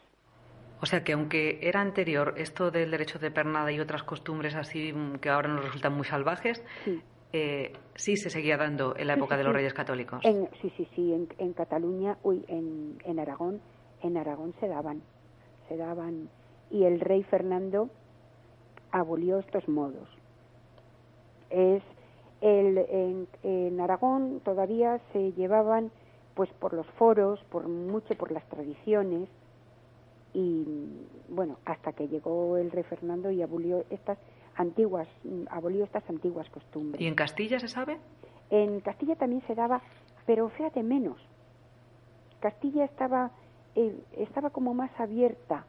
O 0.81 0.87
sea 0.87 1.03
que 1.03 1.13
aunque 1.13 1.61
era 1.63 1.81
anterior 1.81 2.35
esto 2.37 2.71
del 2.71 2.91
derecho 2.91 3.19
de 3.19 3.31
pernada 3.31 3.73
y 3.73 3.81
otras 3.81 4.03
costumbres 4.03 4.55
así 4.55 4.93
que 5.21 5.31
ahora 5.31 5.49
nos 5.49 5.65
resultan 5.65 5.95
muy 5.95 6.05
salvajes, 6.05 6.63
sí, 6.85 7.01
eh, 7.35 7.73
sí 7.97 8.17
se 8.17 8.31
seguía 8.31 8.57
dando 8.57 8.95
en 8.97 9.09
la 9.09 9.15
época 9.15 9.37
de 9.37 9.43
los 9.43 9.53
Reyes 9.53 9.75
Católicos. 9.75 10.21
sí, 10.23 10.73
sí, 10.77 10.89
sí. 10.95 11.13
En, 11.13 11.29
en 11.39 11.53
Cataluña, 11.53 12.17
uy, 12.23 12.45
en, 12.47 12.99
en 13.05 13.19
Aragón, 13.19 13.61
en 14.03 14.17
Aragón 14.17 14.55
se 14.61 14.69
daban, 14.69 15.03
se 15.69 15.77
daban 15.77 16.29
y 16.71 16.85
el 16.85 17.01
rey 17.01 17.25
Fernando 17.25 17.91
abolió 18.93 19.41
estos 19.41 19.69
modos. 19.69 20.09
Es 21.51 21.83
el, 22.41 22.79
en, 22.79 23.29
en 23.43 23.81
Aragón 23.81 24.41
todavía 24.45 25.01
se 25.13 25.33
llevaban 25.33 25.91
pues 26.35 26.51
por 26.61 26.73
los 26.73 26.87
foros, 26.99 27.41
por 27.51 27.69
mucho 27.69 28.15
por 28.15 28.31
las 28.31 28.49
tradiciones, 28.49 29.29
y 30.35 30.65
bueno, 31.29 31.59
hasta 31.65 31.93
que 31.93 32.09
llegó 32.09 32.57
el 32.59 32.71
rey 32.71 32.83
Fernando 32.85 33.31
y 33.31 33.43
abolió 33.43 33.85
estas 33.91 34.19
antiguas, 34.57 35.09
abolió 35.51 35.85
estas 35.85 36.09
antiguas 36.09 36.49
costumbres. 36.51 37.01
¿Y 37.01 37.07
en 37.07 37.15
Castilla 37.15 37.59
se 37.59 37.69
sabe? 37.69 37.99
En 38.51 38.81
Castilla 38.81 39.17
también 39.17 39.43
se 39.47 39.55
daba, 39.55 39.83
pero 40.27 40.49
fíjate 40.51 40.83
menos. 40.83 41.19
Castilla 42.41 42.85
estaba, 42.85 43.31
eh, 43.75 43.97
estaba 44.19 44.51
como 44.51 44.75
más 44.75 44.91
abierta. 44.99 45.65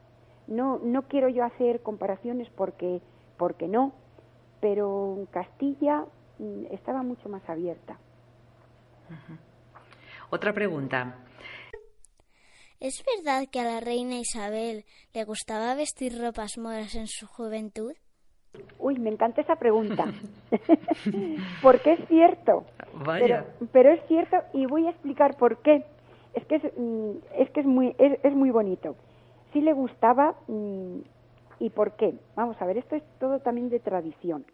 No, 0.46 0.78
no 0.78 1.02
quiero 1.02 1.28
yo 1.28 1.44
hacer 1.44 1.82
comparaciones 1.82 2.48
porque, 2.50 3.00
porque 3.36 3.66
no, 3.66 3.92
pero 4.60 5.26
Castilla 5.30 6.04
mm, 6.38 6.66
estaba 6.70 7.02
mucho 7.02 7.28
más 7.28 7.48
abierta. 7.48 7.98
Otra 10.30 10.52
pregunta. 10.52 11.16
¿Es 12.78 13.02
verdad 13.16 13.48
que 13.50 13.60
a 13.60 13.64
la 13.64 13.80
reina 13.80 14.18
Isabel 14.18 14.84
le 15.14 15.24
gustaba 15.24 15.74
vestir 15.74 16.20
ropas 16.20 16.58
moras 16.58 16.94
en 16.94 17.06
su 17.06 17.26
juventud? 17.26 17.94
Uy, 18.78 18.98
me 18.98 19.10
encanta 19.10 19.40
esa 19.40 19.56
pregunta. 19.56 20.06
Porque 21.62 21.92
es 21.92 22.08
cierto. 22.08 22.64
Vaya. 23.04 23.46
Pero, 23.72 23.90
es 23.90 24.00
cierto 24.06 24.36
y 24.52 24.66
voy 24.66 24.86
a 24.86 24.90
explicar 24.90 25.36
por 25.36 25.58
qué. 25.58 25.84
Es 26.34 26.44
que 26.46 26.56
es, 26.56 26.62
mm, 26.76 27.10
es 27.38 27.50
que 27.50 27.60
es 27.60 27.66
muy, 27.66 27.94
es, 27.98 28.34
muy 28.34 28.50
bonito. 28.50 28.96
Sí 29.52 29.60
le 29.60 29.72
gustaba 29.72 30.34
mm, 30.48 30.98
y 31.60 31.70
por 31.70 31.92
qué. 31.92 32.14
Vamos 32.34 32.60
a 32.60 32.66
ver, 32.66 32.78
esto 32.78 32.96
es 32.96 33.02
todo 33.18 33.40
también 33.40 33.70
de 33.70 33.80
tradición. 33.80 34.44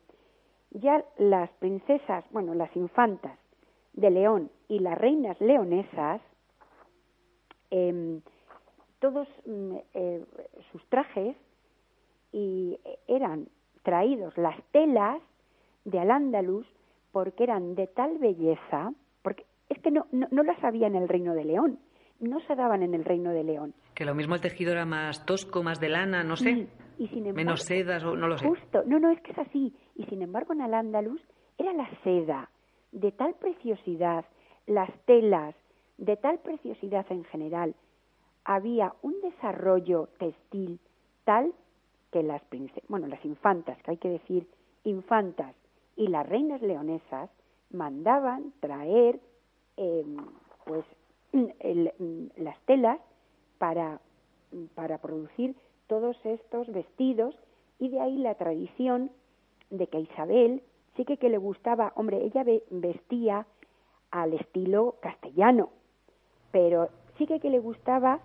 Ya 0.71 1.05
las 1.19 1.51
princesas, 1.59 2.25
bueno, 2.31 2.55
las 2.55 2.75
infantas 2.77 3.39
de 3.93 4.11
León 4.11 4.51
y 4.69 4.79
las 4.79 4.97
reinas 4.97 5.39
leonesas 5.41 6.21
Em, 7.73 8.21
todos 9.01 9.27
mm, 9.47 9.77
eh, 9.95 10.23
sus 10.71 10.85
trajes 10.91 11.35
y 12.31 12.79
eran 13.09 13.49
traídos 13.83 14.37
las 14.37 14.57
telas 14.73 15.21
de 15.85 15.99
Al-Ándalus 15.99 16.67
porque 17.11 17.45
eran 17.45 17.75
de 17.75 17.87
tal 17.87 18.19
belleza, 18.19 18.93
porque 19.23 19.45
es 19.69 19.79
que 19.81 19.91
no, 19.91 20.07
no, 20.13 20.43
las 20.43 20.63
había 20.65 20.87
en 20.87 20.97
el 20.97 21.09
Reino 21.09 21.35
de 21.35 21.45
León, 21.45 21.79
no 22.21 22.41
se 22.41 22.55
daban 22.55 22.83
en 22.83 22.95
el 22.95 23.05
Reino 23.05 23.31
de 23.31 23.45
León. 23.45 23.75
Que 23.95 24.05
lo 24.05 24.15
mismo 24.15 24.35
el 24.35 24.41
tejido 24.41 24.73
era 24.73 24.87
más 24.87 25.27
tosco, 25.27 25.63
más 25.63 25.81
de 25.81 25.89
lana, 25.89 26.23
no 26.23 26.37
sé. 26.37 26.69
Y, 26.99 27.09
sin 27.09 27.19
embargo, 27.19 27.37
menos 27.37 27.63
sedas, 27.63 28.05
no 28.05 28.15
lo 28.15 28.39
sé. 28.39 28.47
Justo, 28.47 28.83
no, 28.87 28.99
no, 28.99 29.11
es 29.11 29.21
que 29.23 29.33
es 29.33 29.39
así. 29.39 29.75
Y 29.97 30.05
sin 30.05 30.23
embargo 30.23 30.53
en 30.53 30.63
Al-Ándalus 30.63 31.21
era 31.59 31.73
la 31.73 31.89
seda 32.03 32.49
de 32.93 33.11
tal 33.11 33.35
preciosidad, 33.35 34.25
las 34.67 34.91
telas, 35.07 35.55
de 35.99 36.17
tal 36.17 36.39
preciosidad 36.39 37.07
en 37.11 37.25
general, 37.25 37.75
había 38.45 38.95
un 39.03 39.21
desarrollo 39.21 40.09
textil 40.19 40.81
tal 41.25 41.53
que 42.13 42.23
las 42.23 42.43
bueno, 42.89 43.09
las 43.09 43.25
infantas, 43.25 43.83
que 43.83 43.93
hay 43.93 43.97
que 43.97 44.11
decir 44.11 44.47
infantas, 44.85 45.55
y 45.97 46.09
las 46.09 46.29
reinas 46.29 46.63
leonesas 46.63 47.31
mandaban 47.71 48.53
traer 48.61 49.21
em, 49.77 50.17
pues 50.65 50.85
las 52.37 52.59
telas 52.67 52.99
para, 53.59 54.01
para 54.75 54.99
producir 54.99 55.57
todos 55.87 56.17
estos 56.25 56.71
vestidos 56.71 57.35
y 57.79 57.89
de 57.89 58.01
ahí 58.01 58.19
la 58.19 58.35
tradición 58.35 59.11
de 59.71 59.87
que 59.87 60.01
Isabel 60.01 60.63
sí 60.97 61.05
que, 61.05 61.17
que 61.17 61.31
le 61.31 61.39
gustaba, 61.39 61.93
hombre, 61.97 62.23
ella 62.25 62.45
vestía 62.71 63.47
al 64.11 64.35
estilo 64.35 64.97
castellano, 65.01 65.71
pero 66.51 66.91
sí 67.17 67.27
que, 67.27 67.41
que 67.41 67.49
le 67.49 67.59
gustaba 67.59 68.21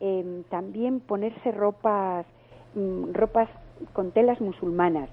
em, 0.00 0.44
también 0.44 1.00
ponerse 1.00 1.50
ropas, 1.50 2.26
mm, 2.74 3.12
ropas 3.12 3.48
con 3.92 4.10
telas 4.10 4.40
musulmanas. 4.40 5.08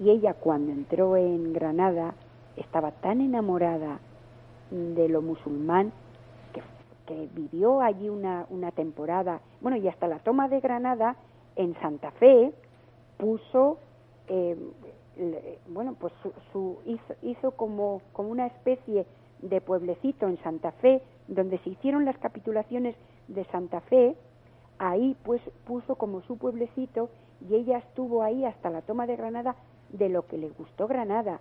Y 0.00 0.10
ella 0.10 0.34
cuando 0.34 0.72
entró 0.72 1.16
en 1.16 1.52
Granada 1.52 2.14
estaba 2.56 2.90
tan 2.92 3.20
enamorada 3.20 4.00
de 4.70 5.08
lo 5.08 5.22
musulmán 5.22 5.92
que, 6.52 6.62
vivió 7.34 7.80
allí 7.80 8.08
una, 8.08 8.46
una 8.48 8.70
temporada. 8.70 9.40
Bueno, 9.60 9.76
y 9.76 9.86
hasta 9.86 10.08
la 10.08 10.18
toma 10.20 10.48
de 10.48 10.60
Granada 10.60 11.16
en 11.56 11.74
Santa 11.80 12.10
Fe 12.12 12.52
puso 13.18 13.78
em, 14.28 14.56
bueno, 15.68 15.94
pues 15.98 16.12
su, 16.52 16.78
hizo, 16.86 17.14
hizo, 17.22 17.50
como, 17.52 18.00
como 18.12 18.30
una 18.30 18.46
especie 18.46 19.06
de 19.42 19.60
pueblecito 19.60 20.28
en 20.28 20.38
Santa 20.42 20.72
Fe, 20.72 21.02
donde 21.28 21.58
se 21.58 21.70
hicieron 21.70 22.04
las 22.04 22.16
capitulaciones 22.18 22.96
de 23.28 23.44
Santa 23.46 23.80
Fe, 23.82 24.16
ahí 24.82 25.16
pues 25.22 25.40
puso 25.64 25.94
como 25.94 26.22
su 26.22 26.36
pueblecito 26.36 27.08
y 27.48 27.54
ella 27.54 27.78
estuvo 27.78 28.22
ahí 28.22 28.44
hasta 28.44 28.68
la 28.68 28.82
toma 28.82 29.06
de 29.06 29.16
Granada 29.16 29.54
de 29.90 30.08
lo 30.08 30.26
que 30.26 30.36
le 30.36 30.48
gustó 30.48 30.88
Granada. 30.88 31.40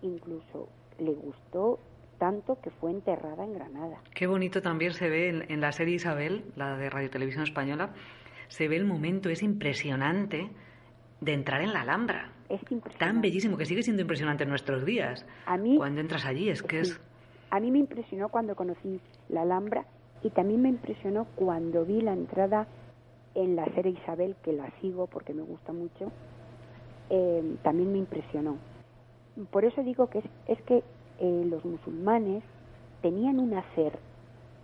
Incluso 0.00 0.68
le 0.98 1.12
gustó 1.12 1.80
tanto 2.18 2.60
que 2.60 2.70
fue 2.70 2.92
enterrada 2.92 3.44
en 3.44 3.54
Granada. 3.54 4.00
Qué 4.14 4.28
bonito 4.28 4.62
también 4.62 4.92
se 4.92 5.08
ve 5.08 5.44
en, 5.48 5.60
la 5.60 5.72
serie 5.72 5.96
Isabel, 5.96 6.44
la 6.54 6.76
de 6.76 6.88
Radio 6.88 7.10
Televisión 7.10 7.42
Española, 7.42 7.94
se 8.46 8.68
ve 8.68 8.76
el 8.76 8.84
momento, 8.84 9.28
es 9.28 9.42
impresionante 9.42 10.50
de 11.20 11.32
entrar 11.32 11.60
en 11.62 11.72
la 11.72 11.82
Alhambra. 11.82 12.32
Es 12.48 12.60
Tan 12.98 13.20
bellísimo 13.20 13.56
que 13.56 13.66
sigue 13.66 13.82
siendo 13.82 14.02
impresionante 14.02 14.44
en 14.44 14.50
nuestros 14.50 14.84
días. 14.84 15.26
A 15.46 15.56
mí, 15.56 15.76
cuando 15.76 16.00
entras 16.00 16.24
allí 16.24 16.48
es 16.48 16.62
que 16.62 16.80
es 16.80 17.00
a 17.50 17.60
mí 17.60 17.70
me 17.70 17.78
impresionó 17.78 18.28
cuando 18.28 18.54
conocí 18.54 19.00
la 19.28 19.42
Alhambra 19.42 19.86
y 20.22 20.30
también 20.30 20.62
me 20.62 20.68
impresionó 20.68 21.26
cuando 21.36 21.84
vi 21.84 22.00
la 22.00 22.12
entrada 22.12 22.66
en 23.34 23.56
la 23.56 23.64
serie 23.74 23.92
Isabel, 23.92 24.36
que 24.42 24.52
la 24.52 24.70
sigo 24.80 25.06
porque 25.06 25.34
me 25.34 25.42
gusta 25.42 25.72
mucho, 25.72 26.10
eh, 27.10 27.56
también 27.62 27.92
me 27.92 27.98
impresionó. 27.98 28.56
Por 29.50 29.64
eso 29.64 29.82
digo 29.82 30.08
que 30.08 30.18
es, 30.18 30.24
es 30.46 30.62
que 30.62 30.82
eh, 31.20 31.46
los 31.48 31.64
musulmanes 31.64 32.42
tenían 33.02 33.38
un 33.38 33.54
hacer 33.54 33.98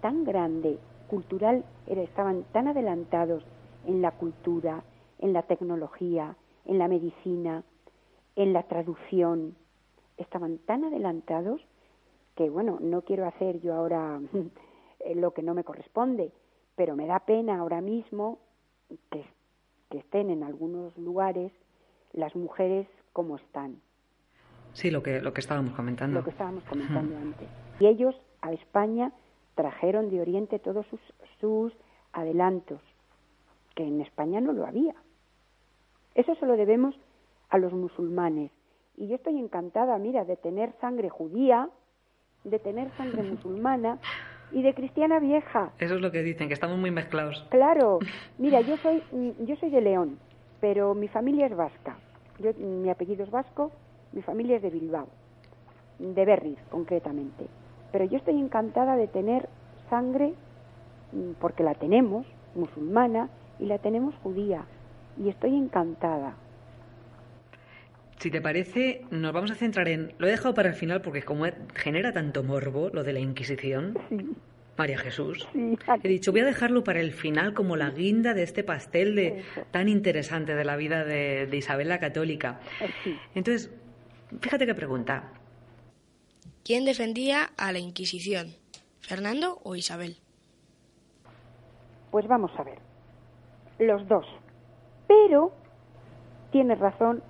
tan 0.00 0.24
grande 0.24 0.78
cultural 1.08 1.64
estaban 1.86 2.44
tan 2.52 2.68
adelantados 2.68 3.44
en 3.86 4.02
la 4.02 4.12
cultura, 4.12 4.82
en 5.18 5.32
la 5.32 5.42
tecnología, 5.42 6.36
en 6.64 6.78
la 6.78 6.88
medicina, 6.88 7.62
en 8.36 8.52
la 8.52 8.64
traducción, 8.64 9.54
estaban 10.16 10.58
tan 10.58 10.84
adelantados 10.84 11.60
que, 12.34 12.50
bueno, 12.50 12.78
no 12.80 13.02
quiero 13.02 13.26
hacer 13.26 13.60
yo 13.60 13.74
ahora 13.74 14.20
lo 15.14 15.32
que 15.32 15.42
no 15.42 15.54
me 15.54 15.64
corresponde, 15.64 16.32
pero 16.76 16.96
me 16.96 17.06
da 17.06 17.20
pena 17.20 17.58
ahora 17.58 17.80
mismo 17.80 18.38
que, 19.10 19.24
que 19.90 19.98
estén 19.98 20.30
en 20.30 20.42
algunos 20.42 20.96
lugares 20.96 21.52
las 22.12 22.34
mujeres 22.34 22.86
como 23.12 23.36
están. 23.36 23.80
Sí, 24.72 24.90
lo 24.90 25.02
que, 25.02 25.20
lo 25.20 25.32
que 25.32 25.40
estábamos 25.40 25.74
comentando. 25.74 26.18
Lo 26.18 26.24
que 26.24 26.30
estábamos 26.30 26.64
comentando 26.64 27.16
antes. 27.16 27.48
Y 27.78 27.86
ellos 27.86 28.14
a 28.40 28.52
España 28.52 29.12
trajeron 29.54 30.10
de 30.10 30.20
Oriente 30.20 30.58
todos 30.58 30.86
sus, 30.86 31.00
sus 31.40 31.72
adelantos, 32.12 32.80
que 33.74 33.84
en 33.84 34.00
España 34.00 34.40
no 34.40 34.52
lo 34.52 34.66
había. 34.66 34.94
Eso 36.14 36.34
se 36.36 36.46
lo 36.46 36.56
debemos 36.56 36.94
a 37.50 37.58
los 37.58 37.72
musulmanes. 37.72 38.50
Y 38.96 39.08
yo 39.08 39.16
estoy 39.16 39.38
encantada, 39.38 39.96
mira, 39.98 40.24
de 40.24 40.36
tener 40.36 40.72
sangre 40.80 41.08
judía, 41.08 41.70
de 42.44 42.58
tener 42.58 42.90
sangre 42.96 43.22
musulmana 43.22 43.98
y 44.54 44.62
de 44.62 44.72
cristiana 44.72 45.18
vieja. 45.18 45.72
Eso 45.78 45.96
es 45.96 46.00
lo 46.00 46.10
que 46.12 46.22
dicen, 46.22 46.48
que 46.48 46.54
estamos 46.54 46.78
muy 46.78 46.90
mezclados. 46.90 47.44
Claro. 47.50 47.98
Mira, 48.38 48.60
yo 48.60 48.76
soy 48.78 49.02
yo 49.40 49.56
soy 49.56 49.70
de 49.70 49.80
León, 49.80 50.18
pero 50.60 50.94
mi 50.94 51.08
familia 51.08 51.46
es 51.46 51.56
vasca. 51.56 51.96
Yo, 52.38 52.52
mi 52.54 52.88
apellido 52.88 53.24
es 53.24 53.30
vasco, 53.30 53.72
mi 54.12 54.22
familia 54.22 54.56
es 54.56 54.62
de 54.62 54.70
Bilbao, 54.70 55.08
de 55.98 56.24
Berriz 56.24 56.58
concretamente. 56.70 57.46
Pero 57.92 58.04
yo 58.04 58.16
estoy 58.16 58.38
encantada 58.40 58.96
de 58.96 59.08
tener 59.08 59.48
sangre, 59.90 60.34
mm, 61.12 61.32
porque 61.40 61.62
la 61.62 61.74
tenemos, 61.74 62.26
musulmana, 62.54 63.28
y 63.58 63.66
la 63.66 63.78
tenemos 63.78 64.14
judía. 64.22 64.64
Y 65.16 65.28
estoy 65.28 65.56
encantada. 65.56 66.34
Si 68.24 68.30
te 68.30 68.40
parece, 68.40 69.04
nos 69.10 69.34
vamos 69.34 69.50
a 69.50 69.54
centrar 69.54 69.86
en... 69.86 70.14
Lo 70.16 70.26
he 70.26 70.30
dejado 70.30 70.54
para 70.54 70.70
el 70.70 70.74
final 70.74 71.02
porque 71.02 71.22
como 71.24 71.44
genera 71.74 72.10
tanto 72.10 72.42
morbo 72.42 72.88
lo 72.88 73.04
de 73.04 73.12
la 73.12 73.20
Inquisición. 73.20 73.98
María 74.78 74.96
Jesús. 74.96 75.46
He 76.02 76.08
dicho, 76.08 76.32
voy 76.32 76.40
a 76.40 76.46
dejarlo 76.46 76.82
para 76.82 77.00
el 77.00 77.12
final 77.12 77.52
como 77.52 77.76
la 77.76 77.90
guinda 77.90 78.32
de 78.32 78.42
este 78.42 78.64
pastel 78.64 79.14
de, 79.14 79.44
tan 79.72 79.90
interesante 79.90 80.54
de 80.54 80.64
la 80.64 80.74
vida 80.76 81.04
de, 81.04 81.46
de 81.46 81.56
Isabel 81.58 81.90
la 81.90 81.98
Católica. 81.98 82.60
Entonces, 83.34 83.70
fíjate 84.40 84.64
qué 84.64 84.74
pregunta. 84.74 85.30
¿Quién 86.64 86.86
defendía 86.86 87.50
a 87.58 87.72
la 87.72 87.78
Inquisición? 87.78 88.54
¿Fernando 89.00 89.60
o 89.64 89.76
Isabel? 89.76 90.16
Pues 92.10 92.26
vamos 92.26 92.52
a 92.56 92.62
ver. 92.62 92.78
Los 93.80 94.08
dos. 94.08 94.24
Pero, 95.08 95.52
tienes 96.52 96.78
razón, 96.78 97.22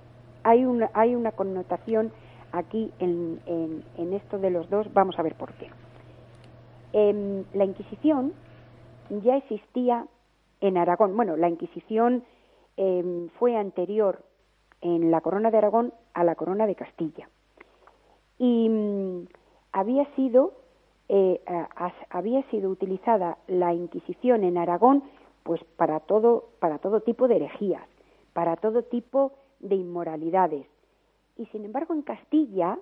hay 0.45 0.63
una, 0.63 0.91
hay 0.93 1.15
una 1.15 1.31
connotación 1.31 2.11
aquí 2.51 2.91
en, 2.99 3.41
en, 3.47 3.83
en 3.97 4.13
esto 4.13 4.37
de 4.37 4.51
los 4.51 4.69
dos. 4.69 4.93
Vamos 4.93 5.17
a 5.17 5.23
ver 5.23 5.33
por 5.33 5.53
qué. 5.53 5.69
Eh, 6.93 7.43
la 7.53 7.65
Inquisición 7.65 8.31
ya 9.09 9.37
existía 9.37 10.05
en 10.61 10.77
Aragón. 10.77 11.15
Bueno, 11.17 11.35
la 11.35 11.49
Inquisición 11.49 12.23
eh, 12.77 13.27
fue 13.39 13.57
anterior 13.57 14.23
en 14.81 15.09
la 15.09 15.21
corona 15.21 15.49
de 15.49 15.57
Aragón 15.57 15.93
a 16.13 16.23
la 16.23 16.35
corona 16.35 16.67
de 16.67 16.75
Castilla. 16.75 17.27
Y 18.37 18.69
mm, 18.69 19.27
había 19.71 20.05
sido 20.15 20.53
eh, 21.09 21.41
había 22.09 22.43
sido 22.49 22.69
utilizada 22.69 23.37
la 23.47 23.73
Inquisición 23.73 24.43
en 24.43 24.57
Aragón 24.59 25.03
pues 25.43 25.63
para 25.75 26.01
todo 26.01 26.49
para 26.59 26.77
todo 26.77 27.01
tipo 27.01 27.27
de 27.27 27.37
herejías, 27.37 27.87
para 28.33 28.57
todo 28.57 28.83
tipo 28.83 29.33
de 29.65 29.75
inmoralidades. 29.75 30.67
Y 31.37 31.45
sin 31.47 31.65
embargo 31.65 31.93
en 31.93 32.03
Castilla 32.03 32.77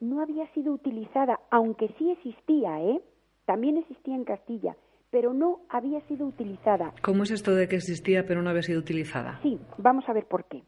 no 0.00 0.20
había 0.20 0.46
sido 0.52 0.72
utilizada, 0.72 1.40
aunque 1.50 1.88
sí 1.98 2.10
existía, 2.10 2.80
¿eh? 2.82 3.00
También 3.46 3.78
existía 3.78 4.14
en 4.14 4.24
Castilla, 4.24 4.76
pero 5.10 5.32
no 5.32 5.60
había 5.68 6.00
sido 6.02 6.26
utilizada. 6.26 6.92
¿Cómo 7.02 7.22
es 7.22 7.30
esto 7.30 7.54
de 7.54 7.68
que 7.68 7.76
existía 7.76 8.26
pero 8.26 8.42
no 8.42 8.50
había 8.50 8.62
sido 8.62 8.80
utilizada? 8.80 9.38
Sí, 9.42 9.58
vamos 9.78 10.04
a 10.08 10.12
ver 10.12 10.26
por 10.26 10.44
qué. 10.44 10.62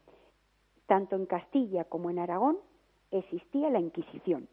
Tanto 0.87 1.15
en 1.15 1.25
Castilla 1.25 1.83
como 1.83 2.09
en 2.09 2.19
Aragón 2.19 2.57
existía 3.11 3.69
la 3.69 3.79
Inquisición. 3.79 4.47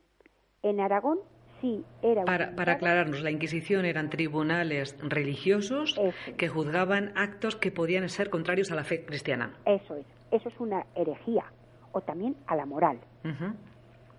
En 0.63 0.81
Aragón 0.81 1.19
sí 1.61 1.85
era. 2.03 2.25
Para, 2.25 2.55
para 2.55 2.73
aclararnos, 2.75 3.23
la 3.23 3.31
Inquisición 3.31 3.87
eran 3.87 4.11
tribunales 4.11 4.99
religiosos 5.01 5.99
que 6.37 6.49
juzgaban 6.49 7.13
actos 7.17 7.57
que 7.57 7.71
podían 7.71 8.09
ser 8.09 8.29
contrarios 8.29 8.73
a 8.73 8.75
la 8.75 8.85
fe 8.85 9.07
cristiana. 9.07 9.57
Eso 9.65 9.95
es. 9.95 10.16
Eso 10.31 10.49
es 10.49 10.61
una 10.61 10.87
herejía 10.95 11.45
o 11.93 12.01
también 12.01 12.37
a 12.47 12.57
la 12.57 12.67
moral. 12.67 13.01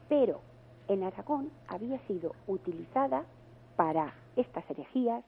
Pero 0.10 0.42
en 0.88 1.04
Aragón 1.04 1.52
había 1.68 2.00
sido 2.08 2.34
utilizada 2.48 3.26
para 3.76 4.14
estas 4.36 4.70
herejías 4.70 5.24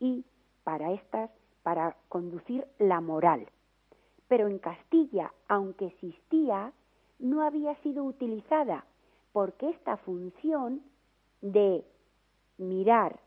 y 0.00 0.24
para 0.64 0.92
estas 0.92 1.30
para 1.62 1.96
conducir 2.08 2.66
la 2.78 3.00
moral. 3.00 3.46
Pero 4.28 4.48
en 4.48 4.58
Castilla, 4.58 5.32
aunque 5.48 5.86
existía, 5.86 6.72
no 7.18 7.42
había 7.42 7.74
sido 7.76 8.04
utilizada 8.04 8.84
porque 9.32 9.70
esta 9.70 9.96
función 9.96 10.82
de 11.40 11.84
mirar, 12.58 13.18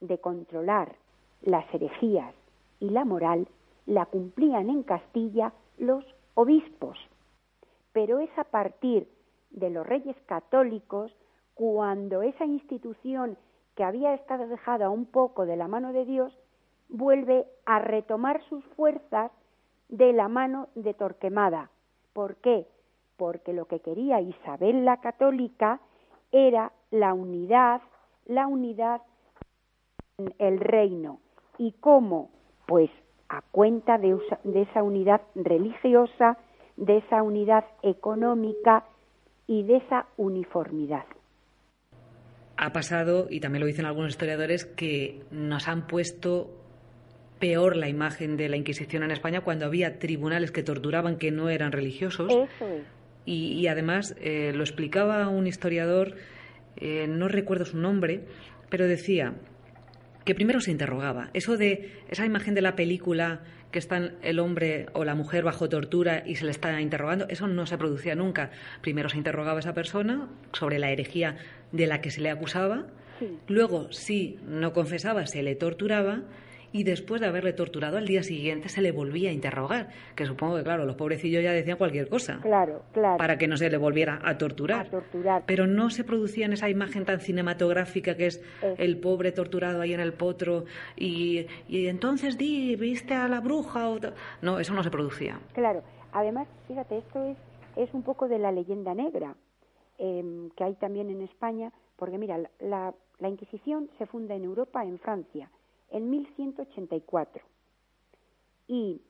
de 0.00 0.18
controlar 0.18 0.96
las 1.42 1.64
herejías 1.74 2.34
y 2.80 2.90
la 2.90 3.04
moral 3.04 3.48
la 3.86 4.06
cumplían 4.06 4.70
en 4.70 4.82
Castilla 4.82 5.52
los 5.78 6.04
obispos. 6.34 6.98
Pero 7.92 8.18
es 8.18 8.30
a 8.38 8.44
partir 8.44 9.08
de 9.50 9.70
los 9.70 9.86
reyes 9.86 10.16
católicos 10.26 11.14
cuando 11.54 12.22
esa 12.22 12.44
institución 12.44 13.36
que 13.76 13.84
había 13.84 14.14
estado 14.14 14.46
dejada 14.46 14.90
un 14.90 15.06
poco 15.06 15.46
de 15.46 15.56
la 15.56 15.68
mano 15.68 15.92
de 15.92 16.04
Dios 16.04 16.36
vuelve 16.88 17.46
a 17.64 17.78
retomar 17.78 18.42
sus 18.48 18.64
fuerzas 18.76 19.30
de 19.88 20.12
la 20.12 20.28
mano 20.28 20.68
de 20.74 20.94
Torquemada. 20.94 21.70
¿Por 22.12 22.36
qué? 22.36 22.66
Porque 23.16 23.52
lo 23.52 23.66
que 23.66 23.80
quería 23.80 24.20
Isabel 24.20 24.84
la 24.84 24.98
Católica 25.00 25.80
era 26.32 26.72
la 26.90 27.14
unidad, 27.14 27.82
la 28.26 28.46
unidad 28.46 29.02
en 30.18 30.34
el 30.38 30.60
reino. 30.60 31.20
¿Y 31.58 31.72
cómo? 31.72 32.30
Pues 32.66 32.90
a 33.32 33.42
cuenta 33.50 33.98
de, 33.98 34.16
de 34.44 34.62
esa 34.62 34.82
unidad 34.82 35.22
religiosa, 35.34 36.38
de 36.76 36.98
esa 36.98 37.22
unidad 37.22 37.64
económica 37.82 38.84
y 39.46 39.64
de 39.64 39.78
esa 39.78 40.06
uniformidad 40.16 41.04
ha 42.62 42.72
pasado, 42.72 43.26
y 43.28 43.40
también 43.40 43.60
lo 43.60 43.66
dicen 43.66 43.86
algunos 43.86 44.10
historiadores, 44.10 44.66
que 44.66 45.22
nos 45.32 45.66
han 45.66 45.88
puesto 45.88 46.48
peor 47.40 47.76
la 47.76 47.88
imagen 47.88 48.36
de 48.36 48.48
la 48.48 48.56
Inquisición 48.56 49.02
en 49.02 49.10
España 49.10 49.40
cuando 49.40 49.66
había 49.66 49.98
tribunales 49.98 50.52
que 50.52 50.62
torturaban 50.62 51.16
que 51.16 51.32
no 51.32 51.48
eran 51.48 51.72
religiosos. 51.72 52.30
Eso 52.30 52.68
es. 52.68 52.84
Y, 53.24 53.54
y 53.54 53.66
además 53.66 54.14
eh, 54.20 54.52
lo 54.54 54.62
explicaba 54.62 55.28
un 55.28 55.48
historiador, 55.48 56.14
eh, 56.76 57.08
no 57.08 57.26
recuerdo 57.26 57.64
su 57.64 57.78
nombre, 57.78 58.26
pero 58.68 58.86
decía 58.86 59.34
que 60.24 60.34
primero 60.34 60.60
se 60.60 60.70
interrogaba. 60.70 61.30
Eso 61.34 61.56
de 61.56 61.92
esa 62.08 62.24
imagen 62.26 62.54
de 62.54 62.62
la 62.62 62.76
película 62.76 63.40
que 63.70 63.78
están 63.78 64.16
el 64.22 64.38
hombre 64.38 64.86
o 64.92 65.04
la 65.04 65.14
mujer 65.14 65.44
bajo 65.44 65.68
tortura 65.68 66.22
y 66.26 66.36
se 66.36 66.44
le 66.44 66.50
está 66.50 66.80
interrogando, 66.80 67.26
eso 67.28 67.46
no 67.46 67.64
se 67.66 67.78
producía 67.78 68.14
nunca. 68.14 68.50
Primero 68.82 69.08
se 69.08 69.16
interrogaba 69.16 69.56
a 69.56 69.60
esa 69.60 69.72
persona 69.74 70.28
sobre 70.52 70.78
la 70.78 70.90
herejía 70.90 71.36
de 71.72 71.86
la 71.86 72.00
que 72.00 72.10
se 72.10 72.20
le 72.20 72.30
acusaba, 72.30 72.86
Sí. 73.18 73.28
luego 73.48 73.90
si 73.92 74.38
no 74.46 74.72
confesaba 74.72 75.26
se 75.26 75.42
le 75.42 75.54
torturaba 75.54 76.22
y 76.72 76.84
después 76.84 77.20
de 77.20 77.26
haberle 77.26 77.52
torturado 77.52 77.98
al 77.98 78.06
día 78.06 78.22
siguiente 78.22 78.68
se 78.68 78.80
le 78.80 78.92
volvía 78.92 79.30
a 79.30 79.32
interrogar, 79.32 79.90
que 80.16 80.26
supongo 80.26 80.56
que 80.56 80.62
claro, 80.62 80.84
los 80.86 80.96
pobrecillos 80.96 81.42
ya 81.42 81.52
decían 81.52 81.76
cualquier 81.76 82.08
cosa 82.08 82.38
Claro, 82.40 82.82
claro. 82.92 83.18
para 83.18 83.36
que 83.38 83.46
no 83.48 83.56
se 83.56 83.68
le 83.70 83.76
volviera 83.76 84.20
a 84.24 84.38
torturar. 84.38 84.86
A 84.86 84.90
torturar. 84.90 85.42
Pero 85.46 85.66
no 85.66 85.90
se 85.90 86.04
producía 86.04 86.46
en 86.46 86.54
esa 86.54 86.68
imagen 86.70 87.04
tan 87.04 87.20
cinematográfica 87.20 88.16
que 88.16 88.26
es 88.26 88.42
el 88.78 88.98
pobre 88.98 89.32
torturado 89.32 89.80
ahí 89.80 89.92
en 89.92 90.00
el 90.00 90.12
potro 90.14 90.64
y, 90.96 91.46
y 91.68 91.86
entonces 91.86 92.38
di, 92.38 92.76
viste 92.76 93.14
a 93.14 93.28
la 93.28 93.40
bruja 93.40 93.88
o 93.88 94.00
ta-". 94.00 94.14
No, 94.40 94.58
eso 94.58 94.72
no 94.74 94.82
se 94.82 94.90
producía. 94.90 95.38
Claro. 95.52 95.82
Además, 96.12 96.46
fíjate, 96.68 96.98
esto 96.98 97.24
es, 97.26 97.36
es 97.76 97.92
un 97.94 98.02
poco 98.02 98.28
de 98.28 98.38
la 98.38 98.52
leyenda 98.52 98.94
negra 98.94 99.34
eh, 99.98 100.48
que 100.56 100.64
hay 100.64 100.74
también 100.74 101.10
en 101.10 101.22
España, 101.22 101.72
porque 101.96 102.18
mira, 102.18 102.38
la, 102.60 102.94
la 103.18 103.28
Inquisición 103.28 103.88
se 103.98 104.06
funda 104.06 104.34
en 104.34 104.44
Europa, 104.44 104.84
en 104.84 104.98
Francia, 104.98 105.48
en 105.92 106.10
1184. 106.10 107.42
Y 108.66 109.00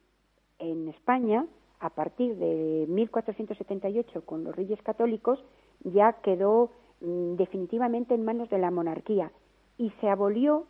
en 0.58 0.88
España, 0.88 1.46
a 1.80 1.90
partir 1.90 2.36
de 2.36 2.86
1478, 2.88 4.24
con 4.26 4.44
los 4.44 4.54
reyes 4.54 4.80
católicos, 4.82 5.42
ya 5.84 6.12
quedó 6.22 6.70
mm, 7.00 7.36
definitivamente 7.36 8.14
en 8.14 8.24
manos 8.24 8.50
de 8.50 8.58
la 8.58 8.70
monarquía 8.70 9.32
y 9.78 9.90
se 10.00 10.08
abolió 10.08 10.66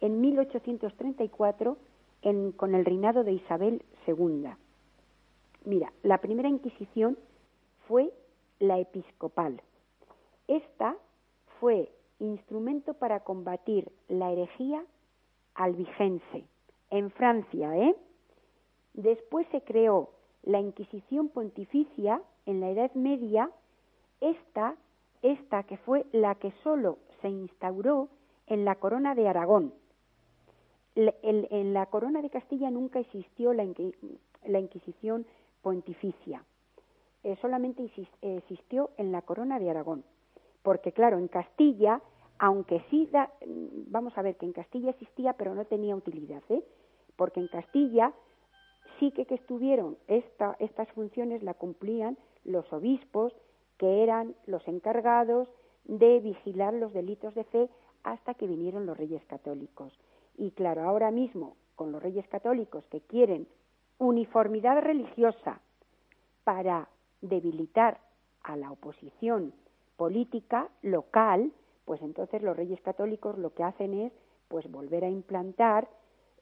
en 0.00 0.20
1834 0.20 1.76
con 2.56 2.74
el 2.74 2.86
reinado 2.86 3.22
de 3.22 3.32
Isabel 3.32 3.82
II. 4.06 4.48
Mira, 5.66 5.92
la 6.02 6.18
primera 6.18 6.48
Inquisición 6.48 7.18
fue 7.86 8.12
la 8.60 8.78
episcopal. 8.78 9.60
Esta 10.48 10.96
fue 11.60 11.90
instrumento 12.18 12.94
para 12.94 13.20
combatir 13.20 13.92
la 14.08 14.32
herejía 14.32 14.84
albigense 15.54 16.44
en 16.90 17.10
Francia, 17.10 17.76
¿eh? 17.76 17.96
Después 18.94 19.46
se 19.50 19.60
creó 19.62 20.10
la 20.44 20.60
Inquisición 20.60 21.28
pontificia 21.28 22.22
en 22.46 22.60
la 22.60 22.70
Edad 22.70 22.92
Media, 22.94 23.50
esta, 24.20 24.76
esta 25.22 25.64
que 25.64 25.76
fue 25.78 26.06
la 26.12 26.34
que 26.36 26.52
solo 26.62 26.98
se 27.20 27.28
instauró 27.28 28.08
en 28.46 28.64
la 28.64 28.76
corona 28.76 29.14
de 29.14 29.28
Aragón. 29.28 29.72
en 30.94 31.74
la 31.74 31.86
corona 31.86 32.22
de 32.22 32.30
Castilla 32.30 32.70
nunca 32.70 33.00
existió 33.00 33.52
la, 33.52 33.64
Inquisición 34.60 35.26
pontificia, 35.62 36.44
eh, 37.24 37.36
solamente 37.40 37.90
existió 38.22 38.90
en 38.98 39.10
la 39.10 39.22
corona 39.22 39.58
de 39.58 39.70
Aragón. 39.70 40.04
Porque 40.62 40.92
claro, 40.92 41.18
en 41.18 41.28
Castilla, 41.28 42.00
aunque 42.38 42.84
sí, 42.90 43.08
da, 43.12 43.30
vamos 43.46 44.16
a 44.16 44.22
ver 44.22 44.36
que 44.36 44.46
en 44.46 44.52
Castilla 44.52 44.90
existía, 44.90 45.34
pero 45.34 45.54
no 45.54 45.64
tenía 45.64 45.96
utilidad, 45.96 46.42
¿eh? 46.48 46.64
porque 47.16 47.40
en 47.40 47.48
Castilla 47.48 48.12
sí 48.98 49.10
que, 49.12 49.26
que 49.26 49.36
estuvieron 49.36 49.96
esta, 50.08 50.56
estas 50.58 50.88
funciones 50.92 51.42
la 51.42 51.54
cumplían 51.54 52.18
los 52.44 52.70
obispos, 52.72 53.32
que 53.78 54.02
eran 54.02 54.34
los 54.46 54.66
encargados 54.68 55.48
de 55.84 56.20
vigilar 56.20 56.74
los 56.74 56.92
delitos 56.92 57.34
de 57.34 57.44
fe 57.44 57.68
hasta 58.02 58.34
que 58.34 58.46
vinieron 58.46 58.86
los 58.86 58.96
reyes 58.96 59.24
católicos. 59.26 59.92
Y 60.36 60.50
claro, 60.52 60.82
ahora 60.82 61.10
mismo, 61.10 61.56
con 61.74 61.92
los 61.92 62.02
reyes 62.02 62.26
católicos 62.28 62.84
que 62.90 63.00
quieren 63.00 63.48
uniformidad 63.98 64.80
religiosa 64.80 65.60
para 66.44 66.88
debilitar 67.20 68.00
a 68.42 68.56
la 68.56 68.70
oposición 68.70 69.54
política 69.96 70.68
local, 70.82 71.52
pues 71.84 72.00
entonces 72.02 72.42
los 72.42 72.56
reyes 72.56 72.80
católicos 72.80 73.38
lo 73.38 73.52
que 73.54 73.62
hacen 73.62 73.94
es 73.94 74.12
pues 74.48 74.70
volver 74.70 75.04
a 75.04 75.08
implantar 75.08 75.88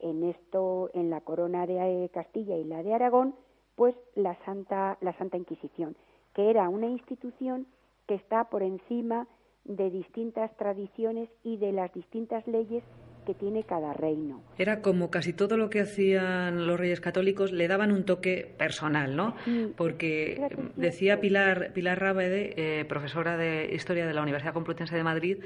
en 0.00 0.24
esto 0.24 0.90
en 0.94 1.10
la 1.10 1.20
corona 1.20 1.66
de 1.66 2.10
Castilla 2.12 2.56
y 2.56 2.64
la 2.64 2.82
de 2.82 2.94
Aragón, 2.94 3.34
pues 3.76 3.94
la 4.14 4.36
Santa 4.44 4.98
la 5.00 5.16
Santa 5.16 5.36
Inquisición, 5.36 5.96
que 6.34 6.50
era 6.50 6.68
una 6.68 6.86
institución 6.86 7.66
que 8.06 8.14
está 8.14 8.44
por 8.44 8.62
encima 8.62 9.26
de 9.64 9.90
distintas 9.90 10.54
tradiciones 10.56 11.28
y 11.44 11.56
de 11.56 11.72
las 11.72 11.92
distintas 11.92 12.46
leyes 12.46 12.82
que 13.24 13.34
tiene 13.34 13.64
cada 13.64 13.92
reino. 13.92 14.42
Era 14.58 14.82
como 14.82 15.10
casi 15.10 15.32
todo 15.32 15.56
lo 15.56 15.70
que 15.70 15.80
hacían 15.80 16.66
los 16.66 16.78
reyes 16.78 17.00
católicos 17.00 17.52
le 17.52 17.68
daban 17.68 17.92
un 17.92 18.04
toque 18.04 18.54
personal, 18.58 19.16
¿no? 19.16 19.34
Porque 19.76 20.48
decía 20.76 21.20
Pilar 21.20 21.72
Pilar 21.72 22.00
Rábede, 22.00 22.54
eh, 22.56 22.84
profesora 22.84 23.36
de 23.36 23.70
Historia 23.74 24.06
de 24.06 24.14
la 24.14 24.22
Universidad 24.22 24.54
Complutense 24.54 24.96
de 24.96 25.04
Madrid, 25.04 25.38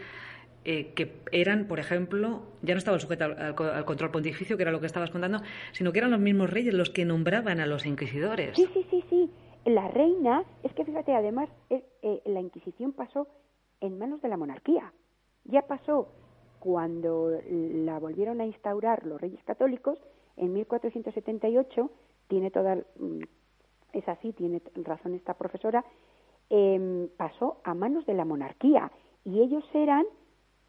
eh, 0.69 0.93
que 0.95 1.21
eran, 1.31 1.69
por 1.69 1.79
ejemplo, 1.79 2.43
ya 2.63 2.75
no 2.75 2.79
estaban 2.79 2.99
sujetos 2.99 3.37
al, 3.39 3.55
control 3.85 4.11
pontificio, 4.11 4.57
que 4.57 4.65
era 4.65 4.73
lo 4.73 4.81
que 4.81 4.87
estabas 4.87 5.11
contando, 5.11 5.41
sino 5.71 5.93
que 5.93 5.99
eran 5.99 6.11
los 6.11 6.19
mismos 6.19 6.51
reyes 6.51 6.75
los 6.75 6.91
que 6.91 7.05
nombraban 7.05 7.61
a 7.61 7.67
los 7.67 7.87
inquisidores. 7.87 8.57
Sí, 8.57 8.69
sí, 8.75 8.85
sí, 8.91 9.05
sí. 9.09 9.31
La 9.65 9.87
reina, 9.89 10.43
es 10.65 10.73
que 10.73 10.85
fíjate, 10.85 11.15
además, 11.15 11.49
eh, 11.71 11.85
la 12.25 12.41
Inquisición 12.41 12.93
pasó 12.93 13.29
en 13.81 13.97
manos 13.97 14.21
de 14.23 14.29
la 14.29 14.37
monarquía. 14.37 14.93
Ya 15.45 15.63
pasó 15.63 16.09
cuando 16.59 17.31
la 17.49 17.99
volvieron 17.99 18.41
a 18.41 18.47
instaurar 18.47 19.05
los 19.07 19.21
reyes 19.21 19.43
católicos 19.45 19.99
en 20.37 20.53
1478, 20.53 21.91
tiene 22.29 22.51
toda, 22.51 22.77
mm, 22.77 23.23
es 23.93 24.09
así, 24.09 24.33
tiene 24.33 24.61
razón 24.75 25.15
esta 25.15 25.35
profesora, 25.35 25.85
em, 26.51 27.09
pasó 27.17 27.61
a 27.65 27.75
manos 27.75 28.07
de 28.07 28.15
la 28.15 28.25
monarquía 28.25 28.91
y 29.25 29.41
ellos 29.41 29.65
eran 29.75 30.05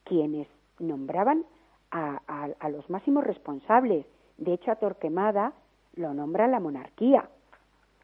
quienes 0.04 0.48
nombraban 0.80 1.46
a, 1.92 2.70
los 2.70 2.90
máximos 2.90 3.24
responsables. 3.24 4.06
De 4.38 4.54
hecho, 4.54 4.72
a 4.72 4.76
Torquemada 4.76 5.54
lo 5.96 6.14
nombra 6.14 6.48
la 6.48 6.60
monarquía. 6.60 7.30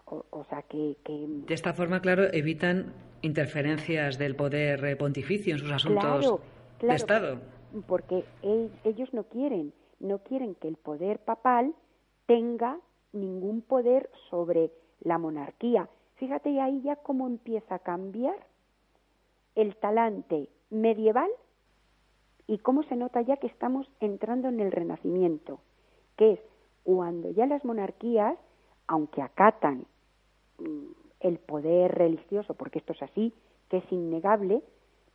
O, 0.05 0.43
sea 0.49 0.61
que, 0.63 0.95
De 1.05 1.53
esta 1.53 1.73
forma, 1.73 2.01
claro, 2.01 2.23
evitan 2.33 2.93
interferencias 3.21 4.17
del 4.17 4.35
poder 4.35 4.83
eh, 4.85 4.95
pontificio 4.95 5.53
en 5.53 5.59
sus 5.59 5.71
asuntos 5.71 6.39
de 6.79 6.93
Estado 6.93 7.39
porque 7.81 8.25
ellos 8.83 9.13
no 9.13 9.23
quieren, 9.23 9.73
no 9.99 10.19
quieren 10.19 10.55
que 10.55 10.67
el 10.67 10.77
poder 10.77 11.19
papal 11.19 11.73
tenga 12.25 12.79
ningún 13.11 13.61
poder 13.61 14.09
sobre 14.29 14.71
la 15.01 15.17
monarquía. 15.17 15.89
Fíjate 16.15 16.61
ahí 16.61 16.81
ya 16.81 16.95
cómo 16.97 17.27
empieza 17.27 17.75
a 17.75 17.79
cambiar 17.79 18.37
el 19.55 19.75
talante 19.75 20.49
medieval 20.69 21.29
y 22.47 22.57
cómo 22.59 22.83
se 22.83 22.95
nota 22.95 23.21
ya 23.21 23.37
que 23.37 23.47
estamos 23.47 23.89
entrando 23.99 24.49
en 24.49 24.59
el 24.59 24.71
renacimiento, 24.71 25.59
que 26.17 26.33
es 26.33 26.39
cuando 26.83 27.31
ya 27.31 27.45
las 27.45 27.63
monarquías, 27.63 28.37
aunque 28.87 29.21
acatan 29.21 29.85
mm, 30.59 30.91
el 31.21 31.39
poder 31.39 31.91
religioso, 31.95 32.53
porque 32.53 32.79
esto 32.79 32.93
es 32.93 33.01
así, 33.01 33.33
que 33.69 33.77
es 33.77 33.91
innegable, 33.91 34.61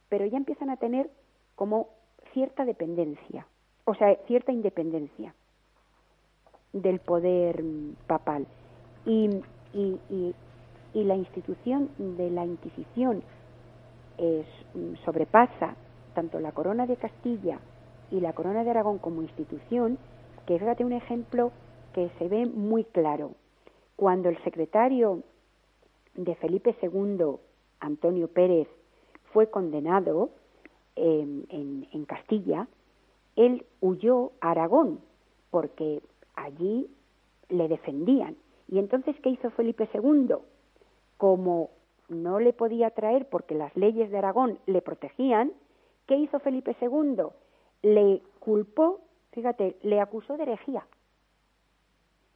pero 0.09 0.25
ya 0.25 0.39
empiezan 0.39 0.71
a 0.71 0.79
tener 0.79 1.11
como 1.55 1.91
cierta 2.39 2.65
dependencia, 2.65 3.49
o 3.85 3.95
sea, 3.97 4.15
cierta 4.29 4.53
independencia 4.53 5.35
del 6.73 7.01
poder 7.01 7.65
papal. 8.07 8.47
Y, 9.05 9.29
y, 9.75 9.99
y, 10.95 11.05
la 11.05 11.17
institución 11.17 11.91
de 11.99 12.31
la 12.31 12.45
Inquisición 12.47 13.25
es, 14.19 14.47
mm, 14.75 14.95
sobrepasa 15.05 15.75
tanto 16.15 16.39
la 16.39 16.53
corona 16.53 16.87
de 16.87 16.97
Castilla 16.97 17.59
y 18.13 18.21
la 18.21 18.33
corona 18.35 18.63
de 18.63 18.71
Aragón 18.71 18.99
como 18.99 19.23
institución, 19.23 19.99
que 20.47 20.61
fíjate 20.61 20.85
un 20.85 20.93
ejemplo 20.93 21.51
que 21.93 22.09
se 22.19 22.29
ve 22.29 22.47
muy 22.47 22.85
claro. 22.85 23.33
Cuando 23.97 24.29
el 24.29 24.41
secretario 24.45 25.25
de 26.15 26.37
Felipe 26.37 26.77
II, 26.83 27.37
Antonio 27.81 28.29
Pérez, 28.29 28.69
fue 29.33 29.51
condenado, 29.51 30.31
en, 30.99 32.05
Castilla, 32.07 32.67
él 33.37 33.67
huyó 33.81 34.33
a 34.41 34.53
Aragón 34.53 35.01
porque 35.51 36.03
allí 36.35 36.89
le 37.49 37.69
defendían. 37.69 38.37
Y 38.69 38.79
entonces, 38.79 39.17
¿qué 39.23 39.31
hizo 39.31 39.51
Felipe 39.51 39.89
II? 39.93 40.35
Como 41.17 41.71
no 42.09 42.41
le 42.41 42.53
podía 42.53 42.91
traer 42.91 43.29
porque 43.29 43.55
las 43.55 43.75
leyes 43.77 44.11
de 44.11 44.19
Aragón 44.19 44.59
le 44.67 44.83
protegían, 44.83 45.53
¿qué 46.07 46.17
hizo 46.17 46.39
Felipe 46.41 46.77
II? 46.81 47.25
Le 47.83 48.23
culpó, 48.41 49.01
fíjate, 49.33 49.77
le 49.83 50.01
acusó 50.01 50.37
de 50.37 50.45
herejía. 50.45 50.87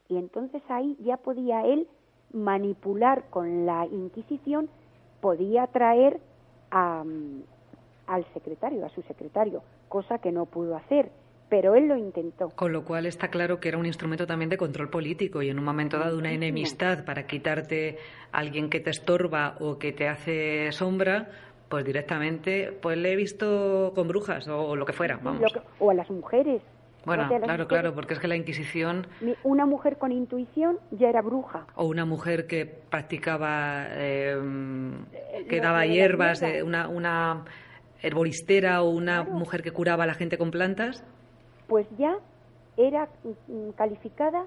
Y 0.09 0.19
entonces 0.19 0.63
ahí 0.69 0.97
ya 1.01 1.17
podía 1.17 1.67
él 1.67 1.89
manipular 2.33 3.29
con 3.31 3.67
la 3.67 3.87
Inquisición, 3.87 4.69
podía 5.21 5.67
traer 5.69 6.21
a, 6.71 7.05
al 8.07 8.25
secretario, 8.35 8.85
a 8.85 8.89
su 8.91 9.03
secretario, 9.03 9.63
cosa 9.89 10.19
que 10.19 10.33
no 10.33 10.47
pudo 10.47 10.77
hacer, 10.77 11.11
pero 11.49 11.75
él 11.75 11.87
lo 11.87 11.97
intentó. 11.97 12.49
Con 12.51 12.73
lo 12.73 12.85
cual 12.85 13.07
está 13.07 13.29
claro 13.29 13.61
que 13.61 13.69
era 13.69 13.79
un 13.79 13.87
instrumento 13.87 14.27
también 14.27 14.49
de 14.49 14.57
control 14.57 14.89
político 14.89 15.43
y 15.43 15.51
en 15.51 15.59
un 15.59 15.65
momento 15.65 15.99
dado 15.99 16.17
una 16.17 16.33
enemistad 16.33 17.05
para 17.05 17.27
quitarte 17.27 17.99
a 18.33 18.39
alguien 18.39 18.71
que 18.71 18.81
te 18.81 18.91
estorba 18.91 19.57
o 19.61 19.79
que 19.79 19.93
te 19.93 20.09
hace 20.09 20.73
sombra, 20.73 21.29
pues 21.69 21.85
directamente 21.85 22.73
pues 22.81 22.97
le 22.97 23.13
he 23.13 23.17
visto 23.17 23.93
con 23.95 24.09
brujas 24.09 24.49
o, 24.49 24.77
lo 24.77 24.87
que 24.87 24.93
fuera, 24.95 25.19
vamos. 25.23 25.53
o 25.79 25.91
a 25.91 25.95
las 25.95 26.11
mujeres. 26.11 26.63
Bueno, 27.05 27.29
claro, 27.29 27.67
claro, 27.67 27.95
porque 27.95 28.15
es 28.15 28.21
que 28.21 28.29
la 28.29 28.37
Inquisición... 28.37 29.07
Una 29.43 29.67
mujer 29.67 29.99
con 29.99 30.13
intuición 30.13 30.79
ya 30.93 31.09
era 31.09 31.21
bruja. 31.21 31.67
O 31.75 31.85
una 31.87 32.05
mujer 32.05 32.47
que 32.47 32.65
practicaba, 32.65 33.87
eh, 33.91 34.41
que 35.49 35.61
daba 35.61 35.85
hierbas, 35.85 36.43
eh, 36.43 36.63
una, 36.63 36.89
una 36.89 37.45
herboristera 38.03 38.83
o 38.83 38.91
una 38.91 39.23
mujer 39.25 39.63
que 39.63 39.71
curaba 39.71 40.05
a 40.05 40.07
la 40.07 40.15
gente 40.15 40.39
con 40.39 40.51
plantas? 40.51 41.05
Pues 41.69 41.87
ya 41.99 42.17
era 42.77 43.09
mm, 43.49 43.71
calificada 43.77 44.47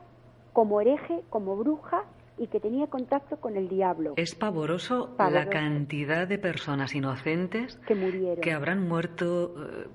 como 0.53 0.81
hereje, 0.81 1.21
como 1.29 1.55
bruja 1.55 2.03
y 2.37 2.47
que 2.47 2.59
tenía 2.59 2.87
contacto 2.87 3.37
con 3.37 3.55
el 3.55 3.69
diablo. 3.69 4.13
Es 4.17 4.35
pavoroso, 4.35 5.15
la 5.17 5.47
cantidad 5.47 6.27
de 6.27 6.37
personas 6.37 6.93
inocentes 6.93 7.77
que 7.87 7.95
murieron. 7.95 8.41
Que 8.41 8.51
habrán 8.51 8.87
muerto. 8.87 9.53
Eh, 9.57 9.87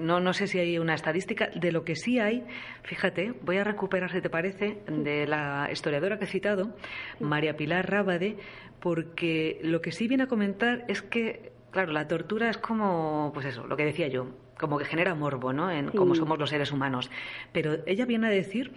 no, 0.00 0.18
no 0.18 0.32
sé 0.32 0.48
si 0.48 0.58
hay 0.58 0.78
una 0.78 0.94
estadística. 0.94 1.48
De 1.54 1.70
lo 1.70 1.84
que 1.84 1.94
sí 1.94 2.18
hay, 2.18 2.44
fíjate, 2.82 3.34
voy 3.42 3.58
a 3.58 3.64
recuperar, 3.64 4.10
si 4.10 4.20
te 4.20 4.30
parece, 4.30 4.82
de 4.88 5.26
la 5.26 5.68
historiadora 5.70 6.18
que 6.18 6.24
he 6.24 6.28
citado, 6.28 6.74
María 7.20 7.56
Pilar 7.56 7.88
Rábade, 7.88 8.36
porque 8.80 9.60
lo 9.62 9.80
que 9.80 9.92
sí 9.92 10.08
viene 10.08 10.24
a 10.24 10.28
comentar 10.28 10.84
es 10.88 11.02
que 11.02 11.52
Claro, 11.76 11.92
la 11.92 12.08
tortura 12.08 12.48
es 12.48 12.56
como, 12.56 13.32
pues 13.34 13.44
eso, 13.44 13.66
lo 13.66 13.76
que 13.76 13.84
decía 13.84 14.08
yo. 14.08 14.28
como 14.58 14.78
que 14.78 14.86
genera 14.86 15.14
morbo, 15.14 15.52
¿no? 15.52 15.70
En 15.70 15.90
cómo 15.90 16.14
somos 16.14 16.38
los 16.38 16.48
seres 16.48 16.72
humanos. 16.72 17.10
Pero 17.52 17.80
ella 17.84 18.06
viene 18.06 18.28
a 18.28 18.30
decir 18.30 18.72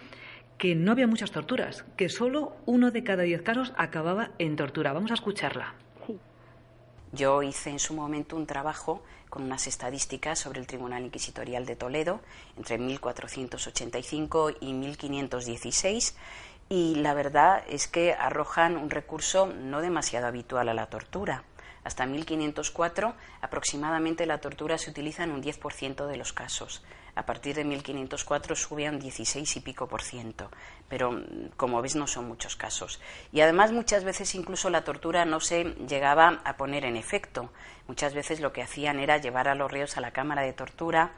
que 0.58 0.76
no 0.76 0.92
había 0.92 1.08
muchas 1.08 1.32
torturas, 1.32 1.86
que 1.96 2.10
solo 2.10 2.58
uno 2.66 2.92
de 2.92 3.06
cada 3.06 3.24
diez 3.24 3.42
casos 3.42 3.72
acababa 3.78 4.32
en 4.38 4.58
tortura. 4.58 4.92
Vamos 4.92 5.12
a 5.12 5.14
escucharla. 5.14 5.76
Yo 7.14 7.42
hice 7.42 7.70
en 7.70 7.80
su 7.80 7.94
momento 7.94 8.36
un 8.36 8.46
trabajo 8.46 9.02
con 9.30 9.44
unas 9.44 9.66
estadísticas 9.68 10.38
sobre 10.38 10.60
el 10.60 10.68
Tribunal 10.68 11.06
Inquisitorial 11.06 11.66
de 11.66 11.78
Toledo 11.78 12.20
entre 12.58 12.78
1485 12.80 14.52
y 14.60 14.74
1516 14.74 16.18
y 16.68 16.96
la 16.96 17.14
verdad 17.14 17.64
es 17.70 17.88
que 17.88 18.12
arrojan 18.12 18.76
un 18.76 18.90
recurso 18.90 19.48
no 19.48 19.80
demasiado 19.80 20.28
habitual 20.28 20.68
a 20.68 20.74
la 20.74 20.88
tortura. 20.88 21.46
Hasta 21.84 22.06
1504 22.06 23.16
aproximadamente 23.42 24.26
la 24.26 24.40
tortura 24.40 24.78
se 24.78 24.90
utiliza 24.90 25.24
en 25.24 25.32
un 25.32 25.42
10% 25.42 26.08
de 26.08 26.18
los 26.18 26.34
casos. 26.34 26.84
A 27.16 27.26
partir 27.26 27.56
de 27.56 27.66
1504 27.66 28.56
sube 28.56 28.88
a 28.88 28.92
un 28.92 29.00
16 29.00 29.58
y 29.58 29.60
pico 29.60 29.88
por 29.88 30.02
ciento, 30.02 30.50
pero 30.88 31.22
como 31.58 31.82
ves 31.82 31.96
no 31.96 32.08
son 32.08 32.28
muchos 32.28 32.56
casos. 32.56 33.02
Y 33.32 33.42
además 33.42 33.72
muchas 33.72 34.04
veces 34.04 34.36
incluso 34.36 34.70
la 34.70 34.84
tortura 34.84 35.26
no 35.26 35.40
se 35.40 35.66
llegaba 35.88 36.42
a 36.46 36.56
poner 36.56 36.86
en 36.86 36.96
efecto. 36.96 37.52
Muchas 37.88 38.14
veces 38.14 38.40
lo 38.40 38.54
que 38.54 38.62
hacían 38.62 39.00
era 39.00 39.18
llevar 39.18 39.48
a 39.48 39.56
los 39.56 39.72
reos 39.72 39.98
a 39.98 40.02
la 40.02 40.12
cámara 40.12 40.44
de 40.44 40.54
tortura, 40.54 41.12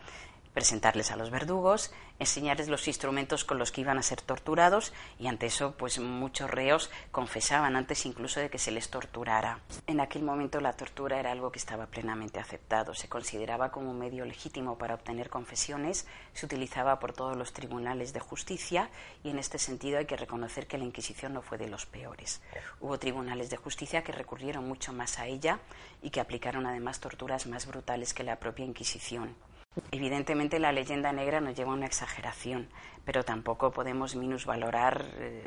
presentarles 0.53 1.11
a 1.11 1.15
los 1.15 1.29
verdugos, 1.29 1.91
enseñarles 2.19 2.67
los 2.67 2.87
instrumentos 2.87 3.45
con 3.45 3.57
los 3.57 3.71
que 3.71 3.81
iban 3.81 3.97
a 3.97 4.03
ser 4.03 4.21
torturados 4.21 4.93
y 5.17 5.27
ante 5.27 5.47
eso 5.47 5.75
pues 5.77 5.99
muchos 5.99 6.49
reos 6.49 6.91
confesaban 7.11 7.75
antes 7.75 8.05
incluso 8.05 8.39
de 8.39 8.49
que 8.49 8.59
se 8.59 8.71
les 8.71 8.89
torturara. 8.89 9.59
En 9.87 9.99
aquel 9.99 10.23
momento 10.23 10.59
la 10.59 10.73
tortura 10.73 11.19
era 11.19 11.31
algo 11.31 11.51
que 11.51 11.59
estaba 11.59 11.87
plenamente 11.87 12.39
aceptado, 12.39 12.93
se 12.93 13.09
consideraba 13.09 13.71
como 13.71 13.91
un 13.91 13.99
medio 13.99 14.25
legítimo 14.25 14.77
para 14.77 14.95
obtener 14.95 15.29
confesiones, 15.29 16.05
se 16.33 16.45
utilizaba 16.45 16.99
por 16.99 17.13
todos 17.13 17.37
los 17.37 17.53
tribunales 17.53 18.13
de 18.13 18.19
justicia 18.19 18.89
y 19.23 19.29
en 19.29 19.39
este 19.39 19.57
sentido 19.57 19.97
hay 19.97 20.05
que 20.05 20.17
reconocer 20.17 20.67
que 20.67 20.77
la 20.77 20.85
Inquisición 20.85 21.33
no 21.33 21.41
fue 21.41 21.57
de 21.57 21.69
los 21.69 21.85
peores. 21.85 22.41
Hubo 22.79 22.99
tribunales 22.99 23.49
de 23.49 23.57
justicia 23.57 24.03
que 24.03 24.11
recurrieron 24.11 24.67
mucho 24.67 24.93
más 24.93 25.19
a 25.19 25.27
ella 25.27 25.59
y 26.01 26.09
que 26.09 26.19
aplicaron 26.19 26.65
además 26.65 26.99
torturas 26.99 27.47
más 27.47 27.65
brutales 27.65 28.13
que 28.13 28.23
la 28.23 28.39
propia 28.39 28.65
Inquisición. 28.65 29.35
Evidentemente 29.91 30.59
la 30.59 30.73
leyenda 30.73 31.13
negra 31.13 31.39
nos 31.39 31.55
lleva 31.55 31.71
a 31.71 31.75
una 31.75 31.85
exageración, 31.85 32.67
pero 33.05 33.23
tampoco 33.23 33.71
podemos 33.71 34.17
minusvalorar 34.17 35.05
eh, 35.15 35.45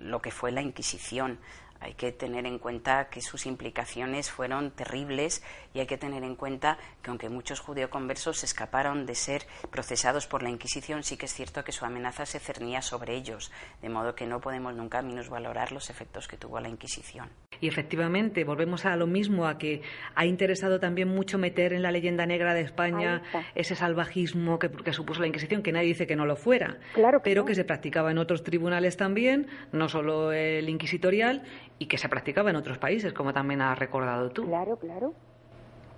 lo 0.00 0.22
que 0.22 0.30
fue 0.30 0.50
la 0.50 0.62
Inquisición. 0.62 1.38
Hay 1.80 1.94
que 1.94 2.12
tener 2.12 2.46
en 2.46 2.58
cuenta 2.58 3.08
que 3.08 3.20
sus 3.20 3.46
implicaciones 3.46 4.30
fueron 4.30 4.70
terribles 4.70 5.42
y 5.74 5.80
hay 5.80 5.86
que 5.86 5.98
tener 5.98 6.24
en 6.24 6.36
cuenta 6.36 6.78
que 7.02 7.10
aunque 7.10 7.28
muchos 7.28 7.60
judeoconversos 7.60 8.44
escaparon 8.44 9.06
de 9.06 9.14
ser 9.14 9.42
procesados 9.70 10.26
por 10.26 10.42
la 10.42 10.50
Inquisición, 10.50 11.02
sí 11.02 11.16
que 11.16 11.26
es 11.26 11.34
cierto 11.34 11.64
que 11.64 11.72
su 11.72 11.84
amenaza 11.84 12.26
se 12.26 12.38
cernía 12.38 12.82
sobre 12.82 13.16
ellos, 13.16 13.52
de 13.82 13.88
modo 13.88 14.14
que 14.14 14.26
no 14.26 14.40
podemos 14.40 14.74
nunca 14.74 15.02
minusvalorar 15.02 15.72
los 15.72 15.90
efectos 15.90 16.28
que 16.28 16.36
tuvo 16.36 16.60
la 16.60 16.68
Inquisición. 16.68 17.28
Y 17.60 17.68
efectivamente, 17.68 18.44
volvemos 18.44 18.84
a 18.84 18.96
lo 18.96 19.06
mismo, 19.06 19.46
a 19.46 19.58
que 19.58 19.82
ha 20.14 20.26
interesado 20.26 20.80
también 20.80 21.08
mucho 21.08 21.38
meter 21.38 21.72
en 21.72 21.82
la 21.82 21.90
leyenda 21.90 22.26
negra 22.26 22.54
de 22.54 22.62
España 22.62 23.22
ese 23.54 23.74
salvajismo 23.74 24.58
que, 24.58 24.92
supuso 24.92 25.20
la 25.20 25.26
Inquisición, 25.26 25.62
que 25.62 25.72
nadie 25.72 25.88
dice 25.88 26.06
que 26.06 26.16
no 26.16 26.26
lo 26.26 26.36
fuera, 26.36 26.78
pero 27.22 27.44
que 27.44 27.54
se 27.54 27.64
practicaba 27.64 28.10
en 28.10 28.18
otros 28.18 28.42
tribunales 28.42 28.96
también, 28.96 29.46
no 29.72 29.88
solo 29.88 30.32
el 30.32 30.68
inquisitorial, 30.68 31.42
y 31.78 31.86
que 31.86 31.98
se 31.98 32.08
practicaba 32.08 32.50
en 32.50 32.56
otros 32.56 32.78
países, 32.78 33.12
como 33.12 33.32
también 33.32 33.60
has 33.60 33.78
recordado 33.78 34.30
tú. 34.30 34.44
Claro, 34.44 34.76
claro. 34.76 35.12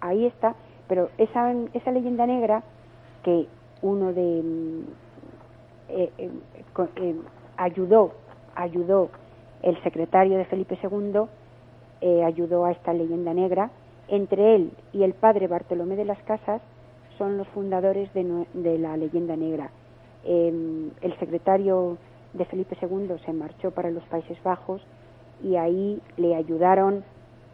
Ahí 0.00 0.26
está. 0.26 0.54
Pero 0.88 1.10
esa, 1.18 1.52
esa 1.74 1.90
leyenda 1.90 2.26
negra 2.26 2.62
que 3.22 3.46
uno 3.82 4.12
de 4.12 4.42
mm, 4.42 4.80
eh, 5.88 6.12
eh, 6.18 6.30
eh, 6.96 7.16
ayudó, 7.56 8.12
ayudó 8.54 9.10
el 9.62 9.80
secretario 9.82 10.38
de 10.38 10.44
Felipe 10.46 10.78
II, 10.82 11.22
ayudó 12.24 12.64
a 12.64 12.72
esta 12.72 12.92
leyenda 12.92 13.34
negra. 13.34 13.70
Entre 14.08 14.54
él 14.54 14.72
y 14.92 15.02
el 15.02 15.14
padre 15.14 15.48
Bartolomé 15.48 15.96
de 15.96 16.04
las 16.04 16.22
Casas 16.22 16.62
son 17.18 17.36
los 17.36 17.48
fundadores 17.48 18.12
de, 18.14 18.46
de 18.54 18.78
la 18.78 18.96
leyenda 18.96 19.36
negra. 19.36 19.70
Em, 20.24 20.90
el 21.00 21.18
secretario 21.18 21.98
de 22.32 22.44
Felipe 22.44 22.76
II 22.80 23.16
se 23.24 23.32
marchó 23.32 23.70
para 23.70 23.90
los 23.90 24.04
Países 24.04 24.40
Bajos 24.42 24.82
y 25.42 25.56
ahí 25.56 26.00
le 26.16 26.34
ayudaron 26.34 27.04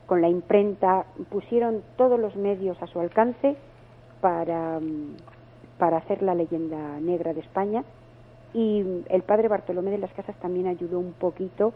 con 0.07 0.20
la 0.20 0.28
imprenta, 0.28 1.07
pusieron 1.30 1.82
todos 1.97 2.18
los 2.18 2.37
medios 2.37 2.80
a 2.82 2.87
su 2.87 3.01
alcance 3.01 3.57
para, 4.20 4.80
mm, 4.80 5.16
para 5.78 5.99
hacer 5.99 6.22
la 6.22 6.35
leyenda 6.35 7.01
negra 7.01 7.32
de 7.32 7.41
España 7.41 7.85
y 8.53 8.85
el 9.09 9.22
padre 9.22 9.49
Bartolomé 9.49 9.91
de 9.91 9.99
las 9.99 10.12
Casas 10.12 10.37
también 10.41 10.66
ayudó 10.66 10.99
un 10.99 11.12
poquito 11.12 11.72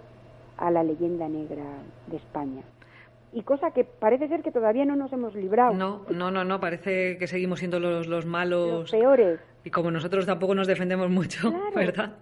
a 0.56 0.70
la 0.70 0.82
leyenda 0.82 1.28
negra 1.28 1.64
de 2.06 2.16
España 2.16 2.62
y 3.32 3.42
cosa 3.42 3.70
que 3.72 3.84
parece 3.84 4.28
ser 4.28 4.42
que 4.42 4.50
todavía 4.50 4.84
no 4.84 4.96
nos 4.96 5.12
hemos 5.12 5.34
librado. 5.34 5.74
No, 5.74 6.02
no, 6.10 6.30
no, 6.30 6.44
no, 6.44 6.60
parece 6.60 7.18
que 7.18 7.26
seguimos 7.26 7.58
siendo 7.58 7.78
los, 7.78 8.06
los 8.06 8.24
malos. 8.26 8.80
Los 8.80 8.90
peores. 8.90 9.40
Y 9.64 9.70
como 9.70 9.90
nosotros 9.90 10.24
tampoco 10.24 10.54
nos 10.54 10.66
defendemos 10.66 11.10
mucho, 11.10 11.52
¿verdad? 11.74 12.12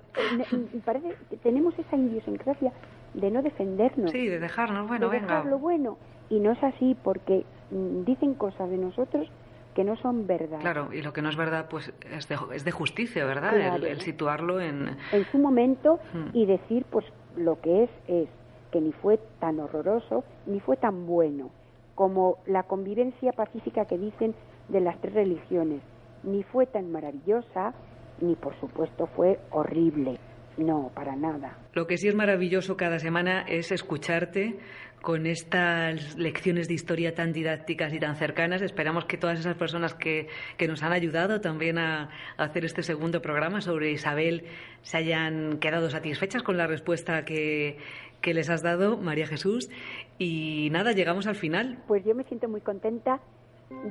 Parece 0.85 1.15
que 1.31 1.37
tenemos 1.37 1.79
esa 1.79 1.97
idiosincrasia 1.97 2.73
de 3.17 3.31
no 3.31 3.43
defendernos. 3.43 4.11
Sí, 4.11 4.29
de 4.29 4.39
dejarnos, 4.39 4.87
bueno, 4.87 5.09
de 5.09 5.19
venga. 5.19 5.43
lo 5.45 5.59
bueno. 5.59 5.99
Y 6.29 6.39
no 6.39 6.53
es 6.53 6.63
así 6.63 6.97
porque 7.03 7.45
mm, 7.71 8.05
dicen 8.05 8.35
cosas 8.35 8.71
de 8.71 8.77
nosotros 8.77 9.29
que 9.75 9.85
no 9.85 9.97
son 9.97 10.27
verdad. 10.27 10.61
Claro, 10.61 10.93
y 10.93 11.03
lo 11.03 11.13
que 11.13 11.23
no 11.23 11.29
es 11.29 11.37
verdad, 11.37 11.67
pues 11.69 11.93
es 12.11 12.29
de, 12.29 12.37
es 12.55 12.65
de 12.65 12.71
justicia, 12.71 13.25
¿verdad? 13.27 13.57
El, 13.57 14.01
situarlo 14.01 14.61
en... 14.61 14.97
En 15.13 15.25
su 15.31 15.39
momento 15.39 15.99
hmm. 16.15 16.29
y 16.33 16.47
decir, 16.47 16.87
pues, 16.91 17.05
lo 17.37 17.61
que 17.61 17.85
es, 17.85 17.91
es 18.09 18.29
que 18.71 18.81
ni 18.81 18.93
fue 18.93 19.19
tan 19.39 19.61
horroroso, 19.61 20.25
ni 20.47 20.61
fue 20.61 20.79
tan 20.79 21.07
bueno, 21.07 21.51
como 21.95 22.39
la 22.47 22.63
convivencia 22.63 23.33
pacífica 23.33 23.85
que 23.85 23.99
dicen 23.99 24.35
de 24.69 24.81
las 24.81 24.99
tres 25.01 25.13
religiones, 25.13 25.83
ni 26.23 26.43
fue 26.43 26.67
tan 26.67 26.91
maravillosa, 26.91 27.75
ni 28.21 28.35
por 28.35 28.59
supuesto 28.61 29.09
fue 29.15 29.39
horrible. 29.51 30.19
No, 30.59 30.91
para 30.95 31.15
nada. 31.17 31.59
Lo 31.75 31.87
que 31.87 31.99
sí 31.99 32.09
es 32.09 32.15
maravilloso 32.15 32.77
cada 32.77 32.99
semana 32.99 33.43
es 33.43 33.73
escucharte 33.73 34.59
con 35.03 35.27
estas 35.27 36.17
lecciones 36.17 36.67
de 36.67 36.75
historia 36.75 37.15
tan 37.15 37.33
didácticas 37.33 37.93
y 37.93 38.01
tan 38.01 38.17
cercanas. 38.17 38.63
Esperamos 38.63 39.05
que 39.05 39.17
todas 39.17 39.39
esas 39.39 39.55
personas 39.55 39.95
que, 39.95 40.29
que 40.57 40.67
nos 40.67 40.83
han 40.83 40.93
ayudado 40.93 41.41
también 41.41 41.79
a, 41.79 42.11
hacer 42.39 42.65
este 42.65 42.83
segundo 42.83 43.23
programa 43.23 43.61
sobre 43.61 43.93
Isabel 43.93 44.45
se 44.83 44.97
hayan 44.97 45.59
quedado 45.59 45.91
satisfechas 45.91 46.43
con 46.43 46.57
la 46.57 46.67
respuesta 46.67 47.25
que, 47.25 47.77
que 48.21 48.35
les 48.35 48.51
has 48.51 48.63
dado, 48.63 48.97
María 48.97 49.27
Jesús. 49.27 49.71
Y 50.19 50.71
nada, 50.73 50.93
llegamos 50.93 51.27
al 51.27 51.37
final. 51.37 51.79
Pues 51.87 52.05
yo 52.05 52.15
me 52.15 52.25
siento 52.25 52.49
muy 52.49 52.61
contenta 52.61 53.21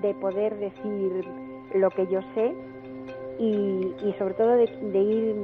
de 0.02 0.14
poder 0.16 0.56
decir 0.56 1.26
lo 1.76 1.90
que 1.92 2.08
yo 2.12 2.20
sé 2.34 2.75
y, 3.40 4.14
sobre 4.18 4.34
todo 4.36 4.52
de, 4.56 5.00
ir 5.00 5.36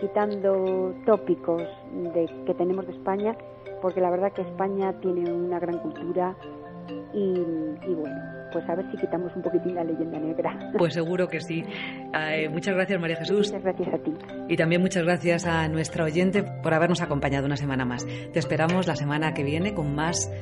quitando 0.00 0.94
tópicos 1.04 1.62
de, 2.14 2.26
que 2.46 2.54
tenemos 2.54 2.86
de 2.86 2.92
España, 2.92 3.36
porque 3.82 4.00
la 4.00 4.10
verdad 4.10 4.32
que 4.32 4.42
España 4.42 4.92
tiene 5.00 5.30
una 5.30 5.58
gran 5.58 5.78
cultura 5.78 6.36
y, 7.12 7.34
bueno, 7.94 8.16
pues 8.52 8.66
a 8.68 8.74
ver 8.74 8.90
si 8.90 8.96
quitamos 8.96 9.34
un 9.36 9.42
poquitín 9.42 9.74
la 9.74 9.84
leyenda 9.84 10.18
negra. 10.18 10.72
Pues 10.76 10.94
seguro 10.94 11.28
que 11.28 11.40
sí. 11.40 11.64
Eh, 12.14 12.48
muchas 12.48 12.74
gracias, 12.74 13.00
María 13.00 13.16
Jesús. 13.16 13.52
Muchas 13.52 13.62
gracias 13.62 13.94
a 13.94 13.98
ti. 13.98 14.14
Y 14.48 14.56
también 14.56 14.80
muchas 14.80 15.04
gracias 15.04 15.46
a 15.46 15.68
nuestra 15.68 16.04
oyente 16.04 16.44
por 16.62 16.72
habernos 16.72 17.02
acompañado 17.02 17.46
una 17.46 17.56
semana 17.56 17.84
más. 17.84 18.06
Te 18.06 18.38
esperamos 18.38 18.86
la 18.86 18.96
semana 18.96 19.34
que 19.34 19.44
viene 19.44 19.74
con 19.74 19.94
más 19.94 20.32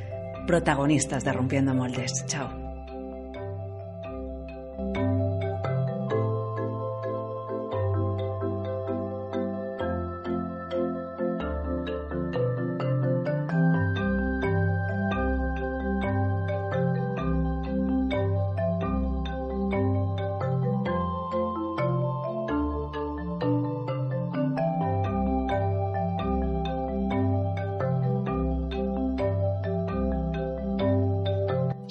protagonistas 0.46 1.24
de 1.24 1.32
Rompiendo 1.32 1.74
Moldes. 1.74 2.24
Chao. 2.26 2.65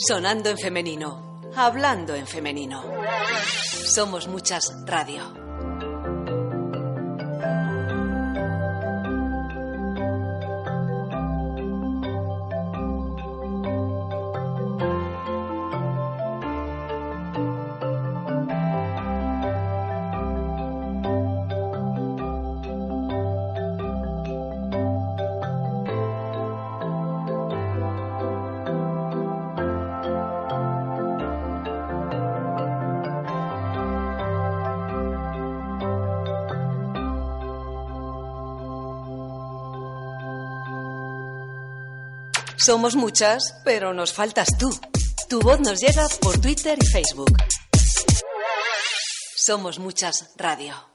Sonando 0.08 0.51
en 0.51 0.58
femenino, 0.60 1.41
hablando 1.56 2.14
en 2.14 2.28
femenino. 2.28 2.84
Somos 3.88 4.28
muchas 4.28 4.72
radio. 4.86 5.45
Somos 42.66 42.95
muchas, 42.95 43.53
pero 43.63 43.93
nos 43.93 44.11
faltas 44.11 44.57
tú. 44.57 44.76
Tu 45.30 45.39
voz 45.39 45.59
nos 45.59 45.80
llega 45.80 46.07
por 46.20 46.41
Twitter 46.41 46.76
y 46.82 46.86
Facebook. 46.88 47.38
Somos 49.36 49.78
muchas 49.78 50.34
radio. 50.36 50.95